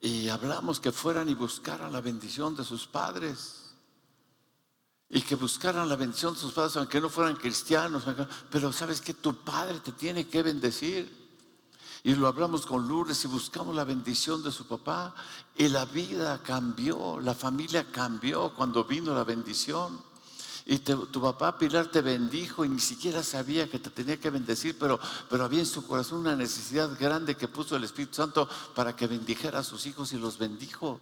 Y 0.00 0.28
hablamos 0.28 0.78
que 0.78 0.92
fueran 0.92 1.28
y 1.28 1.34
buscaran 1.34 1.92
la 1.92 2.00
bendición 2.00 2.54
de 2.54 2.64
sus 2.64 2.86
padres. 2.86 3.74
Y 5.08 5.22
que 5.22 5.34
buscaran 5.34 5.88
la 5.88 5.96
bendición 5.96 6.34
de 6.34 6.40
sus 6.40 6.52
padres, 6.52 6.76
aunque 6.76 7.00
no 7.00 7.08
fueran 7.08 7.36
cristianos. 7.36 8.04
Pero 8.50 8.72
sabes 8.72 9.00
que 9.00 9.14
tu 9.14 9.34
padre 9.42 9.80
te 9.80 9.92
tiene 9.92 10.28
que 10.28 10.42
bendecir. 10.42 11.18
Y 12.04 12.14
lo 12.14 12.28
hablamos 12.28 12.64
con 12.64 12.86
Lourdes 12.86 13.24
y 13.24 13.28
buscamos 13.28 13.74
la 13.74 13.84
bendición 13.84 14.42
de 14.42 14.52
su 14.52 14.66
papá. 14.66 15.14
Y 15.56 15.68
la 15.68 15.84
vida 15.84 16.40
cambió, 16.42 17.18
la 17.20 17.34
familia 17.34 17.90
cambió 17.90 18.54
cuando 18.54 18.84
vino 18.84 19.14
la 19.14 19.24
bendición. 19.24 20.07
Y 20.70 20.80
tu 20.80 21.22
papá 21.22 21.56
Pilar 21.56 21.86
te 21.86 22.02
bendijo 22.02 22.62
y 22.62 22.68
ni 22.68 22.78
siquiera 22.78 23.22
sabía 23.22 23.70
que 23.70 23.78
te 23.78 23.88
tenía 23.88 24.20
que 24.20 24.28
bendecir, 24.28 24.76
pero, 24.78 25.00
había 25.30 25.60
en 25.60 25.66
su 25.66 25.86
corazón 25.86 26.20
una 26.20 26.36
necesidad 26.36 26.90
grande 27.00 27.36
que 27.36 27.48
puso 27.48 27.74
el 27.74 27.84
Espíritu 27.84 28.16
Santo 28.16 28.46
para 28.74 28.94
que 28.94 29.06
bendijera 29.06 29.60
a 29.60 29.64
sus 29.64 29.86
hijos 29.86 30.12
y 30.12 30.18
los 30.18 30.36
bendijo. 30.36 31.00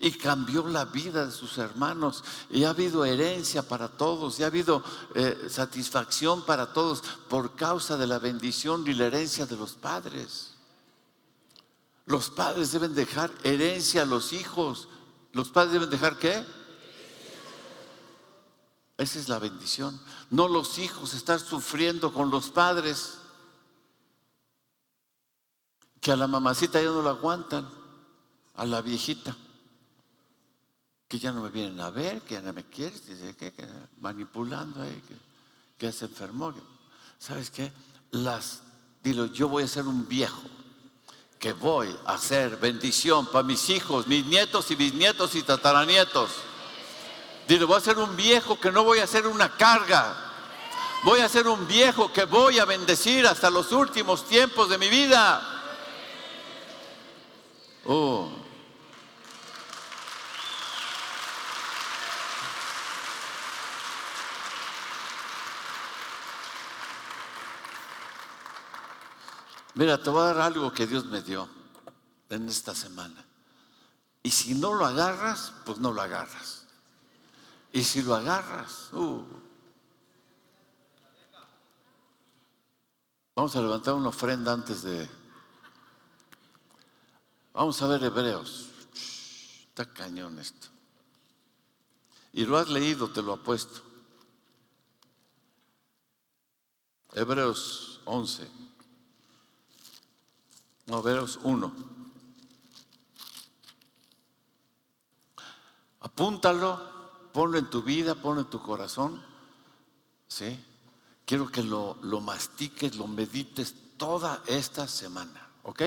Y 0.00 0.10
cambió 0.10 0.66
la 0.66 0.86
vida 0.86 1.24
de 1.24 1.30
sus 1.30 1.56
hermanos. 1.58 2.24
Y 2.50 2.64
ha 2.64 2.70
habido 2.70 3.04
herencia 3.04 3.62
para 3.62 3.86
todos. 3.86 4.40
Y 4.40 4.42
ha 4.42 4.46
habido 4.46 4.82
eh, 5.14 5.46
satisfacción 5.48 6.44
para 6.44 6.72
todos 6.72 7.04
por 7.28 7.54
causa 7.54 7.96
de 7.96 8.08
la 8.08 8.18
bendición 8.18 8.84
y 8.88 8.94
la 8.94 9.06
herencia 9.06 9.46
de 9.46 9.56
los 9.56 9.74
padres. 9.74 10.54
Los 12.06 12.28
padres 12.28 12.72
deben 12.72 12.94
dejar 12.96 13.30
herencia 13.44 14.02
a 14.02 14.06
los 14.06 14.32
hijos. 14.32 14.88
¿Los 15.32 15.50
padres 15.50 15.74
deben 15.74 15.90
dejar 15.90 16.18
qué? 16.18 16.44
Esa 19.00 19.18
es 19.18 19.30
la 19.30 19.38
bendición. 19.38 19.98
No 20.28 20.46
los 20.46 20.78
hijos 20.78 21.14
estar 21.14 21.40
sufriendo 21.40 22.12
con 22.12 22.30
los 22.30 22.50
padres. 22.50 23.14
Que 26.02 26.12
a 26.12 26.16
la 26.16 26.26
mamacita 26.26 26.82
ya 26.82 26.90
no 26.90 27.00
la 27.00 27.10
aguantan. 27.10 27.66
A 28.56 28.66
la 28.66 28.82
viejita. 28.82 29.34
Que 31.08 31.18
ya 31.18 31.32
no 31.32 31.40
me 31.40 31.48
vienen 31.48 31.80
a 31.80 31.88
ver, 31.88 32.20
que 32.20 32.34
ya 32.34 32.42
no 32.42 32.52
me 32.52 32.64
quieren, 32.64 33.00
que, 33.36 33.68
manipulando 34.00 34.82
ahí, 34.82 35.02
que, 35.08 35.16
que 35.78 35.92
se 35.92 36.04
enfermó. 36.04 36.52
¿Sabes 37.18 37.50
qué? 37.50 37.72
Las, 38.10 38.60
dilo, 39.02 39.26
yo 39.26 39.48
voy 39.48 39.62
a 39.62 39.68
ser 39.68 39.86
un 39.86 40.06
viejo 40.06 40.42
que 41.38 41.54
voy 41.54 41.88
a 42.04 42.12
hacer 42.12 42.58
bendición 42.58 43.24
para 43.24 43.44
mis 43.44 43.70
hijos, 43.70 44.06
mis 44.06 44.26
nietos 44.26 44.70
y 44.70 44.74
bisnietos 44.74 45.34
y 45.36 45.42
tataranietos. 45.42 46.49
Dile, 47.50 47.64
voy 47.64 47.78
a 47.78 47.80
ser 47.80 47.98
un 47.98 48.14
viejo 48.14 48.60
que 48.60 48.70
no 48.70 48.84
voy 48.84 49.00
a 49.00 49.08
ser 49.08 49.26
una 49.26 49.56
carga. 49.56 50.14
Voy 51.02 51.18
a 51.18 51.28
ser 51.28 51.48
un 51.48 51.66
viejo 51.66 52.12
que 52.12 52.22
voy 52.22 52.60
a 52.60 52.64
bendecir 52.64 53.26
hasta 53.26 53.50
los 53.50 53.72
últimos 53.72 54.24
tiempos 54.28 54.68
de 54.68 54.78
mi 54.78 54.88
vida. 54.88 55.42
Oh. 57.86 58.30
Mira, 69.74 70.00
te 70.00 70.08
voy 70.08 70.22
a 70.22 70.26
dar 70.26 70.38
algo 70.38 70.72
que 70.72 70.86
Dios 70.86 71.04
me 71.06 71.20
dio 71.20 71.48
en 72.28 72.48
esta 72.48 72.76
semana. 72.76 73.24
Y 74.22 74.30
si 74.30 74.54
no 74.54 74.72
lo 74.72 74.86
agarras, 74.86 75.52
pues 75.64 75.78
no 75.78 75.90
lo 75.90 76.00
agarras. 76.00 76.59
Y 77.72 77.84
si 77.84 78.02
lo 78.02 78.14
agarras, 78.14 78.92
uh. 78.92 79.24
vamos 83.36 83.54
a 83.56 83.62
levantar 83.62 83.94
una 83.94 84.08
ofrenda 84.08 84.52
antes 84.52 84.82
de... 84.82 85.08
Vamos 87.52 87.80
a 87.80 87.86
ver 87.86 88.02
Hebreos. 88.02 88.68
Está 88.94 89.86
cañón 89.86 90.38
esto. 90.38 90.68
Y 92.32 92.44
lo 92.44 92.58
has 92.58 92.68
leído, 92.68 93.10
te 93.10 93.22
lo 93.22 93.34
apuesto. 93.34 93.82
Hebreos 97.12 98.00
11. 98.04 98.48
No, 100.86 100.98
Hebreos 100.98 101.38
1. 101.42 101.74
Apúntalo 106.00 106.99
ponlo 107.32 107.58
en 107.58 107.70
tu 107.70 107.82
vida, 107.82 108.14
ponlo 108.14 108.42
en 108.42 108.50
tu 108.50 108.60
corazón. 108.60 109.22
¿Sí? 110.28 110.58
Quiero 111.24 111.50
que 111.50 111.62
lo, 111.62 111.96
lo 112.02 112.20
mastiques, 112.20 112.96
lo 112.96 113.06
medites 113.06 113.74
toda 113.96 114.42
esta 114.46 114.86
semana. 114.88 115.48
¿Ok? 115.62 115.82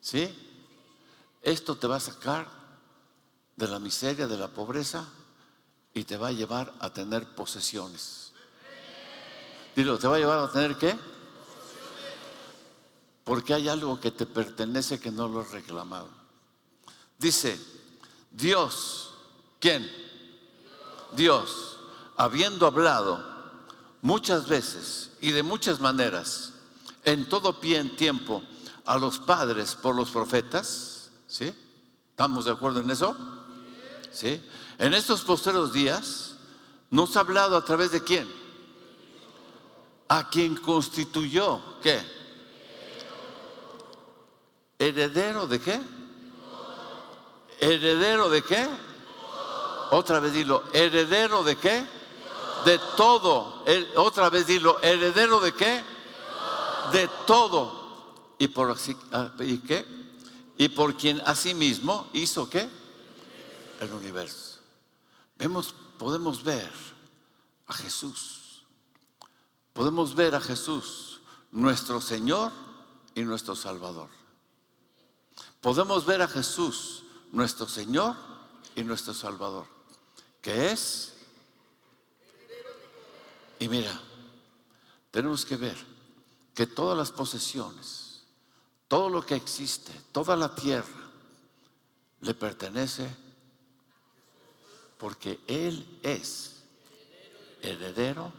¿Sí? 0.00 0.34
Esto 1.42 1.76
te 1.76 1.86
va 1.86 1.96
a 1.96 2.00
sacar 2.00 2.48
de 3.56 3.68
la 3.68 3.78
miseria, 3.78 4.26
de 4.26 4.36
la 4.36 4.48
pobreza 4.48 5.06
y 5.94 6.04
te 6.04 6.16
va 6.16 6.28
a 6.28 6.32
llevar 6.32 6.74
a 6.80 6.92
tener 6.92 7.34
posesiones. 7.34 8.32
Dilo, 9.74 9.98
¿te 9.98 10.08
va 10.08 10.16
a 10.16 10.18
llevar 10.18 10.38
a 10.38 10.52
tener 10.52 10.76
qué? 10.76 10.96
Porque 13.24 13.54
hay 13.54 13.68
algo 13.68 13.98
que 14.00 14.10
te 14.10 14.26
pertenece 14.26 15.00
que 15.00 15.10
no 15.10 15.26
lo 15.28 15.40
has 15.40 15.50
reclamado. 15.50 16.08
Dice, 17.18 17.58
Dios, 18.30 19.14
¿quién? 19.58 20.05
Dios, 21.12 21.78
habiendo 22.16 22.66
hablado 22.66 23.24
muchas 24.02 24.48
veces 24.48 25.10
y 25.20 25.32
de 25.32 25.42
muchas 25.42 25.80
maneras, 25.80 26.52
en 27.04 27.28
todo 27.28 27.60
pie 27.60 27.78
en 27.78 27.96
tiempo, 27.96 28.42
a 28.84 28.98
los 28.98 29.18
padres 29.18 29.74
por 29.74 29.94
los 29.94 30.10
profetas, 30.10 31.10
¿sí? 31.26 31.52
¿Estamos 32.10 32.44
de 32.44 32.52
acuerdo 32.52 32.80
en 32.80 32.90
eso? 32.90 33.16
¿Sí? 34.12 34.42
En 34.78 34.94
estos 34.94 35.22
posteros 35.22 35.72
días 35.72 36.36
nos 36.90 37.16
ha 37.16 37.20
hablado 37.20 37.56
a 37.56 37.64
través 37.64 37.90
de 37.90 38.02
quién? 38.02 38.26
A 40.08 40.30
quien 40.30 40.56
constituyó, 40.56 41.60
¿qué? 41.82 42.00
¿Heredero 44.78 45.46
de 45.46 45.60
qué? 45.60 45.80
¿Heredero 47.60 48.30
de 48.30 48.42
qué? 48.42 48.68
Otra 49.90 50.20
vez 50.20 50.32
dilo, 50.32 50.64
¿heredero 50.72 51.42
de 51.42 51.56
qué? 51.56 51.86
De 52.64 52.78
todo. 52.96 53.64
Otra 53.96 54.30
vez 54.30 54.46
dilo, 54.46 54.80
¿heredero 54.82 55.40
de 55.40 55.52
qué? 55.54 55.82
De 56.92 57.08
todo. 57.26 58.34
¿Y 58.38 58.48
por, 58.48 58.76
ah, 59.12 59.32
¿Y 59.40 59.58
qué? 59.58 59.86
Y 60.58 60.68
por 60.68 60.96
quien 60.96 61.20
asimismo 61.24 62.08
hizo 62.12 62.48
qué? 62.48 62.68
El 63.80 63.92
universo. 63.92 64.60
Vemos, 65.38 65.74
podemos 65.98 66.42
ver 66.42 66.72
a 67.66 67.74
Jesús. 67.74 68.64
Podemos 69.72 70.14
ver 70.14 70.34
a 70.34 70.40
Jesús, 70.40 71.20
nuestro 71.50 72.00
Señor 72.00 72.50
y 73.14 73.22
nuestro 73.22 73.54
Salvador. 73.54 74.08
Podemos 75.60 76.06
ver 76.06 76.22
a 76.22 76.28
Jesús, 76.28 77.02
nuestro 77.32 77.68
Señor 77.68 78.16
y 78.74 78.84
nuestro 78.84 79.12
Salvador, 79.12 79.66
que 80.46 80.70
es... 80.70 81.12
Y 83.58 83.68
mira, 83.68 84.00
tenemos 85.10 85.44
que 85.44 85.56
ver 85.56 85.76
que 86.54 86.68
todas 86.68 86.96
las 86.96 87.10
posesiones, 87.10 88.22
todo 88.86 89.08
lo 89.08 89.26
que 89.26 89.34
existe, 89.34 89.90
toda 90.12 90.36
la 90.36 90.54
tierra, 90.54 91.10
le 92.20 92.32
pertenece 92.32 93.08
porque 94.98 95.40
Él 95.48 95.98
es 96.04 96.58
heredero. 97.60 98.32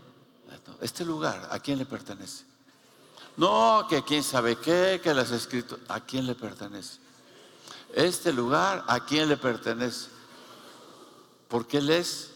Este 0.79 1.03
lugar, 1.03 1.49
¿a 1.51 1.59
quién 1.59 1.77
le 1.77 1.85
pertenece? 1.85 2.45
No, 3.35 3.85
que 3.89 4.01
quién 4.05 4.23
sabe 4.23 4.55
qué, 4.55 5.01
que 5.03 5.13
las 5.13 5.31
escrito, 5.31 5.77
¿a 5.89 5.99
quién 5.99 6.25
le 6.25 6.35
pertenece? 6.35 6.99
Este 7.93 8.31
lugar, 8.31 8.85
¿a 8.87 9.03
quién 9.03 9.27
le 9.27 9.35
pertenece? 9.35 10.15
Porque 11.47 11.77
Él 11.77 11.89
es. 11.89 12.31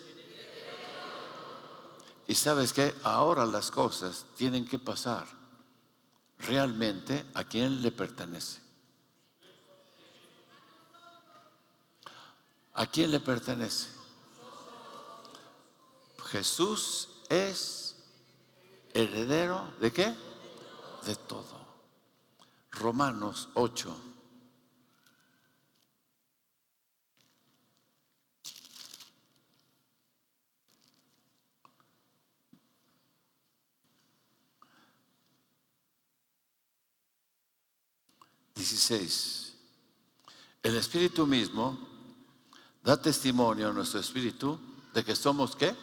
Y 2.27 2.35
sabes 2.35 2.71
que 2.71 2.93
ahora 3.03 3.45
las 3.45 3.71
cosas 3.71 4.25
tienen 4.37 4.65
que 4.65 4.79
pasar 4.79 5.27
realmente 6.39 7.25
a 7.33 7.43
quién 7.43 7.81
le 7.81 7.91
pertenece. 7.91 8.59
¿A 12.73 12.85
quién 12.85 13.11
le 13.11 13.19
pertenece? 13.19 13.89
Jesús 16.31 17.09
es 17.27 17.97
heredero 18.93 19.73
de 19.81 19.91
qué? 19.91 20.15
De 21.05 21.15
todo. 21.15 21.59
Romanos 22.71 23.49
8. 23.55 24.10
16. 38.81 39.53
El 40.63 40.75
Espíritu 40.75 41.27
mismo 41.27 41.77
da 42.83 42.99
testimonio 42.99 43.69
a 43.69 43.73
nuestro 43.73 43.99
Espíritu 43.99 44.59
de 44.93 45.03
que 45.03 45.15
somos 45.15 45.55
qué? 45.55 45.75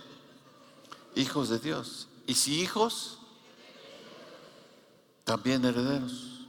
Hijos 1.14 1.48
de 1.48 1.58
Dios. 1.60 2.08
Y 2.26 2.34
si 2.34 2.60
hijos, 2.60 3.18
también 5.24 5.64
herederos. 5.64 6.46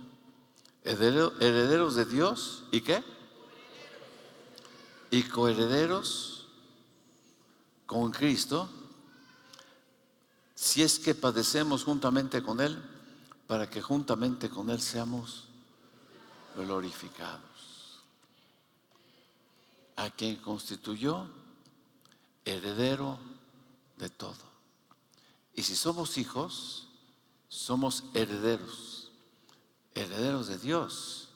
Herederos 0.84 1.96
de 1.96 2.06
Dios 2.06 2.64
y 2.72 2.82
qué? 2.82 3.04
Y 5.12 5.24
coherederos 5.24 6.48
con 7.86 8.12
Cristo, 8.12 8.70
si 10.56 10.82
es 10.82 11.00
que 11.00 11.14
padecemos 11.14 11.84
juntamente 11.84 12.42
con 12.42 12.60
Él, 12.60 12.78
para 13.48 13.70
que 13.70 13.82
juntamente 13.82 14.50
con 14.50 14.70
Él 14.70 14.82
seamos 14.82 15.49
glorificados. 16.60 18.04
A 19.96 20.10
quien 20.10 20.38
constituyó 20.38 21.28
heredero 22.46 23.18
de 23.98 24.10
todo. 24.10 24.50
Y 25.56 25.64
si 25.64 25.76
somos 25.76 26.18
hijos, 26.18 26.88
somos 27.50 28.04
herederos, 28.14 29.12
herederos 29.94 30.48
de 30.48 30.58
Dios 30.58 31.30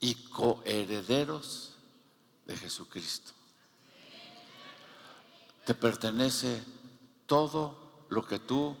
y 0.00 0.14
coherederos 0.14 1.72
de 2.46 2.56
Jesucristo. 2.56 3.32
Te 5.64 5.74
pertenece 5.74 6.62
todo 7.26 8.06
lo 8.08 8.26
que 8.26 8.38
tú 8.38 8.76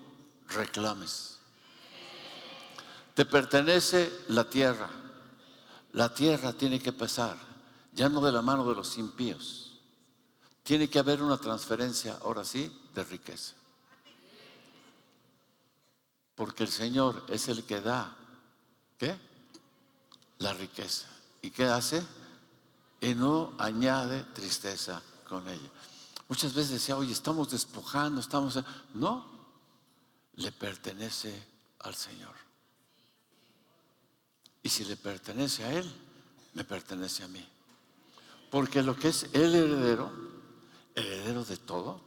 reclames. 0.48 1.38
Te 3.14 3.24
pertenece 3.24 4.12
la 4.28 4.44
tierra 4.50 5.03
la 5.94 6.12
tierra 6.12 6.52
tiene 6.52 6.80
que 6.80 6.92
pasar, 6.92 7.36
ya 7.92 8.08
no 8.08 8.20
de 8.20 8.32
la 8.32 8.42
mano 8.42 8.68
de 8.68 8.74
los 8.74 8.98
impíos. 8.98 9.78
Tiene 10.64 10.88
que 10.90 10.98
haber 10.98 11.22
una 11.22 11.38
transferencia, 11.38 12.18
ahora 12.22 12.44
sí, 12.44 12.72
de 12.94 13.04
riqueza. 13.04 13.54
Porque 16.34 16.64
el 16.64 16.68
Señor 16.68 17.24
es 17.28 17.46
el 17.48 17.64
que 17.64 17.80
da, 17.80 18.16
¿qué? 18.98 19.16
La 20.38 20.52
riqueza. 20.52 21.06
¿Y 21.42 21.50
qué 21.50 21.66
hace? 21.66 22.04
Y 23.00 23.14
no 23.14 23.52
añade 23.58 24.24
tristeza 24.34 25.00
con 25.28 25.48
ella. 25.48 25.70
Muchas 26.28 26.54
veces 26.54 26.72
decía, 26.72 26.96
oye, 26.96 27.12
estamos 27.12 27.50
despojando, 27.50 28.20
estamos... 28.20 28.58
No, 28.94 29.26
le 30.34 30.50
pertenece 30.50 31.46
al 31.80 31.94
Señor. 31.94 32.43
Y 34.64 34.70
si 34.70 34.84
le 34.86 34.96
pertenece 34.96 35.62
a 35.62 35.72
Él, 35.74 35.94
me 36.54 36.64
pertenece 36.64 37.22
a 37.22 37.28
mí. 37.28 37.46
Porque 38.50 38.82
lo 38.82 38.96
que 38.96 39.08
es 39.08 39.28
el 39.34 39.54
heredero, 39.54 40.10
heredero 40.94 41.44
de 41.44 41.58
todo, 41.58 42.00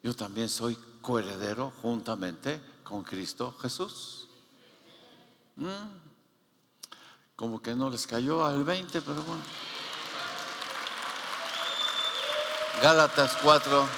yo 0.00 0.14
también 0.14 0.48
soy 0.48 0.78
coheredero 1.02 1.72
juntamente 1.82 2.62
con 2.84 3.02
Cristo 3.02 3.56
Jesús. 3.60 4.28
Mm. 5.56 5.66
Como 7.34 7.60
que 7.60 7.74
no 7.74 7.90
les 7.90 8.06
cayó 8.06 8.46
al 8.46 8.62
20, 8.62 9.02
pero 9.02 9.20
bueno. 9.22 9.42
Gálatas 12.80 13.36
4, 13.42 13.88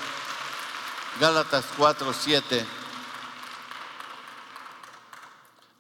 Gálatas 1.21 1.67
4, 1.77 2.13
7. 2.15 2.67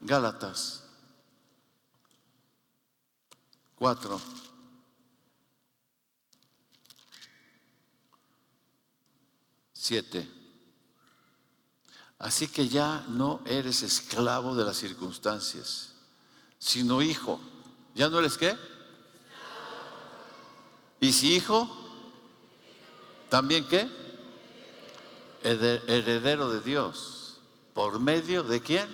Gálatas 0.00 0.85
4. 3.76 4.20
Siete. 9.72 10.28
Así 12.18 12.48
que 12.48 12.68
ya 12.68 13.04
no 13.08 13.42
eres 13.44 13.82
esclavo 13.82 14.54
de 14.54 14.64
las 14.64 14.78
circunstancias, 14.78 15.92
sino 16.58 17.02
hijo. 17.02 17.38
¿Ya 17.94 18.08
no 18.08 18.18
eres 18.18 18.38
qué? 18.38 18.56
¿Y 21.00 21.12
si 21.12 21.36
hijo? 21.36 21.68
¿También 23.28 23.68
qué? 23.68 23.88
Heredero 25.42 26.50
de 26.50 26.60
Dios. 26.60 27.38
¿Por 27.74 28.00
medio 28.00 28.42
de 28.42 28.62
quién? 28.62 28.88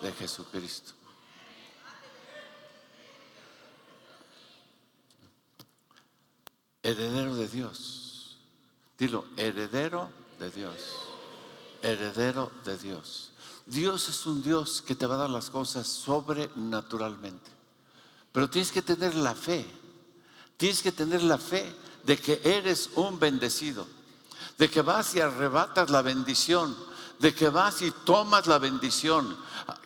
De 0.00 0.12
Jesucristo. 0.12 0.92
Heredero 6.82 7.34
de 7.36 7.48
Dios. 7.48 8.36
Dilo, 8.98 9.24
heredero 9.36 10.10
de 10.38 10.50
Dios. 10.50 10.74
Heredero 11.82 12.50
de 12.64 12.76
Dios. 12.78 13.30
Dios 13.66 14.08
es 14.08 14.26
un 14.26 14.42
Dios 14.42 14.82
que 14.82 14.94
te 14.94 15.06
va 15.06 15.14
a 15.14 15.18
dar 15.18 15.30
las 15.30 15.50
cosas 15.50 15.86
sobrenaturalmente. 15.86 17.50
Pero 18.32 18.50
tienes 18.50 18.72
que 18.72 18.82
tener 18.82 19.14
la 19.14 19.34
fe. 19.34 19.64
Tienes 20.56 20.82
que 20.82 20.92
tener 20.92 21.22
la 21.22 21.38
fe 21.38 21.74
de 22.04 22.16
que 22.16 22.40
eres 22.44 22.90
un 22.94 23.18
bendecido, 23.18 23.86
de 24.58 24.68
que 24.68 24.82
vas 24.82 25.14
y 25.14 25.20
arrebatas 25.20 25.90
la 25.90 26.02
bendición, 26.02 26.76
de 27.18 27.34
que 27.34 27.48
vas 27.48 27.82
y 27.82 27.90
tomas 28.04 28.46
la 28.46 28.58
bendición, 28.58 29.36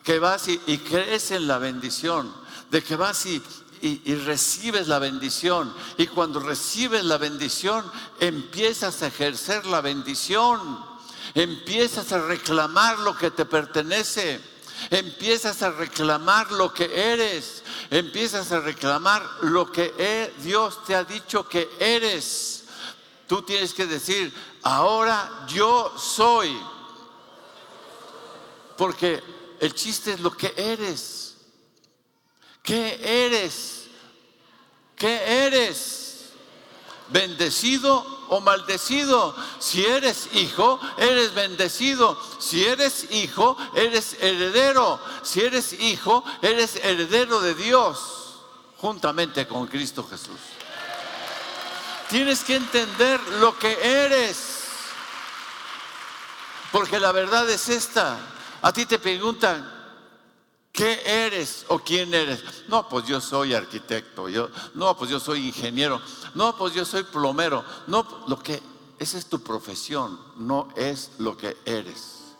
que 0.03 0.19
vas 0.19 0.47
y, 0.47 0.57
crees 0.79 1.31
en 1.31 1.47
la 1.47 1.57
bendición, 1.57 2.33
de 2.71 2.83
que 2.83 2.95
vas 2.95 3.25
y, 3.25 3.41
y, 3.81 4.15
recibes 4.15 4.87
la 4.87 4.99
bendición. 4.99 5.73
Y 5.97 6.07
cuando 6.07 6.39
recibes 6.39 7.03
la 7.03 7.17
bendición, 7.17 7.89
empiezas 8.19 9.01
a 9.01 9.07
ejercer 9.07 9.65
la 9.65 9.81
bendición. 9.81 10.85
Empiezas 11.33 12.11
a 12.11 12.19
reclamar 12.19 12.99
lo 12.99 13.15
que 13.15 13.31
te 13.31 13.45
pertenece. 13.45 14.39
Empiezas 14.89 15.61
a 15.61 15.71
reclamar 15.71 16.51
lo 16.51 16.73
que 16.73 16.85
eres. 17.11 17.63
Empiezas 17.89 18.51
a 18.51 18.59
reclamar 18.59 19.23
lo 19.41 19.71
que 19.71 19.93
e, 19.97 20.33
Dios 20.41 20.83
te 20.85 20.95
ha 20.95 21.03
dicho 21.03 21.47
que 21.47 21.69
eres. 21.79 22.63
Tú 23.27 23.41
tienes 23.41 23.73
que 23.73 23.85
decir, 23.85 24.33
ahora 24.63 25.45
yo 25.47 25.93
soy. 25.97 26.57
Porque 28.77 29.21
el 29.59 29.73
chiste 29.73 30.13
es 30.13 30.19
lo 30.19 30.31
que 30.31 30.53
eres. 30.55 31.26
¿Qué 32.67 32.99
eres? 33.01 33.85
¿Qué 34.97 35.45
eres? 35.47 36.31
¿Bendecido 37.07 38.25
o 38.27 38.41
maldecido? 38.41 39.33
Si 39.57 39.85
eres 39.85 40.27
hijo, 40.33 40.77
eres 40.97 41.33
bendecido. 41.33 42.21
Si 42.39 42.65
eres 42.65 43.09
hijo, 43.11 43.55
eres 43.73 44.17
heredero. 44.19 44.99
Si 45.23 45.39
eres 45.39 45.71
hijo, 45.79 46.25
eres 46.41 46.75
heredero 46.83 47.39
de 47.39 47.55
Dios, 47.55 48.41
juntamente 48.75 49.47
con 49.47 49.67
Cristo 49.67 50.05
Jesús. 50.05 50.41
Tienes 52.09 52.43
que 52.43 52.57
entender 52.57 53.21
lo 53.39 53.57
que 53.57 53.77
eres. 53.81 54.65
Porque 56.73 56.99
la 56.99 57.13
verdad 57.13 57.49
es 57.49 57.69
esta. 57.69 58.17
A 58.61 58.73
ti 58.73 58.85
te 58.85 58.99
preguntan, 58.99 59.76
¿Qué 60.77 61.01
eres 61.25 61.65
o 61.69 61.79
quién 61.79 62.13
eres? 62.13 62.43
No, 62.67 62.87
pues 62.87 63.07
yo 63.07 63.19
soy 63.19 63.55
arquitecto. 63.55 64.29
Yo, 64.29 64.51
no, 64.75 64.95
pues 64.95 65.09
yo 65.09 65.19
soy 65.19 65.47
ingeniero. 65.47 65.99
No, 66.35 66.55
pues 66.55 66.75
yo 66.75 66.85
soy 66.85 67.01
plomero. 67.01 67.65
No, 67.87 68.05
lo 68.27 68.37
que 68.37 68.61
esa 68.99 69.17
es 69.17 69.25
tu 69.25 69.41
profesión, 69.41 70.19
no 70.35 70.67
es 70.75 71.13
lo 71.17 71.35
que 71.35 71.57
eres. 71.65 72.35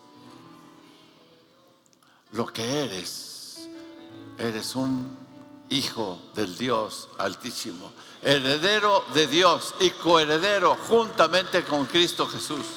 Lo 2.34 2.46
que 2.46 2.84
eres, 2.84 3.68
eres 4.38 4.76
un 4.76 5.18
hijo 5.70 6.22
del 6.36 6.56
Dios 6.60 7.10
Altísimo, 7.18 7.92
heredero 8.22 9.04
de 9.16 9.26
Dios 9.26 9.74
y 9.80 9.90
coheredero 9.90 10.78
juntamente 10.88 11.64
con 11.64 11.88
Cristo 11.88 12.28
Jesús, 12.28 12.68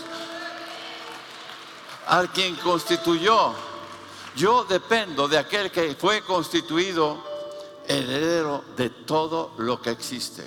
al 2.06 2.32
quien 2.32 2.56
constituyó 2.56 3.52
yo 4.36 4.64
dependo 4.64 5.28
de 5.28 5.38
aquel 5.38 5.70
que 5.70 5.94
fue 5.94 6.22
constituido 6.22 7.22
heredero 7.86 8.64
de 8.76 8.90
todo 8.90 9.54
lo 9.58 9.80
que 9.80 9.90
existe. 9.90 10.46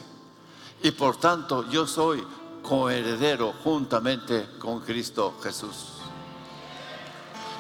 Y 0.81 0.91
por 0.91 1.17
tanto 1.17 1.69
yo 1.69 1.85
soy 1.87 2.25
coheredero 2.61 3.53
juntamente 3.63 4.57
con 4.59 4.81
Cristo 4.81 5.37
Jesús. 5.41 5.87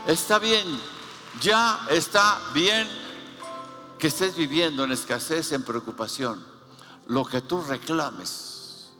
Está 0.07 0.39
bien, 0.39 0.65
ya 1.41 1.85
está 1.89 2.39
bien 2.53 2.87
que 3.97 4.07
estés 4.07 4.35
viviendo 4.35 4.83
en 4.83 4.91
escasez, 4.91 5.51
en 5.51 5.63
preocupación. 5.63 6.45
Lo 7.07 7.25
que 7.25 7.41
tú 7.41 7.61
reclames, 7.61 8.91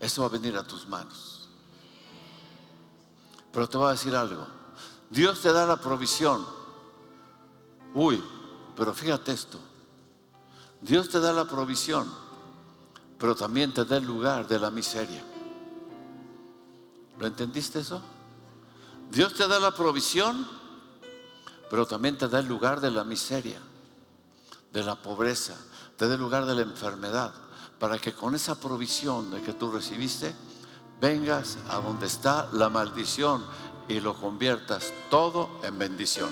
eso 0.00 0.22
va 0.22 0.28
a 0.28 0.30
venir 0.30 0.56
a 0.56 0.64
tus 0.64 0.86
manos. 0.88 1.48
Pero 3.52 3.68
te 3.68 3.76
voy 3.76 3.88
a 3.88 3.92
decir 3.92 4.16
algo 4.16 4.61
Dios 5.12 5.42
te 5.42 5.52
da 5.52 5.66
la 5.66 5.76
provisión. 5.76 6.42
Uy, 7.92 8.22
pero 8.74 8.94
fíjate 8.94 9.32
esto. 9.32 9.58
Dios 10.80 11.10
te 11.10 11.20
da 11.20 11.34
la 11.34 11.44
provisión, 11.44 12.10
pero 13.18 13.36
también 13.36 13.74
te 13.74 13.84
da 13.84 13.98
el 13.98 14.04
lugar 14.04 14.48
de 14.48 14.58
la 14.58 14.70
miseria. 14.70 15.22
¿Lo 17.18 17.26
entendiste 17.26 17.80
eso? 17.80 18.00
Dios 19.10 19.34
te 19.34 19.46
da 19.46 19.60
la 19.60 19.72
provisión, 19.72 20.48
pero 21.68 21.86
también 21.86 22.16
te 22.16 22.26
da 22.26 22.38
el 22.38 22.48
lugar 22.48 22.80
de 22.80 22.90
la 22.90 23.04
miseria, 23.04 23.60
de 24.72 24.82
la 24.82 24.96
pobreza, 24.96 25.54
te 25.98 26.08
da 26.08 26.14
el 26.14 26.20
lugar 26.20 26.46
de 26.46 26.54
la 26.54 26.62
enfermedad, 26.62 27.34
para 27.78 27.98
que 27.98 28.14
con 28.14 28.34
esa 28.34 28.54
provisión 28.54 29.30
de 29.30 29.42
que 29.42 29.52
tú 29.52 29.70
recibiste, 29.70 30.34
vengas 31.02 31.58
a 31.68 31.80
donde 31.80 32.06
está 32.06 32.48
la 32.52 32.70
maldición 32.70 33.44
y 33.92 34.00
lo 34.00 34.14
conviertas 34.14 34.92
todo 35.10 35.60
en 35.62 35.78
bendición. 35.78 36.30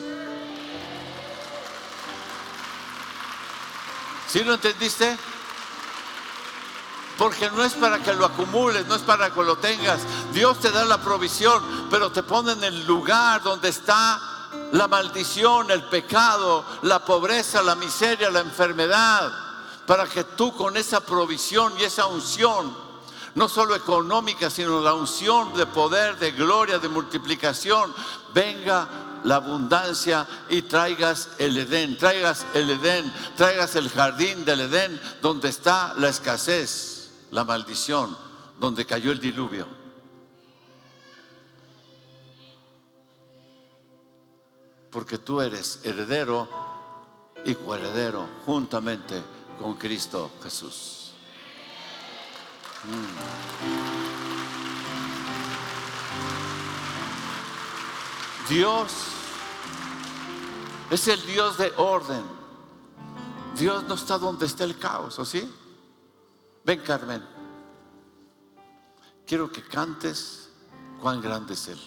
¿Sí 4.27 4.43
lo 4.43 4.55
entendiste? 4.55 5.17
Porque 7.19 7.51
no 7.51 7.63
es 7.63 7.75
para 7.75 7.99
que 7.99 8.15
lo 8.15 8.25
acumules, 8.25 8.87
no 8.87 8.95
es 8.95 9.03
para 9.03 9.31
que 9.31 9.43
lo 9.43 9.59
tengas. 9.59 10.01
Dios 10.33 10.59
te 10.59 10.71
da 10.71 10.85
la 10.85 11.03
provisión, 11.03 11.89
pero 11.91 12.11
te 12.11 12.23
pone 12.23 12.53
en 12.53 12.65
el 12.65 12.87
lugar 12.87 13.43
donde 13.43 13.69
está 13.69 14.19
la 14.73 14.89
maldición, 14.89 15.71
el 15.71 15.85
pecado, 15.85 16.65
la 16.83 17.05
pobreza, 17.05 17.63
la 17.63 17.75
miseria, 17.75 18.31
la 18.31 18.41
enfermedad, 18.41 19.31
para 19.87 20.07
que 20.07 20.25
tú 20.25 20.57
con 20.57 20.77
esa 20.79 21.01
provisión 21.01 21.75
y 21.79 21.85
esa 21.85 22.07
unción 22.07 22.90
no 23.35 23.49
solo 23.49 23.75
económica, 23.75 24.51
sino 24.51 24.81
la 24.81 24.95
unción 24.95 25.55
de 25.55 25.67
poder, 25.67 26.19
de 26.19 26.33
gloria, 26.33 26.79
de 26.79 26.89
multiplicación, 26.89 27.95
venga 28.35 28.89
la 29.25 29.37
abundancia 29.37 30.27
y 30.49 30.63
traigas 30.63 31.31
el 31.39 31.57
Edén, 31.57 31.97
traigas 31.97 32.47
el 32.55 32.71
Edén, 32.71 33.13
traigas 33.37 33.77
el 33.77 33.89
jardín 33.89 34.45
del 34.45 34.61
Edén 34.61 35.01
donde 35.21 35.49
está 35.49 35.95
la 35.95 36.09
escasez, 36.09 37.11
la 37.31 37.45
maldición, 37.45 38.17
donde 38.59 38.87
cayó 38.87 39.13
el 39.13 39.21
diluvio. 39.21 39.67
Porque 44.91 45.19
tú 45.19 45.41
eres 45.41 45.81
heredero 45.85 46.49
y 47.45 47.55
coheredero 47.55 48.29
juntamente 48.45 49.23
con 49.59 49.75
Cristo 49.75 50.33
Jesús. 50.43 51.00
Dios 58.49 58.93
es 60.91 61.09
el 61.09 61.25
Dios 61.27 61.59
de 61.59 61.73
orden. 61.77 62.23
Dios 63.57 63.85
no 63.85 63.95
está 63.95 64.19
donde 64.19 64.47
está 64.47 64.65
el 64.65 64.79
caos, 64.79 65.19
¿o 65.19 65.25
sí? 65.25 65.53
Ven, 66.65 66.81
Carmen. 66.81 67.23
Quiero 69.27 69.53
que 69.53 69.63
cantes 69.63 70.51
cuán 71.01 71.21
grande 71.21 71.55
es 71.55 71.69
Él. 71.69 71.81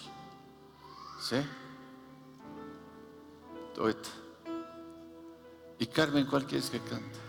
¿Sí? 1.20 1.36
Y 5.78 5.86
Carmen, 5.86 6.26
¿cuál 6.26 6.46
quieres 6.46 6.70
que 6.70 6.80
cante? 6.80 7.23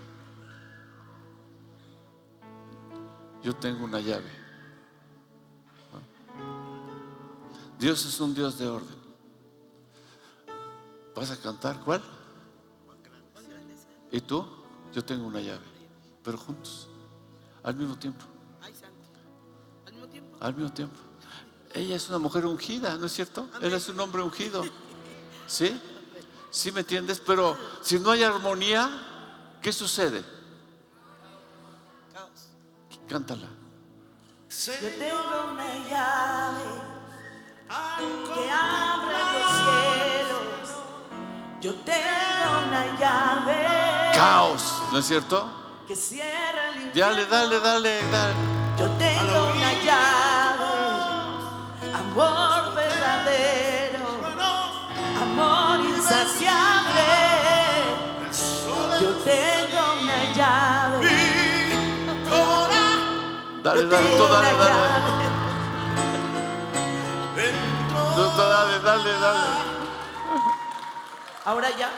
Yo 3.45 3.55
tengo 3.55 3.85
una 3.85 3.99
llave. 3.99 4.31
Dios 7.77 8.03
es 8.03 8.19
un 8.19 8.33
Dios 8.33 8.57
de 8.57 8.67
orden. 8.67 8.95
¿Vas 11.15 11.29
a 11.29 11.37
cantar 11.37 11.79
cuál? 11.81 12.01
¿Y 14.11 14.19
tú? 14.21 14.43
Yo 14.95 15.05
tengo 15.05 15.27
una 15.27 15.41
llave. 15.41 15.63
Pero 16.23 16.39
juntos, 16.39 16.87
al 17.61 17.75
mismo 17.75 17.95
tiempo. 17.99 18.25
Al 20.39 20.55
mismo 20.55 20.73
tiempo. 20.73 20.95
Ella 21.75 21.97
es 21.97 22.09
una 22.09 22.17
mujer 22.17 22.47
ungida, 22.47 22.97
¿no 22.97 23.05
es 23.05 23.11
cierto? 23.11 23.47
Él 23.61 23.73
es 23.73 23.87
un 23.89 23.99
hombre 23.99 24.23
ungido. 24.23 24.63
¿Sí? 25.45 25.79
¿Sí 26.49 26.71
me 26.71 26.79
entiendes? 26.79 27.21
Pero 27.23 27.55
si 27.83 27.99
no 27.99 28.09
hay 28.09 28.23
armonía, 28.23 28.89
¿qué 29.61 29.71
sucede? 29.71 30.34
Cántala. 33.07 33.47
Yo 34.49 34.73
tengo 34.97 35.51
una 35.51 35.73
llave 35.89 36.63
que 38.33 38.51
abre 38.51 39.17
los 39.39 39.51
cielos. 39.61 40.69
Yo 41.61 41.75
tengo 41.75 42.67
una 42.67 42.99
llave. 42.99 44.11
Caos, 44.15 44.81
¿no 44.91 44.99
es 44.99 45.05
cierto? 45.05 45.49
Que 45.87 45.95
cierra 45.95 46.69
el 46.75 46.93
Dale, 46.93 47.25
dale, 47.25 47.59
dale, 47.59 48.01
dale. 48.11 48.33
Yo 48.79 48.89
tengo 48.97 49.51
una 49.53 49.73
llave. 49.83 50.65
Amor 51.93 52.75
verdadero. 52.75 54.05
Amor 55.21 55.79
insaciable. 55.85 56.74
Dale, 63.75 63.87
dale, 63.89 64.09
tú 64.17 64.23
dale, 64.23 64.57
dale. 64.57 65.25
Tú, 68.15 68.21
dale, 68.37 68.79
dale, 68.79 69.19
dale. 69.19 69.47
Ahora 71.43 71.69
ya. 71.77 71.91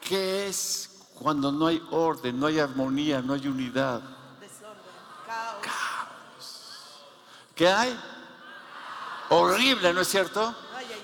¿Qué 0.00 0.46
es 0.46 1.08
cuando 1.16 1.50
no 1.50 1.66
hay 1.66 1.82
orden, 1.90 2.38
no 2.38 2.46
hay 2.46 2.60
armonía, 2.60 3.20
no 3.20 3.34
hay 3.34 3.48
unidad? 3.48 4.02
Desorden, 4.38 4.78
caos. 5.26 7.00
¿Qué 7.56 7.68
hay? 7.68 7.98
Horrible, 9.30 9.92
¿no 9.92 10.02
es 10.02 10.08
cierto? 10.08 10.54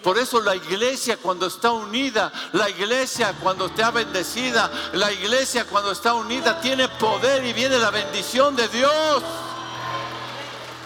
Por 0.03 0.19
eso 0.19 0.41
la 0.41 0.57
iglesia 0.57 1.17
cuando 1.17 1.47
está 1.47 1.71
unida, 1.71 2.33
la 2.53 2.69
iglesia 2.69 3.35
cuando 3.41 3.67
está 3.67 3.91
bendecida, 3.91 4.71
la 4.95 5.13
iglesia 5.13 5.65
cuando 5.65 5.93
está 5.93 6.15
unida 6.15 6.61
tiene 6.61 6.89
poder 6.89 7.45
y 7.45 7.53
viene 7.53 7.79
la 7.79 7.91
bendición 7.91 8.57
de 8.57 8.69
Dios. 8.69 9.23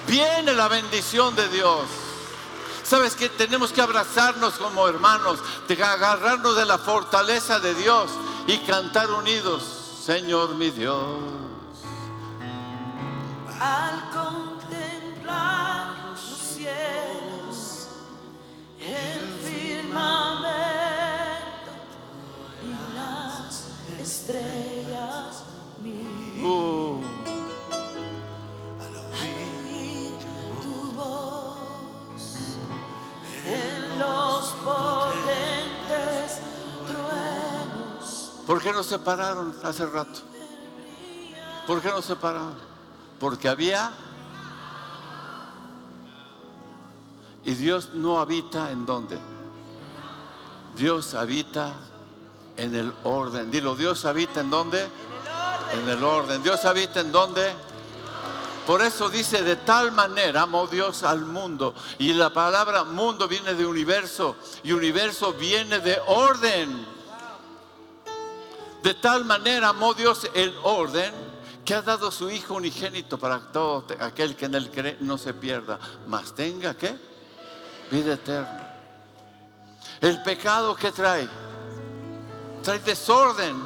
Viene 0.06 0.52
la 0.54 0.68
bendición 0.68 1.34
de 1.34 1.48
Dios. 1.48 1.82
¿Sabes 2.84 3.16
que 3.16 3.28
Tenemos 3.28 3.72
que 3.72 3.80
abrazarnos 3.80 4.54
como 4.54 4.86
hermanos, 4.86 5.40
agarrarnos 5.82 6.56
de 6.56 6.66
la 6.66 6.78
fortaleza 6.78 7.58
de 7.58 7.74
Dios 7.74 8.10
y 8.46 8.58
cantar 8.58 9.10
unidos, 9.10 9.62
Señor 10.04 10.54
mi 10.54 10.70
Dios. 10.70 11.18
¿Por 38.46 38.62
qué 38.62 38.72
nos 38.72 38.86
separaron 38.86 39.54
hace 39.64 39.84
rato? 39.86 40.20
¿Por 41.66 41.82
qué 41.82 41.88
nos 41.88 42.04
separaron? 42.04 42.54
Porque 43.18 43.48
había... 43.48 43.92
Y 47.44 47.54
Dios 47.54 47.90
no 47.94 48.20
habita 48.20 48.70
en 48.70 48.86
dónde. 48.86 49.18
Dios 50.76 51.14
habita 51.14 51.74
en 52.56 52.74
el 52.74 52.92
orden. 53.04 53.50
Dilo, 53.50 53.76
Dios 53.76 54.04
habita 54.04 54.40
en 54.40 54.50
dónde. 54.50 54.86
En 55.72 55.88
el 55.88 56.02
orden. 56.02 56.42
Dios 56.42 56.64
habita 56.64 57.00
en 57.00 57.12
dónde. 57.12 57.52
Por 58.66 58.82
eso 58.82 59.08
dice, 59.08 59.42
de 59.42 59.56
tal 59.56 59.92
manera 59.92 60.42
amó 60.42 60.66
Dios 60.66 61.04
al 61.04 61.24
mundo. 61.24 61.72
Y 61.98 62.12
la 62.14 62.30
palabra 62.32 62.82
mundo 62.82 63.28
viene 63.28 63.54
de 63.54 63.64
universo. 63.64 64.36
Y 64.64 64.72
universo 64.72 65.32
viene 65.32 65.78
de 65.78 66.00
orden. 66.06 66.95
De 68.86 68.94
tal 68.94 69.24
manera 69.24 69.70
amó 69.70 69.94
Dios 69.94 70.30
el 70.32 70.54
orden 70.62 71.12
que 71.64 71.74
ha 71.74 71.82
dado 71.82 72.12
su 72.12 72.30
Hijo 72.30 72.54
unigénito 72.54 73.18
para 73.18 73.40
todo 73.50 73.84
aquel 73.98 74.36
que 74.36 74.44
en 74.44 74.54
él 74.54 74.70
cree 74.70 74.96
no 75.00 75.18
se 75.18 75.34
pierda, 75.34 75.80
mas 76.06 76.32
tenga 76.32 76.72
que 76.72 76.96
vida 77.90 78.14
eterna. 78.14 78.76
El 80.00 80.22
pecado 80.22 80.76
que 80.76 80.92
trae, 80.92 81.28
trae 82.62 82.78
desorden, 82.78 83.60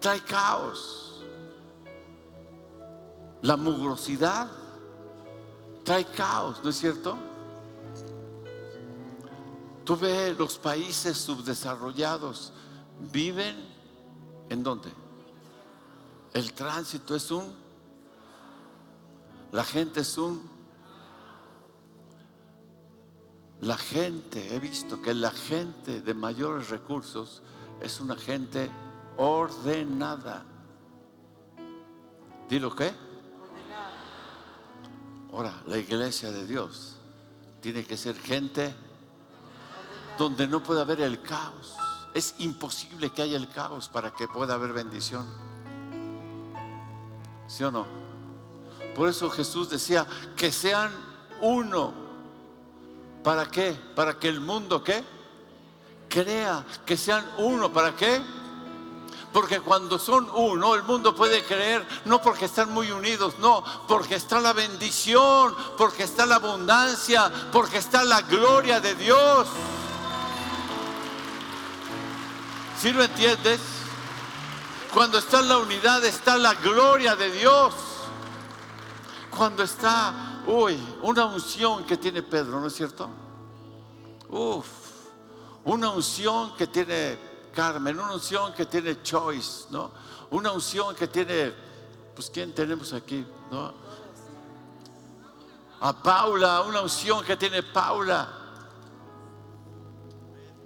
trae 0.00 0.18
caos. 0.22 1.22
La 3.42 3.56
mugrosidad 3.56 4.48
trae 5.84 6.06
caos, 6.06 6.58
¿no 6.64 6.70
es 6.70 6.76
cierto? 6.76 7.16
Tú 9.84 9.96
ves 9.96 10.36
los 10.36 10.58
países 10.58 11.16
subdesarrollados, 11.18 12.52
viven 12.98 13.71
en 14.48 14.62
dónde? 14.62 14.92
El 16.32 16.52
tránsito 16.52 17.14
es 17.14 17.30
un, 17.30 17.54
la 19.52 19.64
gente 19.64 20.00
es 20.00 20.16
un, 20.16 20.50
la 23.60 23.76
gente, 23.76 24.54
he 24.54 24.58
visto 24.58 25.00
que 25.00 25.14
la 25.14 25.30
gente 25.30 26.00
de 26.00 26.14
mayores 26.14 26.70
recursos 26.70 27.42
es 27.80 28.00
una 28.00 28.16
gente 28.16 28.70
ordenada. 29.16 30.44
¿Dilo 32.48 32.74
qué? 32.74 32.92
Ahora, 35.32 35.62
la 35.66 35.78
iglesia 35.78 36.30
de 36.30 36.46
Dios 36.46 36.96
tiene 37.60 37.84
que 37.84 37.96
ser 37.96 38.16
gente 38.16 38.74
donde 40.18 40.46
no 40.46 40.62
puede 40.62 40.80
haber 40.80 41.00
el 41.00 41.22
caos. 41.22 41.76
Es 42.14 42.34
imposible 42.38 43.10
que 43.10 43.22
haya 43.22 43.36
el 43.36 43.48
caos 43.48 43.88
para 43.88 44.12
que 44.12 44.28
pueda 44.28 44.54
haber 44.54 44.72
bendición. 44.72 45.26
¿Sí 47.46 47.64
o 47.64 47.70
no? 47.70 47.86
Por 48.94 49.08
eso 49.08 49.30
Jesús 49.30 49.70
decía 49.70 50.06
que 50.36 50.52
sean 50.52 50.90
uno. 51.40 51.92
¿Para 53.24 53.46
qué? 53.46 53.72
Para 53.94 54.18
que 54.18 54.28
el 54.28 54.40
mundo 54.40 54.82
qué? 54.82 55.02
Crea 56.08 56.64
que 56.84 56.96
sean 56.96 57.24
uno. 57.38 57.72
¿Para 57.72 57.96
qué? 57.96 58.20
Porque 59.32 59.60
cuando 59.60 59.98
son 59.98 60.28
uno, 60.34 60.74
el 60.74 60.82
mundo 60.82 61.14
puede 61.14 61.42
creer, 61.42 61.86
no 62.04 62.20
porque 62.20 62.44
están 62.44 62.70
muy 62.70 62.90
unidos, 62.90 63.38
no, 63.38 63.64
porque 63.88 64.16
está 64.16 64.40
la 64.40 64.52
bendición, 64.52 65.56
porque 65.78 66.02
está 66.02 66.26
la 66.26 66.34
abundancia, 66.34 67.32
porque 67.50 67.78
está 67.78 68.04
la 68.04 68.20
gloria 68.20 68.78
de 68.80 68.94
Dios. 68.94 69.48
¿Sí 72.82 72.92
lo 72.92 73.04
entiendes? 73.04 73.60
Cuando 74.92 75.18
está 75.18 75.40
la 75.40 75.58
unidad 75.58 76.04
está 76.04 76.36
la 76.36 76.52
gloria 76.54 77.14
de 77.14 77.30
Dios. 77.30 77.72
Cuando 79.30 79.62
está, 79.62 80.42
uy, 80.48 80.76
una 81.02 81.26
unción 81.26 81.84
que 81.84 81.96
tiene 81.96 82.24
Pedro, 82.24 82.58
¿no 82.58 82.66
es 82.66 82.74
cierto? 82.74 83.08
Uf, 84.30 84.66
una 85.62 85.90
unción 85.90 86.56
que 86.56 86.66
tiene 86.66 87.20
Carmen, 87.54 88.00
una 88.00 88.14
unción 88.14 88.52
que 88.52 88.66
tiene 88.66 89.00
Choice, 89.00 89.66
¿no? 89.70 89.92
Una 90.32 90.50
unción 90.50 90.96
que 90.96 91.06
tiene, 91.06 91.54
pues, 92.16 92.30
¿quién 92.30 92.52
tenemos 92.52 92.92
aquí? 92.92 93.24
¿No? 93.52 93.74
A 95.82 96.02
Paula, 96.02 96.62
una 96.62 96.80
unción 96.80 97.24
que 97.24 97.36
tiene 97.36 97.62
Paula. 97.62 98.41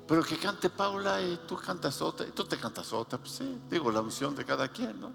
Pero 0.07 0.23
que 0.23 0.37
cante 0.39 0.71
Paula 0.71 1.21
y 1.21 1.41
tú 1.49 1.57
cantas 1.57 2.01
otra, 2.01 2.27
y 2.27 2.31
tú 2.31 2.45
te 2.45 2.57
cantas 2.57 2.93
otra, 2.93 3.19
pues 3.19 3.33
sí, 3.33 3.61
digo, 3.69 3.91
la 3.91 4.01
unción 4.01 4.37
de 4.37 4.45
cada 4.45 4.69
quien, 4.69 5.01
¿no? 5.01 5.13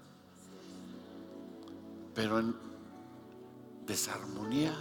Pero 2.14 2.38
en 2.38 2.54
desarmonía, 3.86 4.74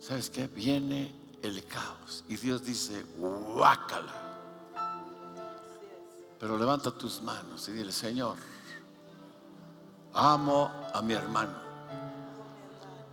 ¿sabes 0.00 0.30
qué? 0.30 0.48
Viene 0.48 1.14
el 1.42 1.64
caos 1.66 2.24
y 2.28 2.36
Dios 2.36 2.64
dice, 2.64 3.04
guácala. 3.16 4.22
Pero 6.40 6.58
levanta 6.58 6.90
tus 6.90 7.22
manos 7.22 7.68
y 7.68 7.72
dile, 7.72 7.92
Señor, 7.92 8.36
amo 10.12 10.70
a 10.92 11.00
mi 11.02 11.14
hermano. 11.14 11.54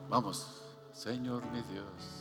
Vamos, 0.09 0.47
Señor 0.93 1.45
mi 1.51 1.61
Dios. 1.61 2.20